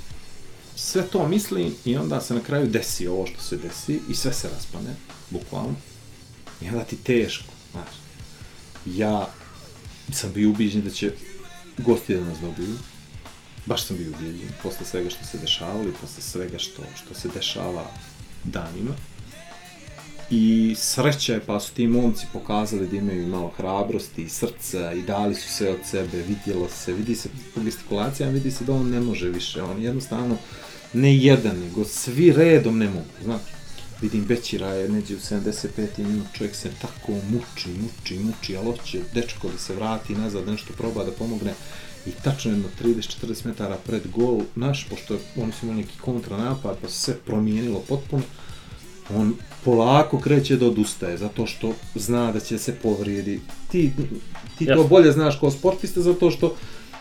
sve 0.75 1.07
to 1.07 1.27
mislim 1.27 1.75
i 1.85 1.97
onda 1.97 2.21
se 2.21 2.33
na 2.33 2.39
kraju 2.39 2.67
desi 2.67 3.07
ovo 3.07 3.27
što 3.27 3.41
se 3.41 3.57
desi 3.57 3.99
i 4.09 4.15
sve 4.15 4.33
se 4.33 4.49
raspane, 4.49 4.95
bukvalno. 5.29 5.75
I 6.61 6.67
onda 6.67 6.83
ti 6.83 6.97
teško, 6.97 7.53
znaš. 7.71 7.89
Ja 8.85 9.29
sam 10.13 10.33
bio 10.33 10.49
ubiđen 10.49 10.81
da 10.81 10.89
će 10.89 11.11
gosti 11.77 12.15
da 12.15 12.23
nas 12.23 12.37
dobiju. 12.39 12.75
Baš 13.65 13.85
sam 13.85 13.97
bio 13.97 14.09
ubiđen, 14.09 14.49
posle 14.63 14.85
svega 14.85 15.09
što 15.09 15.25
se 15.25 15.37
dešavalo 15.37 15.89
i 15.89 15.93
posle 16.01 16.21
svega 16.21 16.57
što, 16.57 16.81
što 16.95 17.13
se 17.13 17.29
dešava 17.35 17.91
danima. 18.43 18.91
I 20.31 20.75
sreća 20.77 21.33
je 21.33 21.39
pa 21.45 21.59
su 21.59 21.73
ti 21.73 21.87
momci 21.87 22.25
pokazali 22.33 22.87
da 22.87 22.97
imaju 22.97 23.27
malo 23.27 23.51
hrabrosti 23.57 24.21
i 24.21 24.29
srca 24.29 24.93
i 24.93 25.01
dali 25.01 25.35
su 25.35 25.49
sve 25.49 25.69
od 25.69 25.79
sebe, 25.85 26.17
vidjelo 26.17 26.69
se, 26.69 26.93
vidi 26.93 27.15
se 27.15 27.29
po 27.55 27.61
gestikulacijama, 27.61 28.33
vidi 28.33 28.51
se 28.51 28.63
da 28.63 28.73
on 28.73 28.89
ne 28.89 28.99
može 28.99 29.29
više, 29.29 29.61
on 29.63 29.81
jednostavno 29.81 30.37
ne 30.93 31.17
jedan, 31.17 31.59
nego 31.59 31.85
svi 31.85 32.31
redom 32.31 32.77
ne 32.77 32.89
mogu, 32.89 33.23
znaš. 33.23 33.41
Vidim 34.01 34.25
Bećira 34.25 34.67
je 34.67 34.89
neđe 34.89 35.15
u 35.15 35.19
75. 35.19 35.87
minut, 35.97 36.27
čovjek 36.33 36.55
se 36.55 36.69
tako 36.81 37.11
muči, 37.11 37.69
muči, 37.69 38.19
muči, 38.19 38.57
ali 38.57 38.65
hoće 38.65 38.99
dečko 39.13 39.49
da 39.49 39.57
se 39.57 39.75
vrati 39.75 40.15
nazad, 40.15 40.47
nešto 40.47 40.73
proba 40.73 41.03
da 41.03 41.11
pomogne 41.11 41.53
i 42.05 42.11
tačno 42.23 42.51
jedno 42.51 42.67
30-40 42.83 43.45
metara 43.45 43.77
pred 43.85 44.01
gol 44.15 44.41
naš, 44.55 44.87
pošto 44.89 45.17
oni 45.35 45.51
su 45.51 45.65
imali 45.65 45.81
neki 45.81 45.99
kontranapad, 45.99 46.77
pa 46.81 46.89
se 46.89 46.95
sve 46.95 47.13
promijenilo 47.25 47.79
potpuno, 47.87 48.23
on 49.15 49.33
polako 49.65 50.19
kreće 50.19 50.57
da 50.57 50.65
odustaje, 50.65 51.17
zato 51.17 51.45
što 51.45 51.73
zna 51.95 52.31
da 52.31 52.39
će 52.39 52.57
se 52.57 52.75
povrijedi. 52.75 53.39
Ti, 53.71 53.91
ti 54.57 54.65
to 54.65 54.83
bolje 54.83 55.11
znaš 55.11 55.39
kao 55.39 55.51
sportista, 55.51 56.01
zato 56.01 56.31
što 56.31 56.55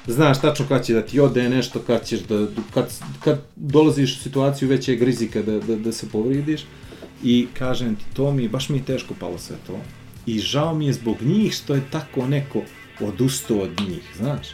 znaš 0.07 0.41
tačno 0.41 0.67
kad 0.69 0.85
će 0.87 0.95
da 0.95 1.03
ti 1.03 1.21
ode 1.21 1.49
nešto, 1.49 1.81
kad 1.87 2.07
ćeš 2.07 2.21
da, 2.21 2.47
kad, 2.75 2.93
kad 3.21 3.41
dolaziš 3.57 4.17
u 4.17 4.23
situaciju 4.23 4.69
većeg 4.69 5.03
rizika 5.03 5.43
da, 5.43 5.61
da, 5.61 5.77
da 5.77 5.93
se 5.93 6.09
povrijediš. 6.09 6.65
I 7.23 7.47
kažem 7.59 7.97
ti, 7.97 8.05
to 8.15 8.33
mi, 8.33 8.49
baš 8.49 8.69
mi 8.69 8.79
je 8.79 8.85
teško 8.85 9.15
palo 9.21 9.39
sve 9.39 9.57
to. 9.67 9.81
I 10.27 10.39
žao 10.39 10.75
mi 10.75 10.87
je 10.87 10.93
zbog 10.93 11.17
njih 11.23 11.53
što 11.53 11.75
je 11.75 11.83
tako 11.91 12.27
neko 12.27 12.63
odustao 13.01 13.59
od 13.59 13.71
njih, 13.89 14.03
znaš. 14.17 14.47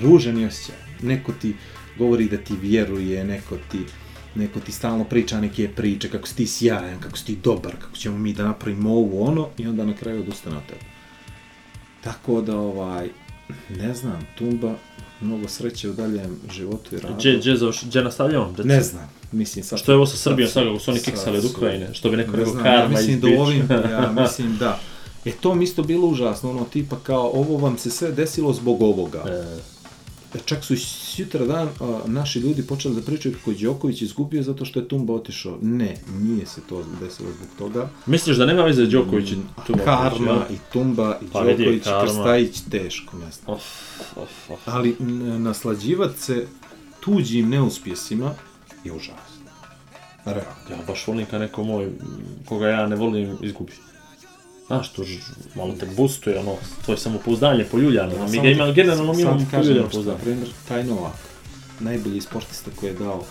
Ružan 0.00 0.38
je 0.38 0.46
osjećaj. 0.46 0.74
Neko 1.02 1.32
ti 1.32 1.54
govori 1.98 2.28
da 2.28 2.36
ti 2.36 2.54
vjeruje, 2.62 3.24
neko 3.24 3.56
ti 3.72 3.78
neko 4.36 4.60
ti 4.60 4.72
stalno 4.72 5.04
priča 5.04 5.40
neke 5.40 5.68
priče, 5.68 6.10
kako 6.10 6.26
si 6.28 6.36
ti 6.36 6.46
sjajan, 6.46 7.00
kako 7.00 7.18
si 7.18 7.24
ti 7.24 7.38
dobar, 7.44 7.76
kako 7.76 7.96
ćemo 7.96 8.18
mi 8.18 8.32
da 8.32 8.44
napravimo 8.44 8.90
ovo, 8.90 9.24
ono, 9.24 9.48
i 9.58 9.66
onda 9.66 9.84
na 9.84 9.96
kraju 9.96 10.20
odustane 10.20 10.56
od 10.56 10.62
tebe. 10.66 10.80
Tako 12.04 12.40
da, 12.40 12.58
ovaj, 12.58 13.08
ne 13.70 13.94
znam, 13.94 14.26
Tumba, 14.38 14.74
mnogo 15.20 15.48
sreće 15.48 15.90
u 15.90 15.92
daljem 15.92 16.40
životu 16.52 16.96
i 16.96 16.98
radu. 16.98 17.14
Gdje, 17.18 17.36
gdje, 17.36 17.56
završ, 17.56 17.84
gdje 17.84 18.04
nastavlja 18.04 18.42
on? 18.42 18.54
Ne 18.64 18.80
znam, 18.80 19.08
mislim 19.32 19.64
sad... 19.64 19.78
Što 19.78 19.92
je 19.92 19.96
ovo 19.96 20.06
sa 20.06 20.16
Srbijom 20.16 20.50
sad 20.50 20.64
kako 20.64 20.78
su 20.78 20.90
oni 20.90 21.00
kiksali 21.00 21.38
od 21.38 21.44
Ukrajine, 21.44 21.94
što 21.94 22.10
bi 22.10 22.16
neko 22.16 22.32
Ne 22.32 22.36
rekao 22.36 22.54
ja 22.54 22.62
karma 22.62 22.88
mislim 22.88 23.14
iz 23.14 23.20
da 23.20 23.28
ovim, 23.40 23.68
ja 23.90 24.12
mislim 24.20 24.56
da. 24.56 24.80
E 25.24 25.32
to 25.32 25.54
mi 25.54 25.64
isto 25.64 25.82
bilo 25.82 26.08
užasno, 26.08 26.50
ono 26.50 26.64
tipa 26.64 26.96
kao 27.02 27.30
ovo 27.34 27.56
vam 27.56 27.78
se 27.78 27.90
sve 27.90 28.12
desilo 28.12 28.52
zbog 28.52 28.82
ovoga. 28.82 29.24
E, 29.28 29.75
Čak 30.44 30.64
su 30.64 30.76
sutra 30.76 31.46
dan 31.46 31.68
a, 31.80 32.00
naši 32.06 32.38
ljudi 32.38 32.62
počeli 32.66 32.94
da 32.94 33.02
pričaju 33.02 33.34
kako 33.34 33.50
je 33.50 33.56
Đoković 33.56 34.02
izgubio 34.02 34.42
zato 34.42 34.64
što 34.64 34.80
je 34.80 34.88
Tumba 34.88 35.12
otišao. 35.14 35.58
Ne, 35.62 35.96
nije 36.20 36.46
se 36.46 36.60
to 36.68 36.84
desilo 37.00 37.28
zbog 37.36 37.48
toga. 37.58 37.88
Misliš 38.06 38.36
da 38.36 38.46
nema 38.46 38.62
veze 38.62 38.86
Đoković 38.86 39.30
i 39.30 39.36
A 39.56 39.64
tu 39.64 39.74
Karma 39.84 40.44
i 40.50 40.56
Tumba 40.72 41.18
i 41.22 41.26
Pa 41.32 41.44
Đoković. 41.44 41.82
Krstajić 42.04 42.60
teško, 42.70 43.16
znam. 43.16 43.56
Of, 43.56 43.62
of, 44.16 44.50
of. 44.50 44.60
Ali 44.64 44.96
n- 45.00 45.42
naslađivat 45.42 46.16
se 46.18 46.46
tuđim 47.00 47.48
neuspjesima 47.48 48.34
je 48.84 48.92
užasno. 48.92 49.16
Realno. 50.24 50.50
Ja 50.70 50.76
baš 50.86 51.06
volim 51.06 51.26
kad 51.26 51.40
neko 51.40 51.64
moj, 51.64 51.90
koga 52.48 52.68
ja 52.68 52.86
ne 52.86 52.96
volim, 52.96 53.36
izgubi. 53.42 53.72
Znaš, 54.66 54.92
to 54.92 55.02
malo 55.54 55.74
te 55.80 55.86
boostuje, 55.96 56.38
ono, 56.38 56.56
tvoje 56.84 56.98
samopouzdanje 56.98 57.64
poljuljano. 57.64 58.14
Ja 58.14 58.26
mi 58.26 58.40
ga 58.40 58.48
imamo, 58.48 58.72
generalno 58.72 59.12
mi 59.12 59.22
imamo 59.22 59.46
poljuljano 59.50 59.88
pouzdanje. 59.88 60.18
primjer, 60.24 60.48
taj 60.68 60.84
Novak, 60.84 61.14
najbolji 61.80 62.20
sportista 62.20 62.70
koji 62.76 62.90
je 62.90 62.94
dao 62.94 63.24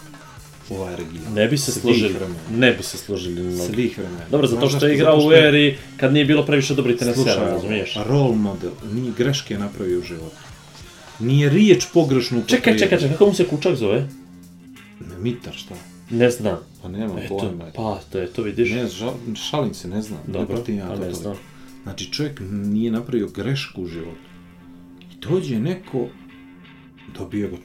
u 0.70 0.76
ovaj 0.76 0.96
region. 0.96 1.34
Ne 1.34 1.48
bi 1.48 1.58
se 1.58 1.72
Svih 1.72 1.82
složili, 1.82 2.14
vremena. 2.14 2.40
ne 2.52 2.74
bi 2.74 2.84
se 2.84 2.98
složili 2.98 3.42
mnogo. 3.42 3.74
Svih 3.74 3.98
vremena. 3.98 4.26
Dobro, 4.32 4.48
zato 4.48 4.70
što 4.70 4.88
je 4.88 4.96
igrao 4.96 5.20
u 5.28 5.32
eri 5.34 5.78
kad 5.98 6.14
nije 6.14 6.26
bilo 6.26 6.46
previše 6.46 6.74
dobrih 6.74 6.98
tenisera, 6.98 7.50
razumiješ? 7.50 7.98
role 8.06 8.36
model, 8.36 8.72
nije 8.94 9.12
greške 9.18 9.58
napravio 9.58 10.00
u 10.00 10.04
životu. 10.04 10.36
Nije 11.20 11.50
riječ 11.50 11.86
pogrešnu 11.94 12.44
Čekaj, 12.48 12.78
čekaj, 12.78 13.00
čekaj, 13.00 13.12
kako 13.12 13.26
mu 13.26 13.34
se 13.34 13.46
kučak 13.48 13.76
zove? 13.76 14.08
Mitar, 15.20 15.54
šta? 15.54 15.76
Ne 16.10 16.30
znam. 16.30 16.58
Pa 16.82 16.88
nema 16.88 17.20
Eto, 17.20 17.38
pojma. 17.38 17.66
pa, 17.76 18.00
to 18.12 18.20
je, 18.20 18.28
to 18.28 18.44
vidiš. 18.44 18.72
Ne, 18.72 18.88
žal, 18.88 19.14
šalim 19.50 19.74
se, 19.74 19.88
ne 19.88 20.02
znam. 20.02 20.20
Dobro, 20.28 20.64
ne 20.68 20.76
ja 20.76 20.88
to 20.88 21.06
ne 21.06 21.14
znam. 21.14 21.36
Znači, 21.84 22.14
čovjek 22.14 22.42
nije 22.50 22.92
napravio 22.92 23.28
grešku 23.28 23.82
u 23.82 23.88
životu. 23.88 24.18
I 25.02 25.20
dođe 25.28 25.60
neko, 25.60 26.08
dobije 27.18 27.48
ga, 27.48 27.58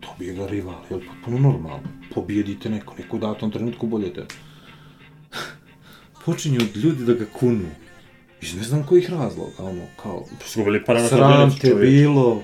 dobije 0.00 0.34
ga 0.34 0.46
rival, 0.46 0.74
je 0.90 1.00
potpuno 1.06 1.38
normalno. 1.38 1.88
Pobijedite 2.14 2.70
neko, 2.70 2.94
neko 2.98 3.16
u 3.16 3.20
datom 3.20 3.50
trenutku 3.50 3.86
bolje 3.86 4.14
te. 4.14 4.26
Počinju 6.24 6.60
ljudi 6.74 7.04
da 7.04 7.14
ga 7.14 7.24
kunu. 7.38 7.68
Iz 8.42 8.54
ne 8.54 8.62
znam 8.62 8.84
kojih 8.86 9.10
razloga, 9.10 9.52
ono, 9.58 9.82
kao, 10.02 10.24
Izgubili 10.46 10.84
para 10.84 11.02
na 11.02 11.08
sram 11.08 11.58
te 11.60 11.74
bilo, 11.74 12.42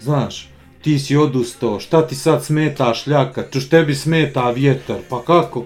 znaš, 0.00 0.47
ti 0.82 0.98
si 0.98 1.16
odustao, 1.16 1.80
šta 1.80 2.06
ti 2.06 2.14
sad 2.14 2.44
smeta 2.44 2.94
šljaka, 2.94 3.44
čuš 3.50 3.68
tebi 3.68 3.94
smeta 3.94 4.50
vjetar, 4.50 4.96
pa 5.08 5.22
kako? 5.22 5.64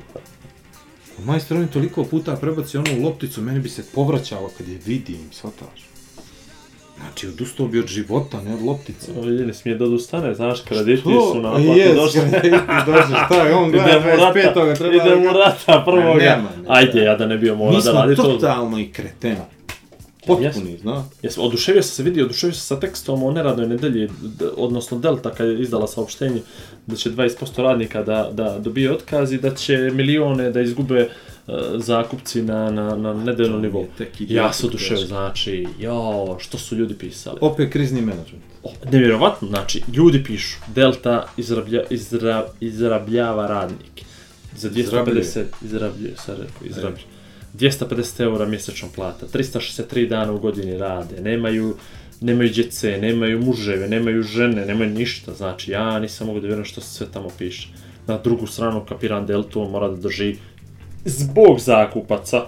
Majstor 1.18 1.56
on 1.56 1.62
je 1.62 1.70
toliko 1.70 2.04
puta 2.04 2.36
prebacio 2.36 2.82
onu 2.82 3.04
lopticu, 3.04 3.40
meni 3.42 3.60
bi 3.60 3.68
se 3.68 3.84
povraćalo 3.84 4.50
kad 4.58 4.68
je 4.68 4.78
vidim, 4.86 5.28
shvataš? 5.32 5.88
Znači, 6.98 7.28
odustao 7.28 7.66
bi 7.66 7.78
od 7.78 7.86
života, 7.86 8.40
ne 8.40 8.54
od 8.54 8.62
loptice. 8.62 9.12
Vidi, 9.16 9.46
ne 9.46 9.54
smije 9.54 9.76
da 9.76 9.84
odustane, 9.84 10.34
znaš, 10.34 10.60
krediti 10.60 11.02
su 11.02 11.40
na 11.42 11.48
A 11.48 11.52
naplatu 11.52 11.78
jes, 11.78 11.94
došli. 11.94 12.20
krediti 12.20 12.56
došli, 12.86 13.14
šta 13.26 13.34
je, 13.36 13.54
on 13.54 13.70
gleda 13.72 13.88
Idemo 13.90 14.06
rata, 14.16 14.38
25. 14.38 14.78
treba 14.78 14.94
idemo 14.96 15.32
rata 15.32 15.82
prvoga. 15.84 16.14
nema, 16.14 16.36
ne. 16.58 16.64
Ajde, 16.68 17.00
ja 17.00 17.16
da 17.16 17.26
ne 17.26 17.38
bio 17.38 17.54
mora 17.54 17.70
Mi 17.70 17.76
da 17.76 17.82
smo 17.82 17.92
radi 17.92 18.16
to. 18.16 18.22
totalno 18.22 18.78
i 18.78 18.88
kreteni. 18.88 19.36
Potpuni, 20.26 20.78
znaš? 20.78 21.04
Jesam, 21.22 21.44
oduševio 21.44 21.82
sam 21.82 21.94
se, 21.94 22.02
vidio, 22.02 22.24
oduševio 22.24 22.54
sam 22.54 22.76
sa 22.76 22.80
tekstom 22.80 23.22
o 23.22 23.30
neradnoj 23.30 23.66
nedelji, 23.66 24.08
odnosno 24.56 24.98
Delta 24.98 25.30
kad 25.30 25.48
je 25.48 25.62
izdala 25.62 25.86
saopštenje 25.86 26.42
da 26.86 26.96
će 26.96 27.10
20% 27.10 27.62
radnika 27.62 28.02
da, 28.02 28.30
da 28.32 28.58
dobije 28.58 28.92
otkaz 28.92 29.32
i 29.32 29.38
da 29.38 29.54
će 29.54 29.76
milione 29.76 30.50
da 30.50 30.60
izgube 30.60 31.00
e, 31.00 31.08
zakupci 31.76 32.42
na, 32.42 32.70
na, 32.70 32.96
na 32.96 33.14
nedeljnom 33.14 33.62
nivou. 33.62 33.86
Ja 34.18 34.52
se 34.52 34.66
oduševio, 34.66 35.06
znači, 35.06 35.66
jao, 35.80 36.36
što 36.40 36.58
su 36.58 36.76
ljudi 36.76 36.94
pisali. 36.94 37.38
Opet 37.40 37.72
krizni 37.72 38.00
menadžment. 38.00 38.44
O, 38.62 38.72
nevjerovatno, 38.92 39.48
znači, 39.48 39.82
ljudi 39.94 40.24
pišu, 40.24 40.58
Delta 40.74 41.26
izrablja, 41.36 41.82
izra, 41.90 42.46
izrabljava 42.60 43.46
radnike. 43.46 44.04
Za 44.56 44.70
250, 44.70 45.42
izrabljuje, 45.64 46.14
sad 46.16 46.38
rekao, 46.38 46.66
izrabljuje. 46.66 47.11
250 47.54 48.20
eura 48.20 48.46
mjesečna 48.46 48.88
plata, 48.94 49.26
363 49.26 50.08
dana 50.08 50.32
u 50.32 50.38
godini 50.38 50.78
rade, 50.78 51.20
nemaju 51.20 51.76
nemaju 52.22 52.50
djece, 52.50 52.98
nemaju 53.00 53.42
muževe, 53.42 53.88
nemaju 53.88 54.22
žene, 54.22 54.66
nemaju 54.66 54.90
ništa, 54.90 55.34
znači 55.34 55.70
ja 55.70 55.98
nisam 55.98 56.26
mogu 56.26 56.40
da 56.40 56.46
vjerujem 56.46 56.64
što 56.64 56.80
se 56.80 56.94
sve 56.94 57.06
tamo 57.12 57.28
piše. 57.38 57.68
Na 58.06 58.18
drugu 58.18 58.46
stranu 58.46 58.84
kapiran 58.88 59.26
da 59.26 59.42
mora 59.54 59.88
da 59.88 59.96
drži 59.96 60.36
zbog 61.04 61.60
zakupaca, 61.60 62.42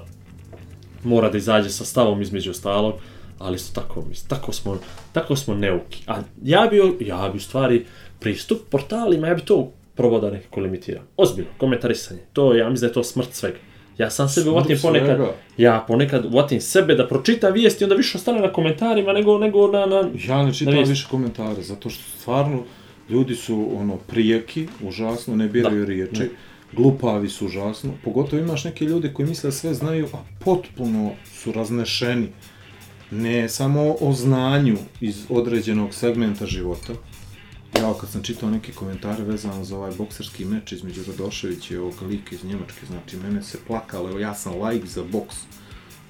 mora 1.05 1.31
da 1.31 1.39
izađe 1.39 1.71
sa 1.71 1.85
stavom 1.85 2.23
između 2.23 2.51
ostalog, 2.51 2.95
ali 3.39 3.57
isto 3.57 3.81
tako, 3.81 4.05
tako 4.29 4.53
smo, 4.53 4.79
tako 5.13 5.37
smo 5.37 5.55
neuki. 5.55 6.03
A 6.07 6.21
ja 6.43 6.69
bi, 6.71 7.07
ja 7.07 7.29
bi 7.33 7.37
u 7.37 7.41
stvari 7.41 7.87
pristup 8.21 8.59
portalima, 8.71 9.29
ja 9.29 9.35
bi 9.35 9.45
to 9.45 9.73
probao 9.95 10.21
da 10.21 10.31
nekako 10.31 10.61
limitiram. 10.61 11.03
Ozbiljno, 11.17 11.51
komentarisanje. 11.59 12.21
To, 12.33 12.55
ja 12.55 12.71
mislim 12.71 12.87
da 12.87 12.91
je 12.91 12.95
to 12.95 13.05
smrt 13.05 13.33
svega. 13.33 13.59
Ja 13.99 14.11
sam 14.11 14.29
sebe 14.29 14.51
uvatim 14.51 14.79
ponekad, 14.83 15.19
ja 15.57 15.85
ponekad 15.89 16.25
uvatim 16.25 16.61
sebe 16.61 16.95
da 16.95 17.09
pročitam 17.09 17.53
vijesti 17.53 17.85
onda 17.85 17.97
više 17.97 18.19
ostane 18.19 18.41
na 18.41 18.53
komentarima 18.53 19.13
nego, 19.13 19.39
nego 19.39 19.69
na, 19.69 19.87
na... 19.87 20.11
Ja 20.27 20.43
ne 20.43 20.55
čitam 20.55 20.85
više 20.85 21.07
komentare, 21.11 21.63
zato 21.63 21.91
što 21.91 22.19
stvarno 22.19 22.63
ljudi 23.11 23.35
su 23.35 23.69
ono 23.77 23.97
prijeki, 23.97 24.67
užasno, 24.83 25.37
ne 25.37 25.49
biraju 25.49 25.81
Da. 25.81 25.87
riječi, 25.87 26.31
glupavi 26.73 27.29
su 27.29 27.47
užasno, 27.47 27.93
pogotovo 28.05 28.43
imaš 28.43 28.65
neke 28.65 28.85
ljude 28.85 29.13
koji 29.13 29.29
misle 29.29 29.49
da 29.49 29.53
sve 29.53 29.75
znaju, 29.75 30.09
a 30.13 30.19
potpuno 30.45 31.13
su 31.35 31.53
raznešeni. 31.53 32.29
Ne 33.11 33.49
samo 33.49 33.97
o 34.01 34.13
znanju 34.13 34.77
iz 35.01 35.25
određenog 35.29 35.95
segmenta 35.95 36.47
života. 36.47 36.93
Ja 37.81 37.95
kad 38.01 38.11
sam 38.11 38.23
čitao 38.23 38.51
neke 38.51 38.73
komentare 38.73 39.25
vezano 39.25 39.65
za 39.65 39.77
ovaj 39.77 39.93
bokserski 39.99 40.45
meč 40.45 40.73
između 40.73 41.03
Radoševića 41.07 41.75
i 41.75 41.77
ovog 41.77 42.03
lika 42.03 42.35
iz 42.35 42.45
Njemačke, 42.45 42.87
znači 42.87 43.17
mene 43.17 43.43
se 43.43 43.59
plakalo, 43.67 44.11
evo 44.11 44.19
ja 44.19 44.35
sam 44.35 44.63
like 44.63 44.87
za 44.87 45.03
boks, 45.03 45.37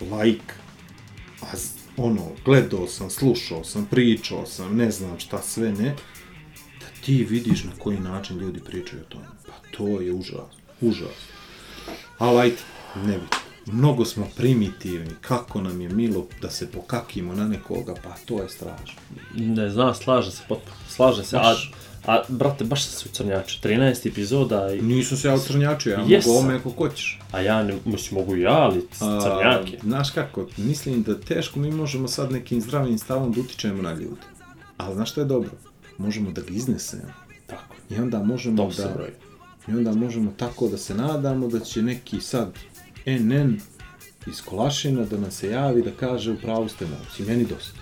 like, 0.01 0.55
a 1.43 1.47
ono, 1.97 2.31
gledao 2.45 2.87
sam, 2.87 3.11
slušao 3.11 3.65
sam, 3.65 3.87
pričao 3.91 4.47
sam, 4.47 4.77
ne 4.77 4.91
znam 4.91 5.19
šta 5.19 5.43
sve 5.43 5.73
ne, 5.73 5.97
da 6.81 6.87
ti 7.05 7.25
vidiš 7.25 7.65
na 7.65 7.73
koji 7.79 8.01
način 8.01 8.39
ljudi 8.39 8.61
pričaju 8.61 9.03
o 9.03 9.09
tome. 9.09 9.27
Pa 9.47 9.53
to 9.77 10.01
je 10.01 10.13
užas, 10.13 10.55
užas. 10.81 11.19
Ali 12.19 12.41
ajde, 12.41 12.57
ne 12.97 13.19
bi. 13.19 13.44
Mnogo 13.67 14.05
smo 14.05 14.29
primitivni, 14.37 15.11
kako 15.21 15.61
nam 15.61 15.81
je 15.81 15.89
milo 15.89 16.27
da 16.43 16.51
se 16.51 16.71
pokakimo 16.71 17.35
na 17.35 17.49
nekoga, 17.49 17.95
pa 18.05 18.15
to 18.25 18.43
je 18.43 18.49
strašno. 18.49 19.01
Ne 19.35 19.71
znam, 19.71 19.95
slaže 19.95 20.31
se 20.31 20.43
potpuno, 20.49 20.77
slaže 20.89 21.25
se, 21.25 21.37
a, 21.37 21.41
Baš. 21.43 21.73
a 22.07 22.23
brate, 22.29 22.65
baš 22.65 22.85
se 22.85 23.09
ucrnjače, 23.09 23.69
13 23.69 24.09
epizoda, 24.09 24.73
i, 24.73 24.83
Nisam 24.83 25.19
se 25.19 25.29
ja 25.29 25.35
ucrnjačio, 25.35 25.93
ja 25.93 26.05
Jesam. 26.09 26.33
mogu 26.33 26.45
ome 26.45 26.55
ako 26.55 26.71
hoćeš. 26.71 27.21
a 27.33 27.41
ja 27.41 27.63
ne, 27.63 27.75
mislim, 27.85 28.21
mogu 28.21 28.37
ja, 28.37 28.53
ali 28.53 28.89
crnjake. 28.93 29.77
A, 29.77 29.81
Znaš 29.83 30.11
kako, 30.11 30.47
mislim 30.57 31.03
da 31.03 31.21
teško 31.21 31.59
mi 31.59 31.71
možemo 31.71 32.09
sad 32.09 32.33
nekim 32.33 32.61
zdravim 32.61 32.99
stavom 32.99 33.33
da 33.33 33.41
utičemo 33.41 33.83
na 33.83 33.93
ljude. 33.93 34.21
Ali 34.77 34.95
znaš 34.95 35.11
što 35.11 35.21
je 35.21 35.25
dobro? 35.25 35.51
Možemo 35.99 36.31
da 36.31 36.41
ga 36.43 36.49
iznesemo. 36.51 37.13
Tako, 37.47 37.75
I 37.91 37.97
onda 37.97 38.23
možemo 38.23 38.57
to 38.57 38.83
da... 38.83 39.07
I 39.69 39.77
onda 39.77 39.93
možemo 39.93 40.33
tako 40.37 40.69
da 40.69 40.79
se 40.79 40.95
nadamo 40.95 41.49
da 41.49 41.61
će 41.61 41.83
neki 41.83 42.21
sad 42.21 42.53
NN 43.07 43.61
iz 44.27 44.43
Kolašina 44.43 45.05
da 45.05 45.19
nam 45.19 45.31
se 45.31 45.51
javi 45.51 45.83
da 45.83 45.91
kaže 46.01 46.31
u 46.31 46.37
pravu 46.37 46.69
ste 46.69 46.87
momci, 46.87 47.23
meni 47.23 47.45
dosta. 47.45 47.81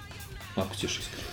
Ako 0.57 0.75
ćeš 0.75 0.99
iskreno. 0.99 1.29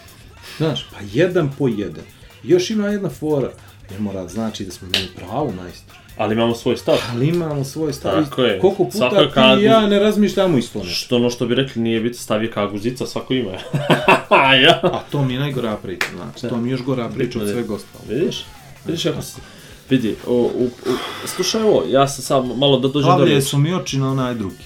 Znaš, 0.57 0.87
pa 0.91 0.97
jedan 1.13 1.51
po 1.57 1.67
jedan. 1.67 2.03
Još 2.43 2.69
ima 2.69 2.87
jedna 2.87 3.09
fora. 3.09 3.51
Ne 3.91 3.99
mora 3.99 4.27
znači 4.27 4.65
da 4.65 4.71
smo 4.71 4.87
mi 4.87 5.07
pravu 5.15 5.53
majstor. 5.53 5.95
Ali 6.17 6.33
imamo 6.35 6.55
svoj 6.55 6.77
stav. 6.77 6.95
Ali 7.11 7.27
imamo 7.27 7.63
svoj 7.63 7.93
stav. 7.93 8.23
Tako 8.23 8.43
je. 8.43 8.59
Koliko 8.59 8.83
puta 8.83 8.97
Svako 8.97 9.55
ti 9.55 9.61
i 9.61 9.63
ja 9.63 9.87
ne 9.87 9.99
razmišljamo 9.99 10.57
isto 10.57 10.79
nešto. 10.79 10.93
Što 10.93 11.15
ono 11.15 11.29
što 11.29 11.45
bi 11.45 11.55
rekli 11.55 11.81
nije 11.81 11.99
biti 12.01 12.17
stav 12.17 12.43
je 12.43 12.51
kao 12.51 12.69
guzica, 12.71 13.05
svako 13.07 13.33
ima. 13.33 13.51
ja. 14.65 14.79
A 14.83 15.03
to 15.11 15.25
mi 15.25 15.33
je 15.33 15.39
najgora 15.39 15.77
priča, 15.77 16.07
znači, 16.15 16.47
to 16.49 16.57
mi 16.57 16.69
je 16.69 16.71
još 16.71 16.83
gora 16.83 17.09
priča 17.09 17.39
od 17.39 17.45
Da. 17.45 17.53
svega 17.53 17.73
ostalog. 17.73 18.07
Vidiš? 18.09 18.45
Vidiš 18.85 19.03
kako 19.03 19.21
se... 19.21 19.41
Vidi, 19.89 20.15
o, 20.27 20.33
u, 20.33 20.63
u, 20.65 20.69
slušaj 21.27 21.63
ovo, 21.63 21.83
ja 21.87 22.07
sam 22.07 22.23
sad 22.23 22.57
malo 22.57 22.79
da 22.79 22.87
dođem 22.87 23.17
do 23.17 23.25
riječi. 23.25 23.47
su 23.47 23.57
mi 23.57 23.73
oči 23.73 23.97
na 23.97 24.11
onaj 24.11 24.35
drugi. 24.35 24.63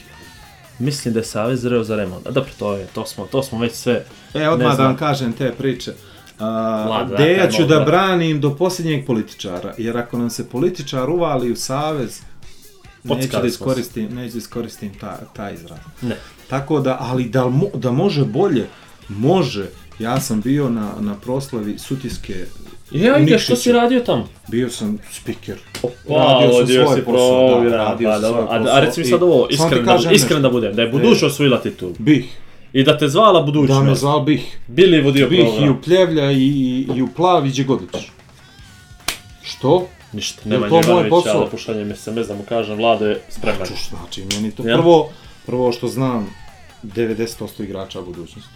Mislim 0.80 1.14
da 1.14 1.20
je 1.20 1.26
Savez 1.26 1.62
zreo 1.62 1.84
za 1.84 1.96
remont. 1.96 2.28
A 2.28 2.32
dobro, 2.32 2.52
to 2.60 2.74
je, 2.74 2.88
to 2.88 3.06
smo, 3.06 3.26
to 3.26 3.44
smo 3.44 3.60
već 3.60 3.74
sve... 3.74 4.06
E, 4.34 4.50
odmah 4.50 4.78
da 4.78 4.84
vam 4.84 4.98
kažem 4.98 5.34
te 5.34 5.52
priče. 5.52 5.94
Vlada, 6.40 7.16
Deja 7.18 7.52
ću 7.52 7.66
da 7.66 7.80
da. 7.80 7.86
branim 7.86 8.42
do 8.42 8.56
posljednjeg 8.56 9.06
političara, 9.06 9.74
jer 9.78 9.98
ako 9.98 10.18
nam 10.18 10.30
se 10.30 10.50
političar 10.50 11.10
uvali 11.10 11.52
u 11.52 11.56
savez, 11.56 12.22
neću 13.04 13.22
Pockali 13.22 13.42
da 13.42 13.48
iskoristim, 13.48 14.16
neću 14.16 14.34
da 14.34 14.38
iskoristim 14.38 14.92
ta, 15.00 15.20
taj 15.36 15.54
izraz. 15.54 15.80
Ne. 16.02 16.18
Tako 16.50 16.80
da, 16.80 16.98
ali 17.00 17.30
da, 17.30 17.48
mo, 17.48 17.68
da 17.74 17.92
može 17.92 18.26
bolje, 18.26 18.68
može. 19.10 19.70
Ja 20.00 20.20
sam 20.20 20.42
bio 20.42 20.70
na, 20.70 20.92
na 21.00 21.16
proslavi 21.16 21.78
Sutijske 21.78 22.46
Ja, 22.94 23.18
ide, 23.18 23.40
što 23.40 23.56
si 23.56 23.72
radio 23.72 24.00
tamo? 24.00 24.28
Bio 24.48 24.70
sam 24.70 25.00
speaker. 25.12 25.58
Pa, 26.08 26.16
odio 26.54 26.88
si 26.96 27.02
provjera, 27.02 27.78
radio 27.78 28.10
pa 28.10 28.20
sam 28.20 28.30
svoj 28.32 28.42
A, 28.42 28.56
a 28.56 28.60
posao. 28.60 28.80
reci 28.82 29.00
mi 29.00 29.06
I 29.06 29.10
sad 29.10 29.24
ovo, 29.24 29.48
ti 29.48 29.54
iskren 29.54 29.86
da, 29.86 30.12
iskren 30.12 30.42
da 30.42 30.50
budem, 30.50 30.76
da 30.76 30.82
je 30.82 30.88
budućnost 30.90 31.24
osvojila 31.24 31.62
titulu. 31.62 31.94
Bih. 32.00 32.26
I 32.74 32.84
da 32.84 32.98
te 32.98 33.08
zvala 33.08 33.34
Da 33.34 33.40
me 33.40 33.46
budućnost. 33.46 34.02
zvao 34.02 34.20
bih. 34.22 34.58
Bili 34.68 35.02
vodio 35.02 35.30
Bih 35.30 35.40
i 35.40 35.44
program. 35.44 35.70
u 35.70 35.82
Pljevlja 35.82 36.32
i, 36.32 36.38
i, 36.38 36.88
i 36.96 37.02
u 37.02 37.08
Plav 37.16 37.46
i 37.46 37.50
gdje 37.50 37.64
god. 37.64 37.80
Što? 39.44 39.88
Ništa, 40.14 40.42
nema 40.46 40.68
Jovanovića, 40.68 41.10
posao? 41.10 41.42
ali 41.42 41.50
pošaljem 41.50 41.96
SMS 41.96 42.28
da 42.28 42.36
mu 42.36 42.44
kažem, 42.50 42.78
Vlado 42.78 43.06
je 43.06 43.22
spreman. 43.30 43.68
Čuš, 43.68 43.90
znači, 43.90 44.24
meni 44.36 44.52
to 44.52 44.64
prvo, 44.64 45.10
prvo 45.46 45.72
što 45.72 45.88
znam 45.88 46.30
90% 46.84 47.64
igrača 47.64 48.02
budućnosti. 48.02 48.50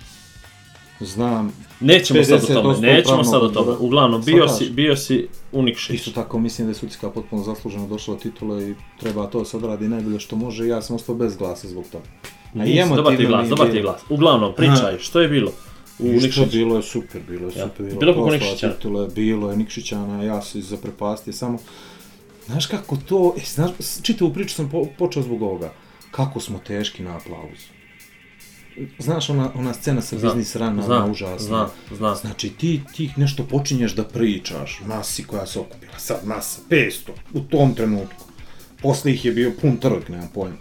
Znam, 0.99 1.53
Nećemo 1.79 2.23
sad 2.23 2.43
o 2.43 2.47
tome, 2.47 2.75
50% 2.75 2.81
nećemo 2.81 3.23
sad 3.23 3.43
o 3.43 3.49
tome. 3.49 3.71
Uglavnom, 3.79 4.23
bio 4.25 4.47
si, 4.47 4.69
bio 4.69 4.95
si 4.95 5.27
u 5.51 5.61
Nikšić. 5.61 5.95
isto 5.95 6.11
tako 6.11 6.39
mislim 6.39 6.67
da 6.67 6.71
je 6.71 6.75
Sutijska 6.75 7.09
potpuno 7.09 7.43
zasluženo 7.43 7.87
došla 7.87 8.13
do 8.13 8.19
titule 8.19 8.69
i 8.69 8.75
treba 8.99 9.27
to 9.27 9.45
se 9.45 9.57
odradi 9.57 9.87
najbolje 9.87 10.19
što 10.19 10.35
može 10.35 10.65
i 10.65 10.69
ja 10.69 10.81
sam 10.81 10.95
ostao 10.95 11.15
bez 11.15 11.37
glasa 11.37 11.67
zbog 11.67 11.85
toga. 11.91 12.05
A 12.53 12.57
Nisi, 12.57 12.77
emotivno 12.77 12.95
dobar 12.95 13.17
ti 13.17 13.25
glas, 13.25 13.49
dobar 13.49 13.67
ti 13.67 13.73
bilo. 13.73 13.83
glas. 13.83 14.01
Uglavnom, 14.09 14.53
pričaj, 14.55 14.97
što 14.99 15.21
je 15.21 15.27
bilo? 15.27 15.51
U 15.99 16.03
Ništa, 16.03 16.25
Nikšiću. 16.25 16.57
bilo 16.57 16.75
je 16.75 16.83
super, 16.83 17.21
bilo 17.27 17.45
je 17.45 17.51
super. 17.51 17.85
Bilo 17.85 17.99
koliko 17.99 18.21
proslava 18.21 18.35
Nikšićana? 18.35 18.73
Titule, 18.73 19.07
bilo 19.15 19.51
je 19.51 19.57
Nikšićana, 19.57 20.23
ja 20.23 20.41
se 20.41 20.61
zaprepastio 20.61 21.33
samo. 21.33 21.57
Znaš 22.45 22.65
kako 22.65 22.97
to, 22.97 23.33
e, 23.37 23.41
znaš, 23.45 23.71
čitavu 24.01 24.33
priču 24.33 24.55
sam 24.55 24.69
po, 24.69 24.85
počeo 24.97 25.23
zbog 25.23 25.41
ovoga. 25.41 25.73
Kako 26.11 26.39
smo 26.39 26.59
teški 26.67 27.03
na 27.03 27.17
aplauz. 27.17 27.76
Znaš 28.99 29.29
ona, 29.29 29.51
ona 29.55 29.73
scena 29.73 30.01
sa 30.01 30.17
Znam, 30.19 30.33
biznis 30.33 30.55
rana, 30.55 30.81
znam, 30.83 30.97
ona 31.03 31.11
užasna. 31.11 31.37
znam, 31.39 31.69
znam. 31.97 32.15
Znači 32.15 32.49
ti, 32.49 32.81
ti 32.95 33.09
nešto 33.17 33.43
počinješ 33.43 33.95
da 33.95 34.03
pričaš, 34.03 34.81
masi 34.85 35.23
koja 35.23 35.45
se 35.45 35.59
okupila, 35.59 35.99
sad 35.99 36.17
masa, 36.25 36.61
500, 36.69 36.91
u 37.33 37.39
tom 37.39 37.73
trenutku. 37.73 38.23
Posle 38.81 39.11
ih 39.11 39.25
je 39.25 39.31
bio 39.31 39.51
pun 39.61 39.77
trg, 39.77 40.09
nemam 40.09 40.29
pojma. 40.33 40.57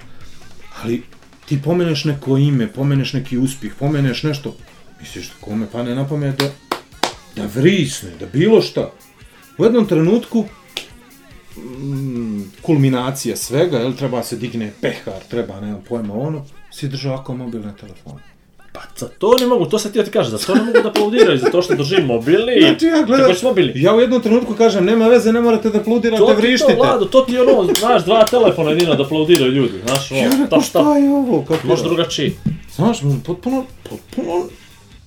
Ali 0.83 1.03
ti 1.47 1.63
pomeneš 1.63 2.05
neko 2.05 2.37
ime, 2.37 2.73
pomeneš 2.73 3.13
neki 3.13 3.39
uspjeh, 3.39 3.75
pomeneš 3.79 4.23
nešto, 4.23 4.57
misliš 5.01 5.29
da 5.29 5.35
kome 5.41 5.67
pane 5.73 5.95
na 5.95 6.09
pamet 6.09 6.39
da, 6.39 6.51
da 7.37 7.49
vrisne, 7.55 8.11
da 8.21 8.27
bilo 8.27 8.63
šta. 8.63 8.91
U 9.59 9.65
jednom 9.65 9.87
trenutku, 9.87 10.45
mm, 11.57 12.43
kulminacija 12.63 13.37
svega, 13.37 13.79
jel, 13.79 13.93
treba 13.93 14.23
se 14.23 14.37
digne 14.37 14.73
pehar, 14.81 15.21
treba, 15.31 15.61
nemam 15.61 15.83
pojma, 15.89 16.15
ono, 16.15 16.45
si 16.77 16.89
držao 16.89 17.15
ako 17.15 17.35
mobilne 17.35 17.73
telefone. 17.81 18.23
Pa 18.73 18.81
za 18.97 19.09
to 19.09 19.37
ne 19.41 19.47
mogu, 19.47 19.67
to 19.67 19.79
sad 19.79 19.93
ti 19.93 19.99
ja 19.99 20.05
ti 20.05 20.11
kažem, 20.11 20.39
za 20.39 20.47
to 20.47 20.55
ne 20.55 20.63
mogu 20.63 20.79
da 20.83 20.89
aplaudiraju, 20.89 21.39
za 21.39 21.51
to 21.51 21.63
što 21.63 21.75
držim 21.75 22.07
mobilni. 22.07 22.61
Znači 22.61 22.87
ja 22.87 23.03
gledam, 23.03 23.37
mobilni? 23.43 23.73
ja 23.75 23.95
u 23.95 24.01
jednom 24.01 24.23
trenutku 24.23 24.55
kažem, 24.55 24.85
nema 24.85 25.09
veze, 25.09 25.33
ne 25.33 25.41
morate 25.41 25.71
da 25.71 25.79
aplaudirate, 25.79 26.19
To 26.19 26.27
ti 26.27 26.33
to, 26.33 26.41
vrištite. 26.41 26.75
Vlado, 26.75 27.05
to 27.05 27.21
ti 27.21 27.33
je 27.33 27.43
ono, 27.43 27.75
znaš, 27.75 28.05
dva 28.05 28.25
telefona 28.25 28.71
jedino 28.71 28.95
da 28.95 29.05
aplaudiraju 29.05 29.53
ljudi, 29.53 29.73
znaš, 29.87 30.11
Ja 30.11 30.19
ono, 30.19 30.31
rekao, 30.31 30.59
ta 30.59 30.61
šta, 30.61 30.81
šta 30.81 30.97
je 30.97 31.11
ovo, 31.11 31.45
kako 31.49 31.67
može 31.67 31.83
drugačiji. 31.83 32.33
Znaš, 32.75 32.99
potpuno, 33.27 33.65
potpuno, 33.91 34.45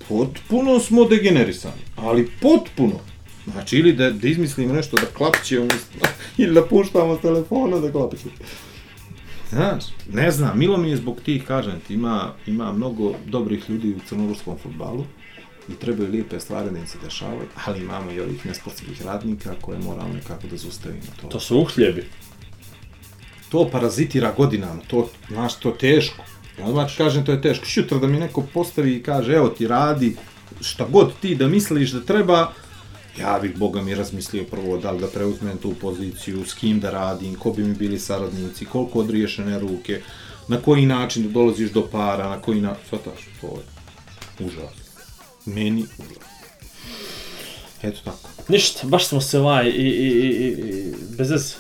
potpuno 0.08 0.80
smo 0.80 1.06
degenerisani, 1.06 1.82
ali 1.96 2.30
potpuno. 2.42 3.00
Znači, 3.54 3.78
ili 3.78 3.94
da, 3.94 4.10
da 4.10 4.28
izmislimo 4.28 4.74
nešto 4.74 4.98
da 4.98 5.06
klapće 5.06 5.62
ili 6.38 6.54
da 6.54 6.66
puštamo 6.66 7.16
telefona 7.16 7.80
da 7.80 7.92
klapće. 7.92 8.28
Znaš, 9.50 9.84
ne 10.14 10.32
znam, 10.32 10.60
milo 10.60 10.78
mi 10.78 10.90
je 10.90 10.98
zbog 10.98 11.22
tih, 11.26 11.44
kažem 11.46 11.80
ti, 11.88 11.94
ima, 11.94 12.34
ima 12.48 12.74
mnogo 12.74 13.14
dobrih 13.26 13.70
ljudi 13.70 13.96
u 13.96 14.00
crnogorskom 14.08 14.58
futbalu 14.64 15.06
i 15.70 15.74
trebaju 15.74 16.12
lijepe 16.12 16.40
stvari 16.40 16.70
da 16.72 16.80
im 16.80 16.88
se 16.88 16.98
dešavaju, 17.04 17.48
ali 17.66 17.82
imamo 17.82 18.12
i 18.12 18.20
ovih 18.20 18.46
nesportskih 18.46 19.06
radnika 19.06 19.56
koje 19.62 19.80
moramo 19.80 20.14
nekako 20.14 20.48
da 20.48 20.58
zustavimo 20.58 21.02
to. 21.22 21.28
To 21.28 21.40
su 21.40 21.60
uhljebi. 21.60 22.06
to 23.50 23.70
parazitira 23.72 24.34
godinama, 24.38 24.82
to, 24.88 25.10
znaš, 25.28 25.56
to 25.56 25.72
teško. 25.72 26.24
Ja 26.60 26.66
odmah 26.66 26.98
kažem, 26.98 27.26
to 27.26 27.32
je 27.32 27.42
teško. 27.42 27.66
Šutra 27.66 27.98
da 27.98 28.08
mi 28.08 28.20
neko 28.20 28.42
postavi 28.54 28.96
i 28.96 29.04
kaže, 29.04 29.34
evo 29.34 29.50
ti 29.50 29.68
radi, 29.68 30.16
šta 30.62 30.86
god 30.92 31.14
ti 31.22 31.36
da 31.36 31.48
misliš 31.48 31.92
da 31.92 32.02
treba, 32.02 32.54
ja 33.18 33.40
bih, 33.42 33.58
Boga 33.58 33.82
mi, 33.82 33.96
razmislio 33.96 34.44
prvo 34.44 34.78
da 34.78 34.92
li 34.92 35.00
da 35.00 35.08
preuzmem 35.08 35.58
tu 35.58 35.74
poziciju, 35.82 36.46
s 36.46 36.54
kim 36.54 36.80
da 36.80 36.92
radim, 36.92 37.36
ko 37.36 37.52
bi 37.52 37.64
mi 37.64 37.74
bili 37.74 38.00
saradnici, 38.00 38.66
koliko 38.66 39.00
odriješene 39.00 39.60
ruke, 39.60 40.02
na 40.48 40.62
koji 40.62 40.86
način 40.86 41.24
da 41.24 41.30
dolaziš 41.30 41.72
do 41.72 41.88
para, 41.92 42.30
na 42.30 42.42
koji 42.42 42.62
način, 42.62 42.84
shvataš, 42.88 43.28
to 43.42 43.48
je 43.48 44.46
užasno. 44.46 44.84
meni 45.46 45.86
ulaz. 45.98 46.30
Eto 47.84 48.00
tako. 48.04 48.30
Ništa, 48.48 48.88
baš 48.88 49.08
smo 49.08 49.22
se 49.22 49.40
ovaj 49.40 49.66
i, 49.66 49.70
i, 49.70 50.08
i, 50.08 50.48
i 50.48 50.94
bez 51.18 51.32
veze. 51.32 51.54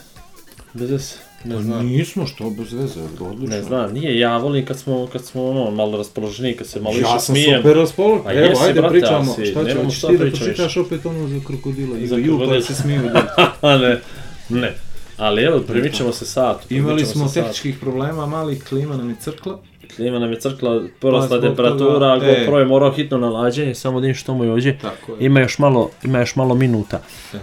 Bez 0.73 0.89
veze. 0.91 1.28
Ne 1.43 1.55
Pa 1.55 1.61
znam. 1.61 1.85
nismo 1.87 2.25
što 2.25 2.49
bez 2.49 2.73
veze, 2.73 2.99
odlično. 3.21 3.55
Ne 3.55 3.63
znam, 3.63 3.93
nije, 3.93 4.19
ja 4.19 4.37
volim 4.37 4.65
kad 4.65 4.79
smo, 4.79 5.07
kad 5.07 5.25
smo 5.25 5.45
ono, 5.45 5.71
malo 5.71 5.97
raspoloženi, 5.97 6.53
kad 6.53 6.67
se 6.67 6.79
malo 6.79 6.93
Ja 6.93 6.97
više 6.97 7.09
sam 7.11 7.19
smijem. 7.19 7.57
super 7.57 7.77
raspoložen. 7.77 8.27
A 8.27 8.33
Evo, 8.33 8.41
jesi, 8.41 8.61
ajde 8.63 8.81
brate, 8.81 8.91
pričamo. 8.91 9.33
si- 9.35 9.45
Šta 9.45 9.59
hoćeš 9.59 9.97
šta 9.97 10.07
ti 10.07 10.13
da 10.13 10.25
pročitaš 10.27 10.77
opet 10.77 11.05
ono 11.05 11.27
za 11.29 11.39
krokodila? 11.47 11.97
Za 11.97 12.05
Za 12.05 12.15
ju, 12.17 12.39
pa 12.41 12.61
se 12.61 12.75
smiju. 12.75 13.01
A 13.61 13.77
ne, 13.77 13.99
ne. 14.51 14.75
Ali 15.17 15.43
evo, 15.43 15.59
primit 15.59 15.93
ćemo 15.93 16.11
se 16.11 16.25
sat. 16.25 16.71
Imali 16.71 17.01
ćemo 17.01 17.11
smo 17.13 17.29
tehničkih 17.33 17.77
problema, 17.77 18.25
malih 18.25 18.63
klima 18.63 18.97
nam 18.97 19.09
je 19.09 19.15
crkla. 19.19 19.59
Klima 19.95 20.19
nam 20.19 20.31
je 20.31 20.39
crkla, 20.39 20.83
porasla 20.99 21.37
Pa 21.37 21.41
temperatura, 21.41 22.13
toga, 22.13 22.25
e. 22.25 22.39
GoPro 22.39 22.59
je 22.59 22.65
morao 22.65 22.91
hitno 22.91 23.17
nalađenje, 23.17 23.75
samo 23.75 24.01
da 24.01 24.07
im 24.07 24.13
što 24.13 24.33
mu 24.33 24.43
je 24.43 24.51
ovdje. 24.51 24.79
Je. 25.19 25.25
Ima 25.25 25.39
još 25.39 25.59
malo, 25.59 25.89
ima 26.03 26.19
još 26.19 26.35
malo 26.35 26.55
minuta. 26.55 27.01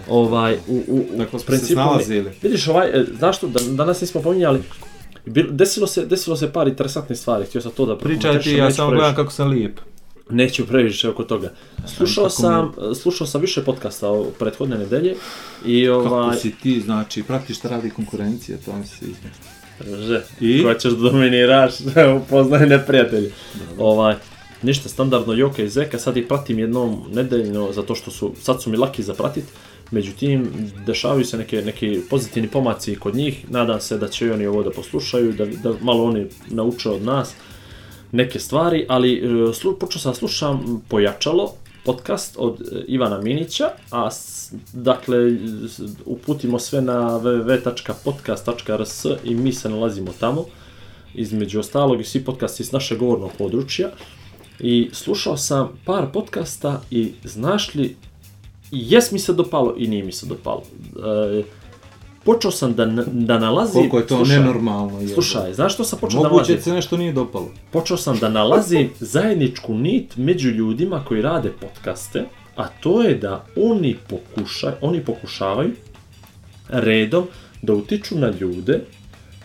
Ovaj, 0.09 0.55
u, 0.67 0.83
u, 0.87 0.97
u 0.97 1.17
Dakle, 1.17 1.39
se 1.39 1.45
principu, 1.45 1.73
snalazili. 1.73 2.31
Vidiš 2.41 2.67
ovaj, 2.67 2.87
e, 2.87 3.05
znaš 3.17 3.37
što, 3.37 3.47
dan- 3.47 3.75
danas 3.75 4.01
nismo 4.01 4.21
pominjali, 4.21 4.61
bil- 5.25 5.51
desilo 5.51 5.87
se, 5.87 6.05
desilo 6.05 6.35
se 6.35 6.53
par 6.53 6.67
interesantnih 6.67 7.19
stvari, 7.19 7.45
htio 7.45 7.61
sam 7.61 7.71
to 7.71 7.85
da 7.85 7.97
Pričaj 7.97 8.39
ti, 8.39 8.51
ja 8.53 8.71
samo 8.71 8.91
gledam 8.91 9.15
kako 9.15 9.31
sam 9.31 9.49
lijep. 9.49 9.79
Neću 10.29 10.67
previše 10.67 11.09
oko 11.09 11.23
toga. 11.23 11.51
Slušao 11.85 12.23
kako 12.23 12.35
sam, 12.35 12.73
slušao 13.01 13.27
sam 13.27 13.41
više 13.41 13.63
podcasta 13.63 14.09
o 14.09 14.25
prethodne 14.39 14.77
nedelje 14.77 15.15
i 15.65 15.85
Kako 15.85 16.15
ovaj, 16.15 16.37
si 16.37 16.51
ti, 16.51 16.81
znači, 16.81 17.23
pratiš 17.23 17.57
šta 17.57 17.69
radi 17.69 17.89
konkurencija, 17.89 18.57
to 18.65 18.75
mi 18.75 18.85
se 18.85 18.95
sviđa. 18.95 19.17
Že, 19.85 20.21
I? 20.39 20.63
ko 20.63 20.73
ćeš 20.73 20.91
da 20.91 21.09
dominiraš, 21.09 21.73
upoznaj 22.21 22.67
neprijatelji. 22.67 23.31
Ovaj, 23.77 24.15
ništa 24.61 24.89
standardno 24.89 25.33
Joka 25.33 25.63
i 25.63 25.69
Zeka, 25.69 25.99
sad 25.99 26.17
ih 26.17 26.25
pratim 26.27 26.59
jednom 26.59 27.03
nedeljno 27.13 27.71
zato 27.71 27.95
što 27.95 28.11
su, 28.11 28.33
sad 28.41 28.61
su 28.61 28.69
mi 28.69 28.77
laki 28.77 29.03
za 29.03 29.13
pratit, 29.13 29.43
međutim, 29.91 30.49
dešavaju 30.85 31.25
se 31.25 31.37
neke, 31.37 31.61
neki 31.61 32.01
pozitivni 32.09 32.49
pomaci 32.49 32.95
kod 32.95 33.15
njih, 33.15 33.49
nadam 33.49 33.81
se 33.81 33.97
da 33.97 34.07
će 34.07 34.33
oni 34.33 34.45
ovo 34.45 34.63
da 34.63 34.71
poslušaju, 34.71 35.33
da, 35.33 35.45
da 35.45 35.73
malo 35.81 36.03
oni 36.03 36.25
nauče 36.49 36.89
od 36.89 37.01
nas 37.01 37.33
neke 38.11 38.39
stvari, 38.39 38.85
ali 38.89 39.13
e, 39.13 39.53
slu, 39.53 39.73
počeo 39.79 40.01
sam 40.01 40.11
da 40.11 40.15
slušam 40.15 40.81
Pojačalo, 40.87 41.53
podcast 41.87 42.35
od 42.39 42.61
e, 42.61 42.83
Ivana 42.87 43.21
Minića, 43.21 43.69
a 43.91 44.09
dakle 44.73 45.17
uputimo 46.05 46.59
sve 46.59 46.81
na 46.81 47.19
www.podcast.rs 47.19 49.05
i 49.23 49.35
mi 49.35 49.53
se 49.53 49.69
nalazimo 49.69 50.11
tamo, 50.19 50.45
između 51.15 51.59
ostalog 51.59 52.01
i 52.01 52.03
svi 52.03 52.23
podcasti 52.25 52.63
s 52.63 52.71
našeg 52.71 52.99
govornog 52.99 53.31
područja. 53.37 53.89
I 54.59 54.89
slušao 54.93 55.37
sam 55.37 55.69
par 55.85 56.05
podcasta 56.13 56.81
i 56.91 57.11
znaš 57.23 57.75
li, 57.75 57.95
jes 58.71 59.11
mi 59.11 59.19
se 59.19 59.33
dopalo 59.33 59.75
i 59.77 59.87
nije 59.87 60.03
mi 60.03 60.11
se 60.11 60.25
dopalo. 60.25 60.63
E, 61.39 61.43
počeo 62.27 62.51
sam 62.51 62.73
da, 62.73 62.85
da 63.11 63.39
nalazim... 63.39 63.73
Koliko 63.73 63.97
je 63.97 64.07
to 64.07 64.15
slušaj, 64.17 64.39
nenormalno. 64.39 64.99
jebote. 64.99 65.13
Slušaj, 65.13 65.53
znaš 65.53 65.73
što 65.73 65.83
sam 65.83 65.99
počeo 65.99 66.23
da 66.23 66.29
Moguće 66.29 66.51
nalazim? 66.51 66.55
da 66.55 66.61
se 66.61 66.73
nešto 66.73 66.97
nije 66.97 67.13
dopalo. 67.13 67.49
počeo 67.71 67.97
sam 67.97 68.17
da 68.17 68.29
nalazim 68.29 68.89
zajedničku 69.15 69.73
nit 69.73 70.17
među 70.17 70.49
ljudima 70.49 71.03
koji 71.07 71.21
rade 71.21 71.51
podcaste, 71.61 72.23
a 72.55 72.67
to 72.67 73.01
je 73.01 73.15
da 73.15 73.45
oni, 73.55 73.95
pokušaj, 74.09 74.73
oni 74.81 75.05
pokušavaju 75.05 75.71
redom 76.69 77.27
da 77.61 77.73
utiču 77.73 78.17
na 78.19 78.33
ljude, 78.39 78.79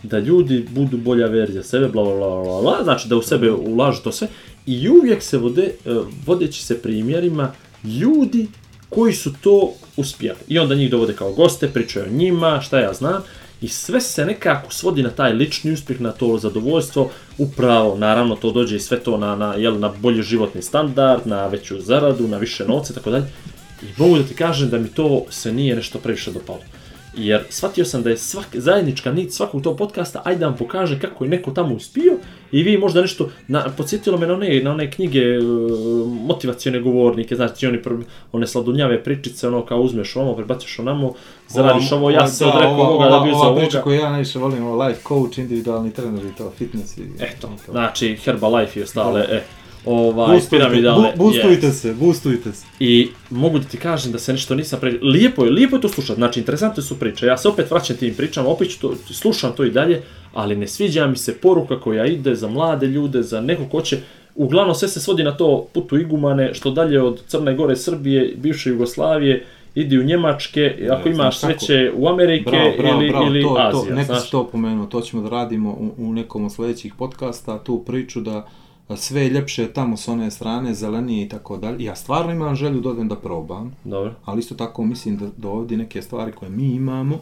da 0.03 0.19
ljudi 0.19 0.65
budu 0.71 0.97
bolja 0.97 1.27
verzija 1.27 1.63
sebe, 1.63 1.87
bla, 1.87 2.03
bla, 2.03 2.15
bla, 2.15 2.43
bla, 2.43 2.61
bla, 2.61 2.83
znači 2.83 3.07
da 3.07 3.15
u 3.15 3.21
sebe 3.21 3.51
ulažu 3.51 4.01
to 4.03 4.11
sve 4.11 4.27
i 4.65 4.89
uvijek 4.89 5.23
se 5.23 5.37
vode, 5.37 5.63
e, 5.63 5.93
vodeći 6.25 6.65
se 6.65 6.81
primjerima 6.81 7.51
ljudi 7.83 8.47
koji 8.95 9.13
su 9.13 9.33
to 9.41 9.73
uspjeli. 9.97 10.39
I 10.47 10.59
onda 10.59 10.75
njih 10.75 10.91
dovode 10.91 11.13
kao 11.13 11.33
goste, 11.33 11.67
pričaju 11.67 12.05
o 12.05 12.13
njima, 12.13 12.61
šta 12.61 12.79
ja 12.79 12.93
znam, 12.93 13.23
i 13.61 13.67
sve 13.67 14.01
se 14.01 14.25
nekako 14.25 14.73
svodi 14.73 15.03
na 15.03 15.09
taj 15.09 15.33
lični 15.33 15.71
uspjeh, 15.71 16.01
na 16.01 16.11
to 16.11 16.37
zadovoljstvo, 16.37 17.09
upravo, 17.37 17.97
naravno, 17.97 18.35
to 18.35 18.51
dođe 18.51 18.75
i 18.75 18.79
sve 18.79 18.99
to 18.99 19.17
na, 19.17 19.35
na, 19.35 19.53
jel, 19.53 19.79
na 19.79 19.93
bolji 20.01 20.23
životni 20.23 20.61
standard, 20.61 21.27
na 21.27 21.47
veću 21.47 21.81
zaradu, 21.81 22.27
na 22.27 22.37
više 22.37 22.65
novca, 22.65 22.93
tako 22.93 23.11
dalje. 23.11 23.25
I 23.81 23.85
mogu 23.97 24.17
da 24.17 24.23
ti 24.23 24.33
kažem 24.33 24.69
da 24.69 24.77
mi 24.77 24.87
to 24.87 25.25
se 25.29 25.53
nije 25.53 25.75
nešto 25.75 25.99
previše 25.99 26.31
dopalo. 26.31 26.59
Jer 27.17 27.43
shvatio 27.49 27.85
sam 27.85 28.03
da 28.03 28.09
je 28.09 28.17
svak, 28.17 28.45
zajednička 28.53 29.11
nit 29.11 29.33
svakog 29.33 29.61
tog 29.61 29.77
podcasta, 29.77 30.21
ajde 30.25 30.39
da 30.39 30.45
vam 30.45 30.57
pokaže 30.57 30.99
kako 30.99 31.23
je 31.23 31.29
neko 31.29 31.51
tamo 31.51 31.75
uspio 31.75 32.17
i 32.51 32.63
vi 32.63 32.77
možda 32.77 33.01
nešto, 33.01 33.29
na, 33.47 33.65
podsjetilo 33.77 34.17
me 34.17 34.27
na 34.27 34.33
one, 34.33 34.61
na 34.63 34.71
one 34.71 34.91
knjige 34.91 35.19
e, 35.19 35.39
motivacione 36.25 36.79
govornike, 36.79 37.35
znači 37.35 37.67
oni 37.67 37.79
one 38.31 38.47
sladunjave 38.47 39.03
pričice, 39.03 39.47
ono 39.47 39.65
kao 39.65 39.81
uzmeš 39.81 40.15
ovo, 40.15 40.35
prebaciš 40.35 40.79
onamo, 40.79 41.13
zaradiš 41.49 41.91
ovo, 41.91 42.09
ja 42.09 42.27
sam 42.27 42.35
se 42.35 42.45
odrekao 42.45 42.81
ovoga 42.81 43.09
da 43.09 43.19
bi 43.19 43.29
za 43.29 43.37
Ova 43.37 43.55
priča 43.55 43.77
ovoga. 43.77 43.83
koju 43.83 43.99
ja 43.99 44.09
najviše 44.09 44.39
volim, 44.39 44.65
ovo 44.65 44.85
life 44.85 45.01
coach, 45.07 45.37
individualni 45.37 45.93
trener 45.93 46.25
i 46.25 46.35
to, 46.37 46.51
fitness 46.57 46.97
i... 46.97 47.01
Eto, 47.19 47.49
i 47.55 47.65
to. 47.65 47.71
znači 47.71 48.15
Herbalife 48.15 48.79
i 48.79 48.83
ostale, 48.83 49.25
e, 49.29 49.43
ovaj, 49.85 50.27
Boostujte, 50.27 50.65
piramidalne, 50.65 51.13
bu- 51.15 51.17
boostujte 51.17 51.67
yes. 51.67 51.71
se, 51.71 51.93
boostujte 51.93 52.51
se. 52.51 52.65
I 52.79 53.07
mogu 53.29 53.59
da 53.59 53.65
ti 53.65 53.77
kažem 53.77 54.11
da 54.11 54.19
se 54.19 54.33
nešto 54.33 54.55
nisam 54.55 54.79
pre... 54.79 54.91
Lijepo 55.01 55.45
je, 55.45 55.51
lijepo 55.51 55.75
je 55.75 55.81
to 55.81 55.89
slušati, 55.89 56.17
znači 56.17 56.39
interesantne 56.39 56.83
su 56.83 56.99
priče. 56.99 57.25
Ja 57.25 57.37
se 57.37 57.47
opet 57.47 57.71
vraćam 57.71 57.97
tim 57.97 58.13
pričama, 58.13 58.49
opet 58.49 58.69
ću 58.69 58.79
to, 58.79 58.95
slušam 59.05 59.51
to 59.57 59.63
i 59.63 59.71
dalje, 59.71 60.01
ali 60.33 60.55
ne 60.55 60.67
sviđa 60.67 61.07
mi 61.07 61.17
se 61.17 61.37
poruka 61.37 61.79
koja 61.79 62.05
ide 62.05 62.35
za 62.35 62.47
mlade 62.47 62.87
ljude, 62.87 63.23
za 63.23 63.41
neko 63.41 63.65
ko 63.65 63.81
će... 63.81 63.97
Uglavnom 64.35 64.75
sve 64.75 64.87
se 64.87 64.99
svodi 64.99 65.23
na 65.23 65.37
to 65.37 65.67
putu 65.73 65.97
igumane, 65.97 66.53
što 66.53 66.71
dalje 66.71 67.01
od 67.01 67.21
Crne 67.27 67.55
Gore, 67.55 67.75
Srbije, 67.75 68.33
bivše 68.37 68.69
Jugoslavije, 68.69 69.45
idi 69.75 69.97
u 69.99 70.03
Njemačke, 70.03 70.87
ako 70.91 71.09
Ne, 71.09 71.15
imaš 71.15 71.39
sreće 71.39 71.91
u 71.95 72.07
Amerike 72.07 72.49
Bravo, 72.49 72.71
bravo, 72.77 73.01
ili, 73.01 73.09
bravo, 73.09 73.25
ili 73.27 73.41
to, 73.41 73.55
Azija, 73.59 73.89
to, 73.89 73.95
neko 73.95 74.05
znaš. 74.05 74.25
si 74.25 74.31
to 74.31 74.47
pomenuo, 74.47 74.85
to 74.85 75.01
ćemo 75.01 75.23
da 75.23 75.29
radimo 75.29 75.69
u, 75.69 75.91
u 75.97 76.13
nekom 76.13 76.45
od 76.45 76.53
sljedećih 76.53 76.93
podcasta, 76.97 77.59
tu 77.63 77.83
priču 77.85 78.21
da 78.21 78.47
sve 78.95 79.21
je 79.21 79.29
ljepše 79.29 79.73
tamo 79.73 79.97
s 79.97 80.07
one 80.07 80.31
strane, 80.31 80.73
zelenije 80.73 81.25
i 81.25 81.29
tako 81.29 81.57
dalje. 81.57 81.83
Ja 81.83 81.95
stvarno 81.95 82.31
imam 82.31 82.55
želju 82.55 82.81
da 82.81 82.89
odem 82.89 83.07
da 83.07 83.15
probam, 83.15 83.75
Dobro. 83.83 84.13
ali 84.25 84.39
isto 84.39 84.55
tako 84.55 84.83
mislim 84.85 85.17
da, 85.17 85.27
da 85.37 85.49
ovdje 85.49 85.77
neke 85.77 86.01
stvari 86.01 86.31
koje 86.31 86.49
mi 86.49 86.65
imamo, 86.65 87.19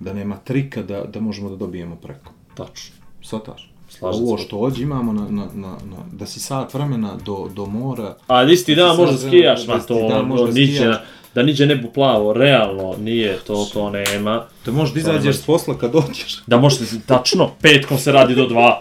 da 0.00 0.12
nema 0.12 0.36
trika 0.36 0.82
da, 0.82 1.04
da 1.04 1.20
možemo 1.20 1.48
da 1.50 1.56
dobijemo 1.56 1.96
preko. 1.96 2.32
Tačno. 2.54 2.94
Svataš? 3.22 3.70
Slažem. 3.88 4.22
Ovo 4.22 4.38
što 4.38 4.58
ovdje 4.58 4.82
imamo, 4.82 5.12
na, 5.12 5.22
na, 5.30 5.48
na, 5.54 5.68
na, 5.68 5.96
da 6.12 6.26
si 6.26 6.40
sat 6.40 6.74
vremena 6.74 7.16
do, 7.24 7.48
do 7.54 7.66
mora, 7.66 8.16
A 8.26 8.42
isti 8.42 8.74
dan 8.74 8.96
Sad 8.96 8.98
možda 8.98 9.28
skijaš, 9.28 9.66
da 9.66 9.72
ma 9.72 9.78
isti 9.78 9.88
to, 9.88 10.08
to 10.10 10.22
možda 10.24 10.52
skijaš. 10.52 10.96
Da 11.34 11.42
niđe 11.42 11.66
ne 11.66 11.76
bu 11.76 11.90
plavo, 11.90 12.32
realno 12.32 12.96
nije, 13.00 13.38
to, 13.46 13.68
to 13.72 13.90
nema. 13.90 14.44
da 14.66 14.72
možeš 14.72 14.94
da 14.94 15.00
izađeš 15.00 15.36
s 15.36 15.42
posla 15.42 15.78
kad 15.78 15.92
dođeš. 15.92 16.42
Da 16.46 16.56
možete, 16.56 16.84
tačno, 17.06 17.50
petkom 17.62 17.98
se 17.98 18.12
radi 18.12 18.34
do 18.34 18.48
2, 18.48 18.74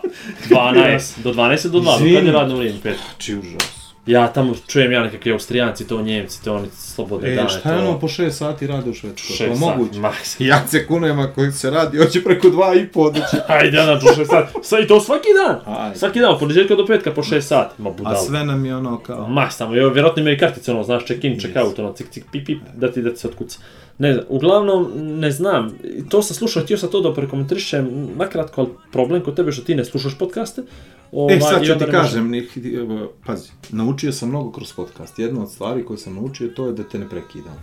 12, 0.50 1.12
do 1.24 1.34
12 1.34 1.70
do 1.70 1.80
2, 1.80 1.84
do 1.84 2.16
kad 2.16 2.26
je 2.26 2.32
radno 2.32 2.56
vrijeme, 2.56 2.80
pet. 2.84 2.98
Či 3.18 3.36
užas. 3.36 3.83
Ja 4.06 4.28
tamo 4.28 4.56
čujem 4.68 4.92
ja 4.92 5.04
nekakvi 5.04 5.32
austrijanci, 5.32 5.88
to 5.88 6.02
njemci, 6.02 6.44
to 6.44 6.56
oni 6.56 6.68
slobodne 6.72 7.32
E, 7.32 7.36
dane. 7.36 7.50
šta 7.50 7.72
je 7.72 7.78
to... 7.78 7.84
ono 7.84 8.00
po 8.00 8.08
6 8.08 8.30
sati 8.32 8.68
rade 8.68 8.90
u 8.90 8.94
Švedskoj? 8.94 9.36
Šest 9.36 9.50
To 9.52 9.56
sati, 9.58 9.78
moguće? 9.78 10.00
maks. 10.00 10.36
Ja 10.40 10.68
se 10.68 10.88
kunem 10.88 11.20
ako 11.20 11.52
se 11.52 11.70
radi, 11.70 11.98
hoće 11.98 12.24
preko 12.24 12.50
dva 12.50 12.76
i 12.76 12.88
po 12.88 13.10
doći. 13.10 13.38
Ajde, 13.48 13.78
ja 13.78 14.00
po 14.02 14.08
6 14.08 14.26
sati. 14.26 14.54
Sa, 14.64 14.80
I 14.80 14.88
to 14.88 15.00
svaki 15.00 15.28
dan. 15.38 15.78
Ajde. 15.78 16.00
Svaki 16.00 16.20
dan, 16.20 16.32
od 16.32 16.40
ponedjeljka 16.40 16.76
do 16.76 16.86
petka 16.86 17.12
po 17.12 17.24
6 17.24 17.42
sati. 17.42 17.82
Ma 17.82 17.90
budalo. 17.92 18.16
A 18.16 18.20
sve 18.20 18.46
nam 18.46 18.66
je 18.66 18.76
ono 18.76 19.00
kao... 19.00 19.28
Ma, 19.28 19.50
samo, 19.50 19.76
jo, 19.76 19.90
vjerojatno 19.90 20.22
imaju 20.22 20.38
kartice, 20.40 20.72
ono, 20.72 20.84
znaš, 20.84 21.06
check-in, 21.06 21.40
check-out, 21.40 21.80
ono, 21.80 21.94
cik, 21.94 22.10
cik, 22.10 22.24
pip, 22.32 22.46
pip, 22.46 22.62
da 22.76 22.92
ti, 22.92 23.02
da 23.02 23.14
ti 23.14 23.20
se 23.20 23.28
otkuca. 23.28 23.60
Ne 23.98 24.14
znam, 24.14 24.26
uglavnom, 24.30 24.92
ne 24.96 25.32
znam, 25.32 25.74
to 26.10 26.22
sam 26.24 26.36
slušao, 26.36 26.64
htio 26.64 26.78
sam 26.78 26.90
to 26.90 27.02
da 27.02 27.14
prekomentarišem, 27.14 28.08
nakratko, 28.18 28.62
ali 28.62 28.70
problem 28.92 29.24
kod 29.24 29.36
tebe 29.36 29.52
što 29.52 29.62
ti 29.62 29.76
ne 29.76 29.86
slušaš 29.86 30.18
podcaste. 30.18 30.64
Ovaj, 31.12 31.36
E, 31.38 31.40
sad 31.42 31.64
i 31.64 31.66
ću 31.66 31.74
ti 31.80 31.86
kažem, 31.92 32.32
evo, 32.80 33.12
pazi, 33.26 33.50
naučio 33.70 34.12
sam 34.12 34.30
mnogo 34.30 34.52
kroz 34.52 34.74
podcast. 34.74 35.20
Jedna 35.20 35.44
od 35.44 35.52
stvari 35.52 35.86
koje 35.86 35.98
sam 35.98 36.16
naučio 36.16 36.48
to 36.48 36.68
je 36.68 36.74
da 36.74 36.84
te 36.84 37.00
ne 37.00 37.10
prekidam. 37.10 37.56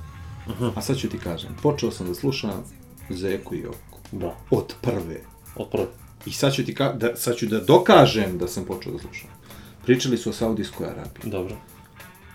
A 0.74 0.82
sad 0.82 0.96
ću 0.96 1.08
ti 1.08 1.18
kažem, 1.18 1.50
počeo 1.62 1.90
sam 1.90 2.06
da 2.06 2.14
slušam 2.14 2.64
Zeku 3.10 3.54
i 3.54 3.58
Joku. 3.58 3.98
Da, 4.12 4.36
Od 4.50 4.74
prve. 4.80 5.20
otpravo. 5.56 5.86
I 6.26 6.32
sad 6.32 6.54
ću, 6.54 6.64
ti 6.64 6.74
ka 6.74 6.92
da, 6.92 7.16
sad 7.16 7.36
ću 7.36 7.46
da 7.46 7.60
dokažem 7.60 8.38
da 8.38 8.48
sam 8.48 8.64
počeo 8.64 8.92
da 8.92 8.98
slušam. 8.98 9.28
Pričali 9.84 10.16
su 10.16 10.30
o 10.30 10.32
Saudijskoj 10.32 10.86
Arabiji. 10.86 11.30
Dobro. 11.30 11.56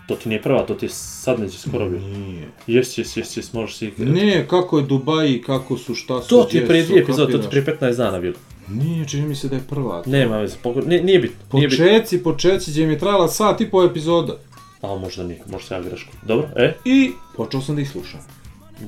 To 0.06 0.16
ti 0.16 0.28
nije 0.28 0.42
prva, 0.42 0.66
to 0.66 0.74
ti 0.74 0.86
je 0.86 0.90
sad 0.90 1.40
neće 1.40 1.58
skoro 1.58 1.88
bio. 1.88 2.00
Nije. 2.00 2.48
Jes, 2.66 2.98
jes, 2.98 3.16
jes, 3.16 3.36
jes, 3.36 3.52
možeš 3.52 3.76
si... 3.76 3.92
Ne, 3.98 4.46
kako 4.48 4.78
je 4.78 4.84
Dubaj, 4.84 5.42
kako 5.46 5.76
su, 5.78 5.94
šta 5.94 6.22
su, 6.22 6.28
To 6.28 6.44
ti 6.44 6.56
je 6.56 6.66
prije 6.66 6.84
dvije 6.84 7.02
epizode, 7.02 7.32
to 7.32 7.38
ti 7.38 7.48
prije 7.50 7.64
15 7.80 7.96
dana 7.96 8.20
bilo. 8.20 8.34
Nije, 8.68 9.08
čini 9.08 9.28
mi 9.28 9.34
se 9.34 9.48
da 9.48 9.56
je 9.56 9.62
prva. 9.68 10.02
Nema 10.06 10.38
veze, 10.38 10.56
poko- 10.62 10.86
nije, 10.86 11.04
nije 11.04 11.18
bitno, 11.18 11.36
nije 11.52 11.68
bitno. 11.68 11.86
Počeci, 12.24 12.70
gdje 12.70 12.86
mi 12.86 12.92
je 12.92 12.98
trajala 12.98 13.28
sat 13.28 13.60
i 13.60 13.70
po 13.70 13.82
epizoda. 13.84 14.36
A 14.82 14.86
možda 14.96 15.22
nije, 15.22 15.42
možda 15.50 15.68
sam 15.68 15.82
ja 15.82 15.88
greško. 15.88 16.10
Dobro, 16.26 16.48
e? 16.56 16.74
I 16.84 17.10
počeo 17.36 17.60
sam 17.60 17.74
da 17.74 17.80
ih 17.80 17.90
slušam. 17.90 18.20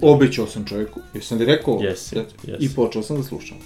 Obećao 0.03 0.47
sam 0.47 0.65
čovjeku, 0.65 1.01
jesam 1.15 1.39
li 1.39 1.45
rekao? 1.45 1.79
Jesi, 1.83 2.15
Reci. 2.15 2.35
jesi. 2.45 2.65
I 2.65 2.69
počeo 2.69 3.03
sam 3.03 3.17
da 3.17 3.23
slušam. 3.23 3.57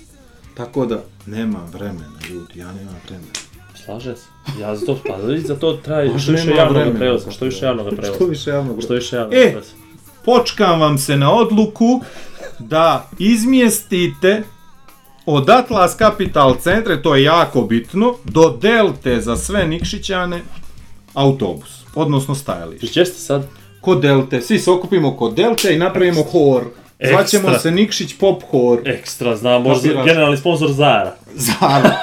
Tako 0.55 0.87
da, 0.87 1.05
nemam 1.27 1.71
vremena, 1.73 2.19
ljudi, 2.31 2.59
ja 2.59 2.73
nemam 2.73 2.97
vremena. 3.07 3.33
Slaže 3.85 4.17
se. 4.17 4.27
Ja 4.61 4.77
za 4.77 4.87
to, 4.87 4.99
pa 5.09 5.15
za 5.47 5.57
to 5.57 5.73
traje 5.73 6.19
što 6.19 6.33
više 6.33 6.51
javnog 6.51 6.77
vremena. 6.77 6.99
prevoza, 6.99 7.31
što 7.31 7.45
više 7.45 7.65
javnog 7.65 7.87
Što 7.87 7.97
prevoza. 7.97 8.25
više 8.25 8.51
javnog 8.51 8.83
Što 8.83 8.95
više 8.95 9.17
javnog 9.17 9.35
E, 9.35 9.55
počkam 10.25 10.81
vam 10.81 10.99
se 10.99 11.17
na 11.17 11.33
odluku 11.35 12.01
da 12.59 13.09
izmjestite 13.19 14.43
od 15.27 15.51
Atlas 15.51 15.97
Capital 15.97 16.57
centre, 16.61 17.03
to 17.03 17.15
je 17.15 17.23
jako 17.23 17.63
bitno, 17.63 18.15
do 18.25 18.59
Delte 18.61 19.21
za 19.21 19.37
sve 19.37 19.67
Nikšićane 19.67 20.41
autobus, 21.15 21.85
odnosno 21.95 22.35
stajalište. 22.35 22.87
Gdje 22.87 23.07
ste 23.07 23.19
sad? 23.19 23.47
Kod 23.81 24.01
Delte, 24.01 24.41
svi 24.41 24.59
se 24.59 24.71
okupimo 24.71 25.17
kod 25.17 25.35
Delte 25.35 25.75
i 25.75 25.79
napravimo 25.79 26.23
hor. 26.23 26.65
Zvaćemo 27.09 27.59
se 27.59 27.71
Nikšić 27.71 28.15
Pop 28.19 28.43
Hor. 28.51 28.81
Ekstra, 28.85 29.37
znam, 29.37 29.63
možda 29.63 30.05
generalni 30.05 30.37
sponsor 30.37 30.73
Zara. 30.73 31.17
Zara. 31.35 31.97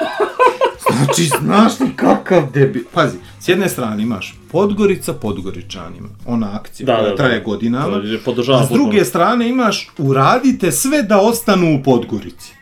Znači, 1.04 1.30
znaš 1.40 1.76
ti 1.76 1.84
kakav 1.96 2.52
debil. 2.52 2.82
Pazi, 2.94 3.16
s 3.40 3.48
jedne 3.48 3.68
strane 3.68 4.02
imaš 4.02 4.34
Podgorica 4.52 5.12
Podgoričanima, 5.12 6.08
ona 6.26 6.54
akcija 6.56 6.86
Da, 6.86 6.94
koja 6.94 7.04
da, 7.04 7.10
da. 7.10 7.16
traje 7.16 7.40
godinama. 7.40 8.00
To 8.00 8.06
je, 8.06 8.18
podržavam 8.20 8.62
A 8.62 8.66
s 8.66 8.68
druge 8.68 9.04
strane 9.04 9.48
imaš, 9.48 9.90
uradite 9.98 10.72
sve 10.72 11.02
da 11.02 11.20
ostanu 11.20 11.76
u 11.80 11.82
Podgorici. 11.82 12.52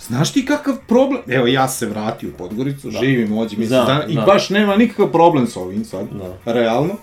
Znaš 0.00 0.32
ti 0.32 0.46
kakav 0.46 0.74
problem? 0.88 1.22
Evo 1.26 1.46
ja 1.46 1.68
se 1.68 1.86
vratio 1.86 2.28
u 2.28 2.38
Podgoricu, 2.38 2.90
živim 2.90 3.32
ovdje 3.32 3.58
mjesec 3.58 3.68
Znam, 3.74 3.86
dana 3.86 4.04
i 4.06 4.16
baš 4.26 4.50
nema 4.50 4.76
nikakav 4.76 5.12
problem 5.12 5.46
s 5.46 5.56
ovim 5.56 5.84
sad, 5.84 6.06
Da. 6.44 6.52
realno. 6.52 6.94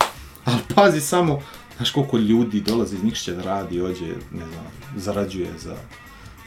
Ali 0.46 0.58
pazi 0.76 1.02
samo, 1.02 1.42
znaš 1.78 1.92
koliko 1.92 2.18
ljudi 2.18 2.62
dolazi 2.62 2.96
iz 2.96 3.04
Nikšića 3.04 3.32
da 3.32 3.44
radi 3.44 3.82
ovdje, 3.82 4.08
ne 4.32 4.46
znam, 4.46 4.66
zarađuje 4.96 5.48
za 5.58 5.76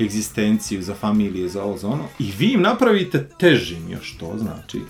egzistenciju, 0.01 0.83
za 0.83 0.95
familije, 0.95 1.49
za 1.49 1.63
ovo, 1.63 1.79
za 1.79 1.89
ono. 1.89 2.05
I 2.19 2.33
vi 2.33 2.47
im 2.47 2.63
napravite 2.63 3.29
težim 3.31 3.91
još 3.91 4.17
to, 4.17 4.35
znači. 4.39 4.81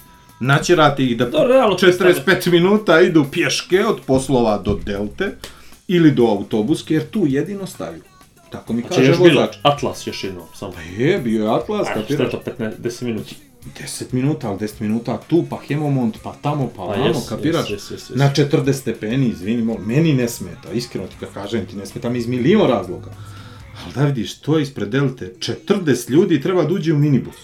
Načerate 0.40 1.04
ih 1.04 1.16
da 1.16 1.24
Da, 1.26 1.46
realno, 1.46 1.76
45 1.76 2.14
minuta 2.48 3.00
idu 3.00 3.24
pješke 3.24 3.84
od 3.84 4.00
poslova 4.06 4.58
do 4.58 4.74
Delte 4.76 5.36
ili 5.88 6.10
do 6.10 6.24
autobuske, 6.24 6.94
jer 6.94 7.06
tu 7.06 7.26
jedino 7.26 7.66
staju. 7.66 8.02
Tako 8.50 8.72
mi 8.72 8.82
kaže 8.82 9.04
još 9.04 9.18
bilo 9.18 9.40
vozač. 9.40 9.56
Atlas 9.64 10.06
još 10.06 10.24
jednom, 10.24 10.44
samo. 10.54 10.72
Je, 10.98 11.18
bio 11.18 11.44
je 11.44 11.50
Atlas, 11.52 11.80
A, 11.80 11.84
šta 11.84 11.94
kapiraš? 11.94 12.26
je 12.26 12.30
to, 12.32 12.42
15, 12.52 12.72
10 12.78 13.02
minuta? 13.04 13.30
10 13.80 14.04
minuta, 14.12 14.48
ali 14.48 14.58
10 14.58 14.70
minuta 14.80 15.20
tu, 15.20 15.44
pa 15.50 15.58
Hemomont, 15.58 16.16
pa 16.22 16.34
tamo, 16.34 16.66
pa 16.66 16.76
Pa 16.76 16.82
vamo, 16.84 17.22
kapiraš? 17.28 17.70
jes, 17.70 17.82
jes, 17.82 17.90
jes, 17.90 18.10
jes. 18.10 18.18
Na 18.18 18.30
40 18.30 18.72
stepeni, 18.72 19.28
izvini, 19.28 19.62
mo- 19.64 19.86
meni 19.86 20.12
ne 20.14 20.28
smeta, 20.28 20.72
iskreno 20.72 21.06
ti 21.06 21.14
kad 21.20 21.32
kažem 21.32 21.66
ti 21.66 21.76
ne 21.76 21.86
smeta 21.86 22.08
mi 22.10 22.18
iz 22.18 22.26
milion 22.26 22.68
razloga. 22.68 23.10
Ali 23.86 23.94
da 23.94 24.04
vidiš, 24.04 24.38
to 24.38 24.56
je 24.56 24.62
ispred 24.62 24.88
Delte, 24.88 25.32
40 25.38 26.10
ljudi 26.10 26.40
treba 26.40 26.64
da 26.64 26.74
uđe 26.74 26.92
u 26.92 26.98
minibus. 26.98 27.36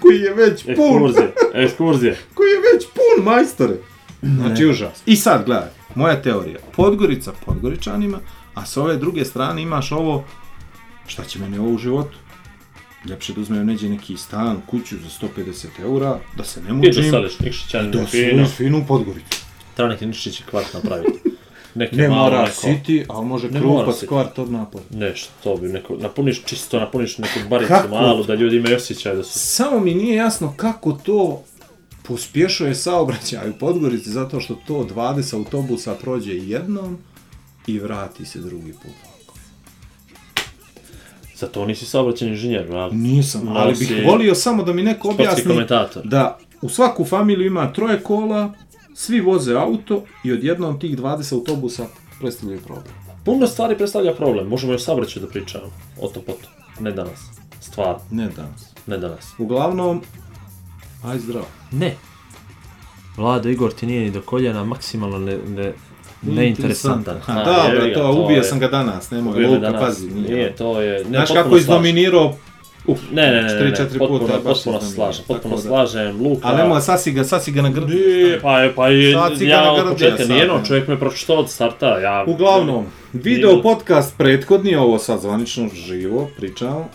Koji 0.00 0.20
je 0.20 0.34
već 0.34 0.62
pun, 0.64 0.72
Ekskurzije, 0.72 1.32
ekskurzije. 1.54 2.16
koji 2.34 2.48
je 2.48 2.60
već 2.74 2.86
pun, 2.94 3.24
majstore. 3.24 3.74
Znači, 4.22 4.66
užas. 4.66 5.02
I 5.06 5.16
sad, 5.16 5.44
gledaj, 5.46 5.68
moja 5.94 6.22
teorija. 6.22 6.58
Podgorica 6.76 7.32
Podgoričanima, 7.46 8.18
a 8.54 8.66
sa 8.66 8.82
ove 8.82 8.96
druge 8.96 9.24
strane 9.24 9.62
imaš 9.62 9.92
ovo, 9.92 10.24
šta 11.06 11.24
će 11.24 11.38
meni 11.38 11.58
ovo 11.58 11.70
u 11.70 11.78
životu? 11.78 12.16
Ljepše 13.08 13.32
da 13.32 13.40
uzmem 13.40 13.66
neđe 13.66 13.88
neki 13.88 14.16
stan, 14.16 14.60
kuću 14.66 14.96
za 14.96 15.26
150 15.26 15.66
eura, 15.82 16.18
da 16.36 16.44
se 16.44 16.60
ne 16.60 16.66
Ti 16.66 16.72
da 16.72 16.74
mučim, 16.74 17.10
sališ 17.10 17.38
Nikšićanin 17.38 17.90
da 17.90 18.06
fino. 18.06 18.46
se 18.46 18.54
finu 18.54 18.84
Podgoricu. 18.88 19.38
Treba 19.74 19.90
neki 19.92 20.06
Nikšići 20.06 20.42
kvart 20.50 20.74
napraviti. 20.74 21.18
Neki 21.76 21.96
Ne 21.96 22.08
mora 22.08 22.42
neko- 22.42 22.66
City, 22.66 23.04
ali 23.08 23.26
može 23.26 23.50
Ne 23.50 23.60
krupac 23.60 24.04
kvart 24.08 24.38
od 24.38 24.50
napolja. 24.50 24.84
Nešto, 24.90 25.32
to 25.42 25.56
bi 25.56 25.68
neko, 25.68 25.96
napuniš 25.96 26.42
čisto, 26.44 26.80
napuniš 26.80 27.18
neku 27.18 27.38
baricu 27.50 27.68
Kako? 27.68 27.88
malu, 27.88 28.24
da 28.24 28.34
ljudi 28.34 28.56
imaju 28.56 28.76
osjećaj 28.76 29.16
da 29.16 29.22
su... 29.22 29.38
Samo 29.38 29.80
mi 29.80 29.94
nije 29.94 30.16
jasno 30.16 30.54
kako 30.56 30.92
to 30.92 31.42
pospješuje 32.02 32.74
saobraćaj 32.74 33.50
u 33.50 33.52
Podgorici, 33.52 34.10
zato 34.10 34.40
što 34.40 34.54
to 34.66 34.74
20 34.94 35.34
autobusa 35.34 35.94
prođe 35.94 36.32
jednom 36.34 36.98
i 37.66 37.78
vrati 37.78 38.24
se 38.24 38.38
drugi 38.38 38.72
put. 38.72 38.92
Zato 41.36 41.66
nisi 41.66 41.86
saobraćen 41.86 42.28
inženjer, 42.28 42.66
bravo. 42.68 42.92
Nisam, 42.94 43.44
Malo 43.44 43.60
ali 43.60 43.74
bih 43.78 43.92
volio 44.06 44.34
samo 44.34 44.62
da 44.62 44.72
mi 44.72 44.82
neko 44.82 45.08
objasni 45.10 45.54
da 46.04 46.38
u 46.62 46.68
svaku 46.68 47.04
familiju 47.04 47.46
ima 47.46 47.72
troje 47.72 48.00
kola, 48.02 48.52
svi 48.96 49.20
voze 49.20 49.54
auto 49.54 50.02
i 50.24 50.32
odjednom 50.32 50.80
tih 50.80 50.98
20 50.98 51.34
autobusa 51.34 51.86
predstavljaju 52.20 52.60
problem. 52.60 52.94
Puno 53.24 53.46
stvari 53.46 53.76
predstavlja 53.76 54.14
problem, 54.14 54.46
možemo 54.46 54.72
i 54.72 54.76
o 54.76 54.78
saobraćaju 54.78 55.26
da 55.26 55.30
pričamo, 55.30 55.64
o 55.98 56.08
tom 56.08 56.22
potom. 56.22 56.50
Ne 56.80 56.92
danas, 56.92 57.20
stvarno, 57.60 57.98
Ne 58.10 58.28
danas. 58.28 58.72
ne 58.86 58.98
danas. 58.98 59.32
Uglavnom, 59.38 60.02
aj 61.04 61.18
zdravo. 61.18 61.46
Ne. 61.72 61.96
Vlado 63.16 63.48
Igor 63.48 63.72
ti 63.72 63.86
nije 63.86 64.00
ni 64.00 64.10
do 64.10 64.20
koljena, 64.22 64.64
maksimalno 64.64 65.18
ne, 65.18 65.38
ne, 65.48 65.72
neinteresantan. 66.24 67.18
Ha, 67.18 67.32
A, 67.32 67.44
dobro, 67.44 67.76
jebi 67.76 67.88
ga, 67.88 67.94
to, 67.94 68.12
ubio 68.14 68.36
je- 68.36 68.44
sam 68.44 68.58
ga 68.58 68.68
danas, 68.68 69.10
nemoj, 69.10 69.44
Luka, 69.44 69.58
danas. 69.60 69.80
pazi. 69.80 70.10
Nije. 70.10 70.28
Nije, 70.28 70.56
to 70.56 70.80
je... 70.80 70.98
Ne, 71.00 71.10
Znaš 71.10 71.28
kako 71.28 71.40
slažem. 71.40 71.58
izdominirao, 71.58 72.34
uf, 72.86 73.00
Ne, 73.12 73.22
ne, 73.22 73.32
ne, 73.32 73.42
ne, 73.44 73.54
ne, 73.54 73.70
3-4 73.70 73.98
potpuno, 73.98 74.18
puta, 74.18 74.32
potpuno 74.32 74.52
izdominirao. 74.52 74.80
slažem, 74.82 75.24
potpuno 75.28 75.56
da- 75.56 75.62
slažem, 75.62 76.20
Luka... 76.20 76.48
ali 76.48 76.56
nemoj, 76.56 76.80
sad 76.80 77.02
si 77.02 77.12
ga, 77.12 77.24
sad 77.24 77.44
si 77.44 77.52
ga 77.52 77.62
nagrdio. 77.62 77.98
Je, 77.98 78.40
pa 78.40 78.60
je, 78.60 78.74
pa 78.74 78.88
je, 78.88 79.10
ja 79.10 79.24
od 79.72 79.88
početka, 79.88 80.24
nijedno, 80.24 80.58
ne. 80.58 80.64
čovjek 80.64 80.88
me 80.88 80.98
pročitao 80.98 81.36
od 81.36 81.50
starta, 81.50 81.98
ja... 81.98 82.24
Uglavnom, 82.26 82.86
video 83.12 83.50
Nije- 83.50 83.62
podcast 83.62 84.18
prethodni, 84.18 84.74
ovo 84.76 84.98
sad 84.98 85.20
zvanično 85.20 85.68
živo, 85.76 86.30
pričamo, 86.36 86.88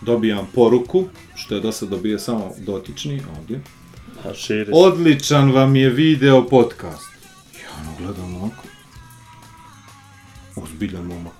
dobijam 0.00 0.48
poruku, 0.54 1.04
što 1.34 1.54
je 1.54 1.60
do 1.60 1.72
sad 1.72 1.88
dobio 1.88 2.18
samo 2.18 2.52
dotični, 2.58 3.22
ovdje. 3.38 3.60
A 4.24 4.34
širi. 4.34 4.70
Odličan 4.74 5.52
vam 5.52 5.76
je 5.76 5.90
video 5.90 6.46
podcast. 6.46 7.10
Ja 7.54 7.68
ono 7.80 7.90
gledam 7.98 8.34
ovako. 8.34 8.62
Ozbiljan 10.56 11.04
momak. 11.04 11.32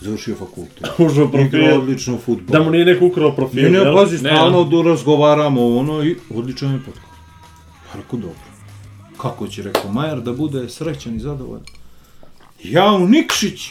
Završio 0.00 0.36
fakultet. 0.36 0.86
Užo 0.98 1.22
Igra 1.22 1.30
profil. 1.30 1.72
odlično 1.72 2.18
futbol. 2.18 2.52
Da 2.52 2.62
mu 2.62 2.70
nije 2.70 2.84
neko 2.84 3.06
ukrao 3.06 3.32
profil, 3.32 3.62
Ne, 3.62 3.70
ne, 3.70 3.78
jel? 3.78 3.94
pazi, 3.96 4.12
Ne, 4.12 4.18
stalno 4.20 4.64
do 4.64 4.82
razgovaramo 4.82 5.66
ono 5.68 6.02
i 6.04 6.16
odličan 6.30 6.72
je 6.72 6.78
podcast. 6.78 7.06
Ja 7.86 8.00
rekao, 8.00 8.18
dobro. 8.18 8.38
Kako 9.16 9.46
će, 9.48 9.62
rekao 9.62 9.92
Majer, 9.92 10.20
da 10.20 10.32
bude 10.32 10.68
srećan 10.68 11.14
i 11.14 11.20
zadovoljan? 11.20 11.64
Ja 12.62 12.92
u 12.92 13.08
Nikšić, 13.08 13.70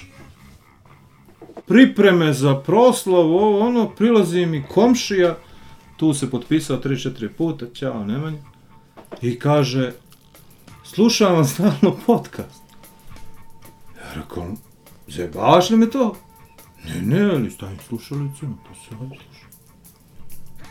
pripreme 1.65 2.33
za 2.33 2.55
proslavu, 2.55 3.35
ovo 3.35 3.59
ono, 3.59 3.89
prilazi 3.89 4.45
mi 4.45 4.63
komšija, 4.65 5.37
tu 5.97 6.13
se 6.13 6.29
potpisao 6.29 6.77
3-4 6.77 7.29
puta, 7.29 7.65
ćao 7.73 8.05
Nemanja, 8.05 8.37
i 9.21 9.39
kaže, 9.39 9.91
slušam 10.83 11.33
vam 11.33 11.45
stalno 11.45 11.97
podcast. 12.05 12.61
Ja 13.97 14.13
rekao, 14.15 14.47
li 15.71 15.77
me 15.77 15.89
to? 15.89 16.15
Ne, 16.85 17.17
ne, 17.17 17.29
ali 17.35 17.51
stavim 17.51 17.77
slušalicu, 17.87 18.39
to 18.39 18.75
se 18.75 18.95
ovaj 18.95 19.09
sluša. 19.09 19.47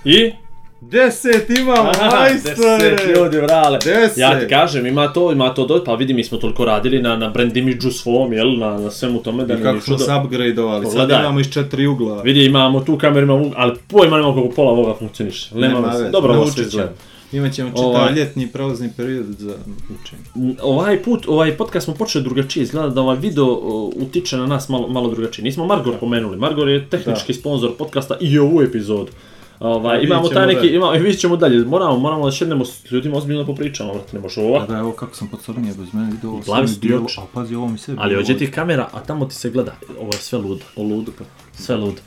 I? 0.05 0.32
Deset 0.80 1.51
imamo, 1.51 1.93
majstore! 2.11 2.91
Deset 2.91 3.16
ljudi, 3.16 3.37
vrale. 3.37 3.78
Deset. 3.84 4.18
Ja 4.18 4.41
ti 4.41 4.49
kažem, 4.49 4.87
ima 4.87 5.12
to, 5.12 5.32
ima 5.32 5.55
to, 5.55 5.66
do... 5.66 5.84
pa 5.84 5.95
vidi, 5.95 6.14
mi 6.14 6.24
smo 6.24 6.39
toliko 6.39 6.64
radili 6.64 7.03
na, 7.03 7.16
na 7.16 7.28
brand 7.30 7.57
imidžu 7.57 7.91
svom, 7.91 8.32
jel, 8.32 8.59
na, 8.59 8.78
na 8.78 8.91
svemu 8.91 9.22
tome, 9.22 9.45
da 9.45 9.55
I 9.55 9.62
kako 9.62 9.80
smo 9.80 9.99
se 9.99 10.12
upgradeovali, 10.24 10.87
sad 10.87 11.11
imamo 11.11 11.41
iz 11.41 11.51
četiri 11.51 11.87
ugla. 11.87 12.22
Vidi, 12.22 12.45
imamo 12.45 12.80
tu 12.80 12.99
kameru, 12.99 13.24
imamo, 13.24 13.51
ali 13.57 13.74
pojma 13.89 14.16
nemamo 14.16 14.43
kako 14.43 14.55
pola 14.55 14.70
ovoga 14.70 14.95
funkcioniše. 14.99 15.55
Nema, 15.55 15.74
Nema 15.74 15.89
veze, 15.89 16.11
Dobro, 16.11 16.34
naučit 16.34 16.70
ćemo. 16.70 16.89
Izgleda. 17.33 17.47
Imat 17.47 17.53
ćemo 17.53 17.70
čitav 17.70 17.85
Ovaj. 17.85 18.12
ljetni 18.12 18.49
period 18.97 19.27
za 19.39 19.55
učenje. 20.03 20.57
Ovaj 20.62 21.03
put, 21.03 21.24
ovaj 21.29 21.57
podcast 21.57 21.85
smo 21.85 21.95
počeli 21.95 22.24
drugačije, 22.24 22.62
izgleda 22.62 22.89
da 22.89 23.01
ovaj 23.01 23.16
video 23.16 23.47
o, 23.47 23.93
utiče 23.97 24.37
na 24.37 24.47
nas 24.47 24.68
malo, 24.68 24.89
malo 24.89 25.11
drugačije. 25.11 25.45
Nismo 25.45 25.66
Margor 25.66 25.99
pomenuli, 26.01 26.37
Margor 26.37 26.68
je 26.68 26.89
tehnički 26.89 27.35
sponsor 27.35 27.77
podcasta 27.79 28.16
i 28.20 28.39
ovu 28.39 28.62
epizodu. 28.62 29.12
Ovaj, 29.61 30.03
imamo 30.03 30.29
taj 30.29 30.47
neki, 30.47 30.61
dalje. 30.61 30.77
ima, 30.77 30.91
vidjet 30.91 31.20
ćemo 31.20 31.37
dalje, 31.37 31.64
moramo, 31.64 31.99
moramo 31.99 32.24
da 32.24 32.31
šednemo 32.31 32.64
s 32.64 32.91
ljudima 32.91 33.16
ozbiljno 33.16 33.43
da 33.43 33.47
popričamo, 33.47 33.93
brate, 33.93 34.16
ne 34.16 34.20
može 34.20 34.41
ovako. 34.41 34.72
Da, 34.72 34.79
evo 34.79 34.93
kako 34.93 35.16
sam 35.16 35.29
podcrnio 35.29 35.74
bez 35.74 35.93
mene, 35.93 36.11
vidio 36.11 36.31
ovo 36.31 36.62
mi 36.62 36.68
bijelo, 36.81 37.03
još. 37.03 37.18
a 37.18 37.22
pazi 37.35 37.55
ovo 37.55 37.68
mi 37.68 37.79
sve 37.79 37.95
Ali 37.99 38.16
ođe 38.16 38.39
ti 38.39 38.51
kamera, 38.51 38.89
a 38.93 39.01
tamo 39.01 39.24
ti 39.24 39.35
se 39.35 39.51
gleda, 39.51 39.77
ovo 40.01 40.12
je 40.12 40.18
sve 40.18 40.39
ludo, 40.39 40.64
o 40.77 40.83
ludo, 40.83 41.12
sve 41.55 41.77
ludo. 41.77 42.01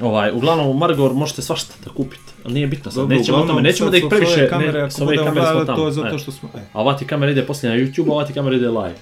Ovaj, 0.00 0.30
uglavnom 0.32 0.66
u 0.68 0.74
Margor 0.74 1.14
možete 1.14 1.42
svašta 1.42 1.74
da 1.84 1.90
kupite, 1.90 2.31
ali 2.44 2.54
nije 2.54 2.66
bitno 2.66 2.90
sad, 2.90 3.00
Dobro, 3.00 3.16
nećemo 3.16 3.38
o 3.38 3.46
tome, 3.46 3.62
nećemo 3.62 3.90
da 3.90 3.96
ih 3.96 4.04
previše, 4.10 4.48
kamere, 4.48 4.82
ne, 4.82 4.90
s 4.90 5.00
ove 5.00 5.16
kamere 5.16 5.46
smo 5.46 5.64
tamo. 5.64 5.78
To 5.78 5.86
je 5.86 5.92
zato 5.92 6.14
e. 6.14 6.18
što 6.18 6.32
smo, 6.32 6.48
e. 6.54 6.58
A 6.72 6.80
ova 6.80 6.96
ti 6.96 7.06
kamera 7.06 7.32
ide 7.32 7.46
poslije 7.46 7.76
na 7.76 7.76
YouTube, 7.76 8.08
a 8.08 8.12
ova 8.12 8.24
ti 8.24 8.32
kamera 8.32 8.56
ide 8.56 8.68
live. 8.68 8.96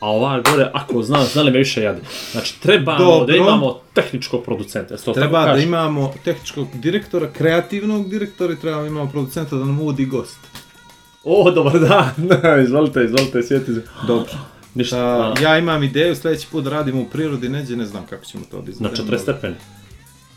A 0.00 0.10
ova 0.10 0.40
gore, 0.50 0.70
ako 0.74 1.02
zna, 1.02 1.24
znali 1.24 1.50
me 1.50 1.58
više 1.58 1.82
jade. 1.82 2.00
Znači, 2.32 2.60
trebamo 2.60 2.98
Dobro. 2.98 3.26
da 3.26 3.36
imamo 3.36 3.80
tehničkog 3.94 4.44
producenta. 4.44 4.96
Tako 4.96 5.12
Treba 5.12 5.52
da 5.52 5.58
imamo 5.58 6.14
tehničkog 6.24 6.68
direktora, 6.74 7.28
kreativnog 7.32 8.08
direktora 8.08 8.52
i 8.52 8.56
treba 8.56 8.80
da 8.80 8.86
imamo 8.86 9.10
producenta 9.10 9.56
da 9.56 9.64
nam 9.64 9.80
uvodi 9.80 10.04
gost. 10.04 10.38
O, 11.24 11.50
dobar 11.50 11.78
dan. 11.78 12.10
Da, 12.16 12.56
izvolite, 12.64 13.04
izvolite, 13.04 13.42
sjeti 13.42 13.74
se. 13.74 13.82
Dobro. 14.06 14.32
Ništa. 14.74 14.98
A, 14.98 15.34
ja 15.42 15.58
imam 15.58 15.82
ideju, 15.82 16.16
sljedeći 16.16 16.46
put 16.52 16.64
da 16.64 16.70
radimo 16.70 17.00
u 17.00 17.04
prirodi, 17.04 17.48
neđe, 17.48 17.76
ne 17.76 17.86
znam 17.86 18.06
kako 18.06 18.24
ćemo 18.24 18.44
to 18.50 18.56
da 18.56 18.64
na 18.64 18.70
izvedemo. 18.70 19.16
40 19.16 19.22
stepeni. 19.22 19.54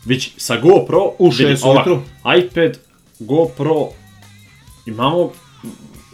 Vić, 0.04 0.30
sa 0.36 0.60
GoPro, 0.60 1.12
U 1.18 1.24
vidi, 1.30 1.36
šest 1.36 1.64
ovako, 1.64 1.90
ujutru. 1.90 2.02
iPad, 2.38 2.78
GoPro, 3.18 3.88
imamo 4.86 5.32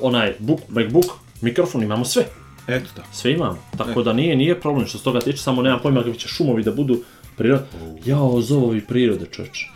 onaj 0.00 0.34
book, 0.38 0.60
MacBook, 0.68 1.06
mikrofon, 1.40 1.82
imamo 1.82 2.04
sve. 2.04 2.24
Eto 2.68 2.90
da. 2.96 3.02
Sve 3.12 3.32
imamo. 3.32 3.58
Tako 3.76 4.02
da 4.02 4.12
nije, 4.12 4.36
nije 4.36 4.60
problem 4.60 4.86
što 4.86 4.98
s 4.98 5.02
toga 5.02 5.20
tiče, 5.20 5.38
samo 5.38 5.62
nemam 5.62 5.80
pojma 5.82 6.02
kako 6.02 6.16
će 6.16 6.28
šumovi 6.28 6.62
da 6.62 6.72
budu 6.72 7.00
prirod. 7.36 7.62
Jao, 8.04 8.40
zovovi 8.40 8.80
prirode, 8.80 9.26
čovječe. 9.30 9.66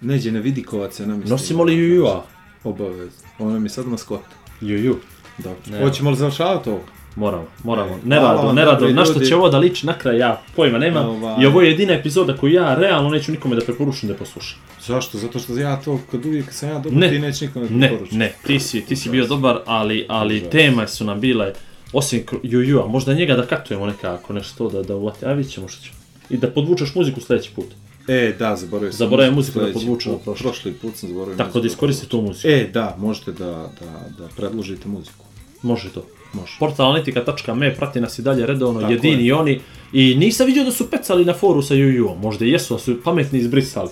Neđe 0.00 0.32
ne 0.32 0.40
vidi 0.40 0.62
kovac, 0.62 1.00
ja 1.00 1.06
nam 1.06 1.22
Nosimo 1.26 1.64
li 1.64 1.74
Juju-a? 1.74 2.22
Obavezno. 2.64 3.28
Ono 3.38 3.60
mi 3.60 3.68
sad 3.68 3.86
maskot. 3.86 4.20
Juju. 4.60 4.96
Dobro. 5.38 5.84
Hoćemo 5.84 6.10
li 6.10 6.16
završavati 6.16 6.70
ovo? 6.70 6.80
Moramo, 7.16 7.46
moramo. 7.64 7.88
Hvala 7.88 8.00
Nerado, 8.04 8.52
nerado. 8.52 8.88
Na 8.88 9.04
što 9.04 9.20
će 9.20 9.36
ovo 9.36 9.48
da 9.48 9.58
liči 9.58 9.86
na 9.86 9.98
kraj, 9.98 10.18
ja 10.18 10.42
pojma 10.56 10.78
nemam. 10.78 11.08
Ovaj. 11.08 11.42
I 11.42 11.46
ovo 11.46 11.60
je 11.62 11.70
jedina 11.70 11.92
epizoda 11.92 12.36
koju 12.36 12.52
ja 12.52 12.74
realno 12.74 13.10
neću 13.10 13.32
nikome 13.32 13.56
da 13.56 13.62
preporučim 13.64 14.08
da 14.08 14.14
posluša. 14.14 14.56
Zašto? 14.86 15.18
Zato 15.18 15.38
što 15.38 15.58
ja 15.58 15.76
to, 15.80 16.00
kad 16.10 16.26
uvijek 16.26 16.44
kad 16.44 16.54
sam 16.54 16.68
ja 16.68 16.78
dobar, 16.78 16.98
Ne. 16.98 17.08
ti 17.10 17.18
neće 17.18 17.46
nikom 17.46 17.62
da 17.62 17.68
Ne, 17.74 17.88
preporučim. 17.88 18.18
ne, 18.18 18.32
ti 18.46 18.60
si, 18.60 18.80
ti 18.80 18.96
si 18.96 19.10
bio 19.10 19.26
dobar, 19.26 19.58
ali, 19.66 20.06
ali 20.08 20.40
teme 20.50 20.88
su 20.88 21.04
nam 21.04 21.20
bile, 21.20 21.52
osim 21.92 22.24
Juju, 22.42 22.82
a 22.82 22.86
možda 22.86 23.14
njega 23.14 23.36
da 23.36 23.46
katujemo 23.46 23.86
nekako, 23.86 24.32
nešto 24.32 24.68
da, 24.68 24.82
da 24.82 24.96
ulati, 24.96 25.26
a 25.26 25.32
vidit 25.32 25.52
ćemo 25.52 25.68
što 25.68 25.82
ćemo. 25.84 25.96
I 26.30 26.36
da 26.36 26.50
podvučeš 26.50 26.94
muziku 26.94 27.20
sljedeći 27.20 27.50
put. 27.56 27.66
E, 28.08 28.34
da, 28.38 28.56
zaboravio 28.56 28.92
sam. 28.92 28.98
Zaboravio 28.98 29.32
muziku 29.32 29.60
da 29.60 29.72
podvučemo 29.72 30.18
prošli. 30.18 30.42
Prošli 30.44 30.72
put 30.72 30.96
sam 30.96 31.08
zaboravio 31.08 31.36
Tako 31.36 31.52
da 31.52 31.58
muziku 31.58 31.72
iskoristi 31.72 32.08
tu 32.08 32.20
muziku. 32.22 32.48
E, 32.48 32.68
da, 32.72 32.96
možete 32.98 33.32
da, 33.32 33.46
da, 33.80 33.86
da 34.18 34.28
predložite 34.36 34.88
muziku. 34.88 35.24
Može 35.62 35.88
to. 35.92 36.06
Može. 36.32 36.52
Portal 36.58 36.86
analitika.me 36.86 37.74
prati 37.74 38.00
nas 38.00 38.18
i 38.18 38.22
dalje 38.22 38.46
redovno, 38.46 38.80
Tako 38.80 38.92
jedini 38.92 39.26
je. 39.26 39.34
oni. 39.34 39.60
I 39.92 40.14
nisam 40.14 40.46
vidio 40.46 40.64
da 40.64 40.70
su 40.70 40.90
pecali 40.90 41.24
na 41.24 41.34
foru 41.34 41.62
sa 41.62 41.74
Juju, 41.74 42.10
možda 42.16 42.44
i 42.44 42.50
jesu, 42.50 42.74
ali 42.74 42.80
su 42.80 43.02
pametni 43.02 43.38
izbrisali. 43.38 43.90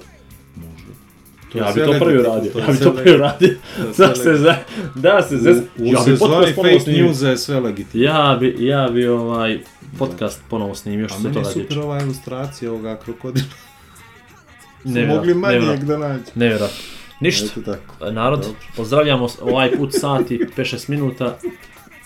To 1.53 1.59
Ja 1.59 1.73
bi 1.73 1.81
to 1.83 1.95
prvi 1.99 2.19
uradio, 2.19 2.53
to 2.53 2.59
ja 2.59 2.67
bi 2.67 2.79
to 2.79 2.93
prvi 2.93 3.15
uradio. 3.15 3.55
To 3.77 3.93
Da 3.99 4.15
se 4.15 4.35
za, 4.35 4.57
da 4.95 5.23
se 5.23 5.37
za, 5.37 5.51
U, 5.51 5.55
u 5.79 5.87
ja 5.87 6.01
bi 6.07 6.19
podcast 6.19 6.55
ponovo 6.55 6.81
snimio. 6.81 7.05
newsa 7.05 7.27
je 7.27 7.37
sve 7.39 7.61
legitimno. 7.61 8.07
Ja 8.07 8.37
bi, 8.41 8.57
ja 8.61 8.89
bi 8.89 9.07
ovaj 9.07 9.59
podcast 9.99 10.41
ponovo 10.51 10.75
snimio 10.75 11.09
što 11.09 11.17
A 11.17 11.21
se 11.21 11.29
meni 11.29 11.39
je 11.39 11.45
super 11.45 11.79
ova 11.79 12.01
ilustracija 12.01 12.71
ovoga 12.71 12.97
krokodila. 12.97 13.47
Nevjerojatno, 14.85 15.17
mogli 15.17 15.35
manijeg 15.35 15.85
da 15.85 15.99
nađu. 15.99 16.23
Nevjerojatno. 16.35 16.77
Ništa, 17.21 17.77
narod, 18.11 18.47
pozdravljamo 18.77 19.29
ovaj 19.43 19.77
put 19.77 19.91
sati, 19.93 20.47
5-6 20.57 20.91
minuta. 20.91 21.39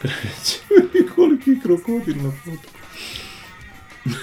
Kreće. 0.02 0.58
Koliki 1.14 1.60
krokodil 1.62 2.16
na 2.16 2.30
fotu. 2.30 2.68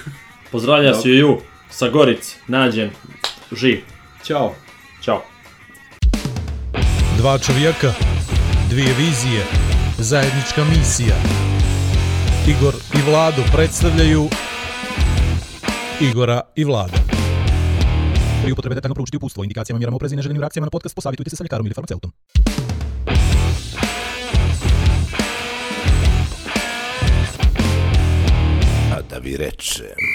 Pozdravlja 0.52 0.90
Dobro. 0.90 1.02
se 1.02 1.10
Juju 1.10 1.38
sa 1.70 1.90
Goric, 1.90 2.36
nađen, 2.48 2.90
živ. 3.52 3.80
Ćao. 4.24 4.56
Ćao. 5.02 5.24
Dva 7.18 7.38
čovjeka, 7.38 7.94
dvije 8.70 8.94
vizije, 8.98 9.46
zajednička 9.98 10.64
misija. 10.66 11.16
Igor 12.48 12.74
i 12.94 13.12
Vlado 13.12 13.42
predstavljaju 13.54 14.30
Igora 16.02 16.42
i 16.56 16.64
Vlada. 16.64 16.98
Pri 18.44 18.52
upotrebi 18.52 18.76
detaljno 18.76 18.96
proučiti 18.96 19.18
upustvo, 19.18 19.44
indikacijama, 19.44 19.78
mjerama 19.78 19.96
oprezi 19.96 20.16
i 20.16 20.18
neželjenim 20.18 20.42
reakcijama 20.42 20.66
na 20.66 20.72
podcast 20.72 20.96
posavitujte 20.96 21.30
se 21.30 21.36
sa 21.36 21.44
ljekarom 21.44 21.66
ili 21.66 21.74
farmaceutom. 21.74 22.12
A 29.20 29.22
da 29.22 29.28
vi 29.28 29.36
rečem. 29.36 30.09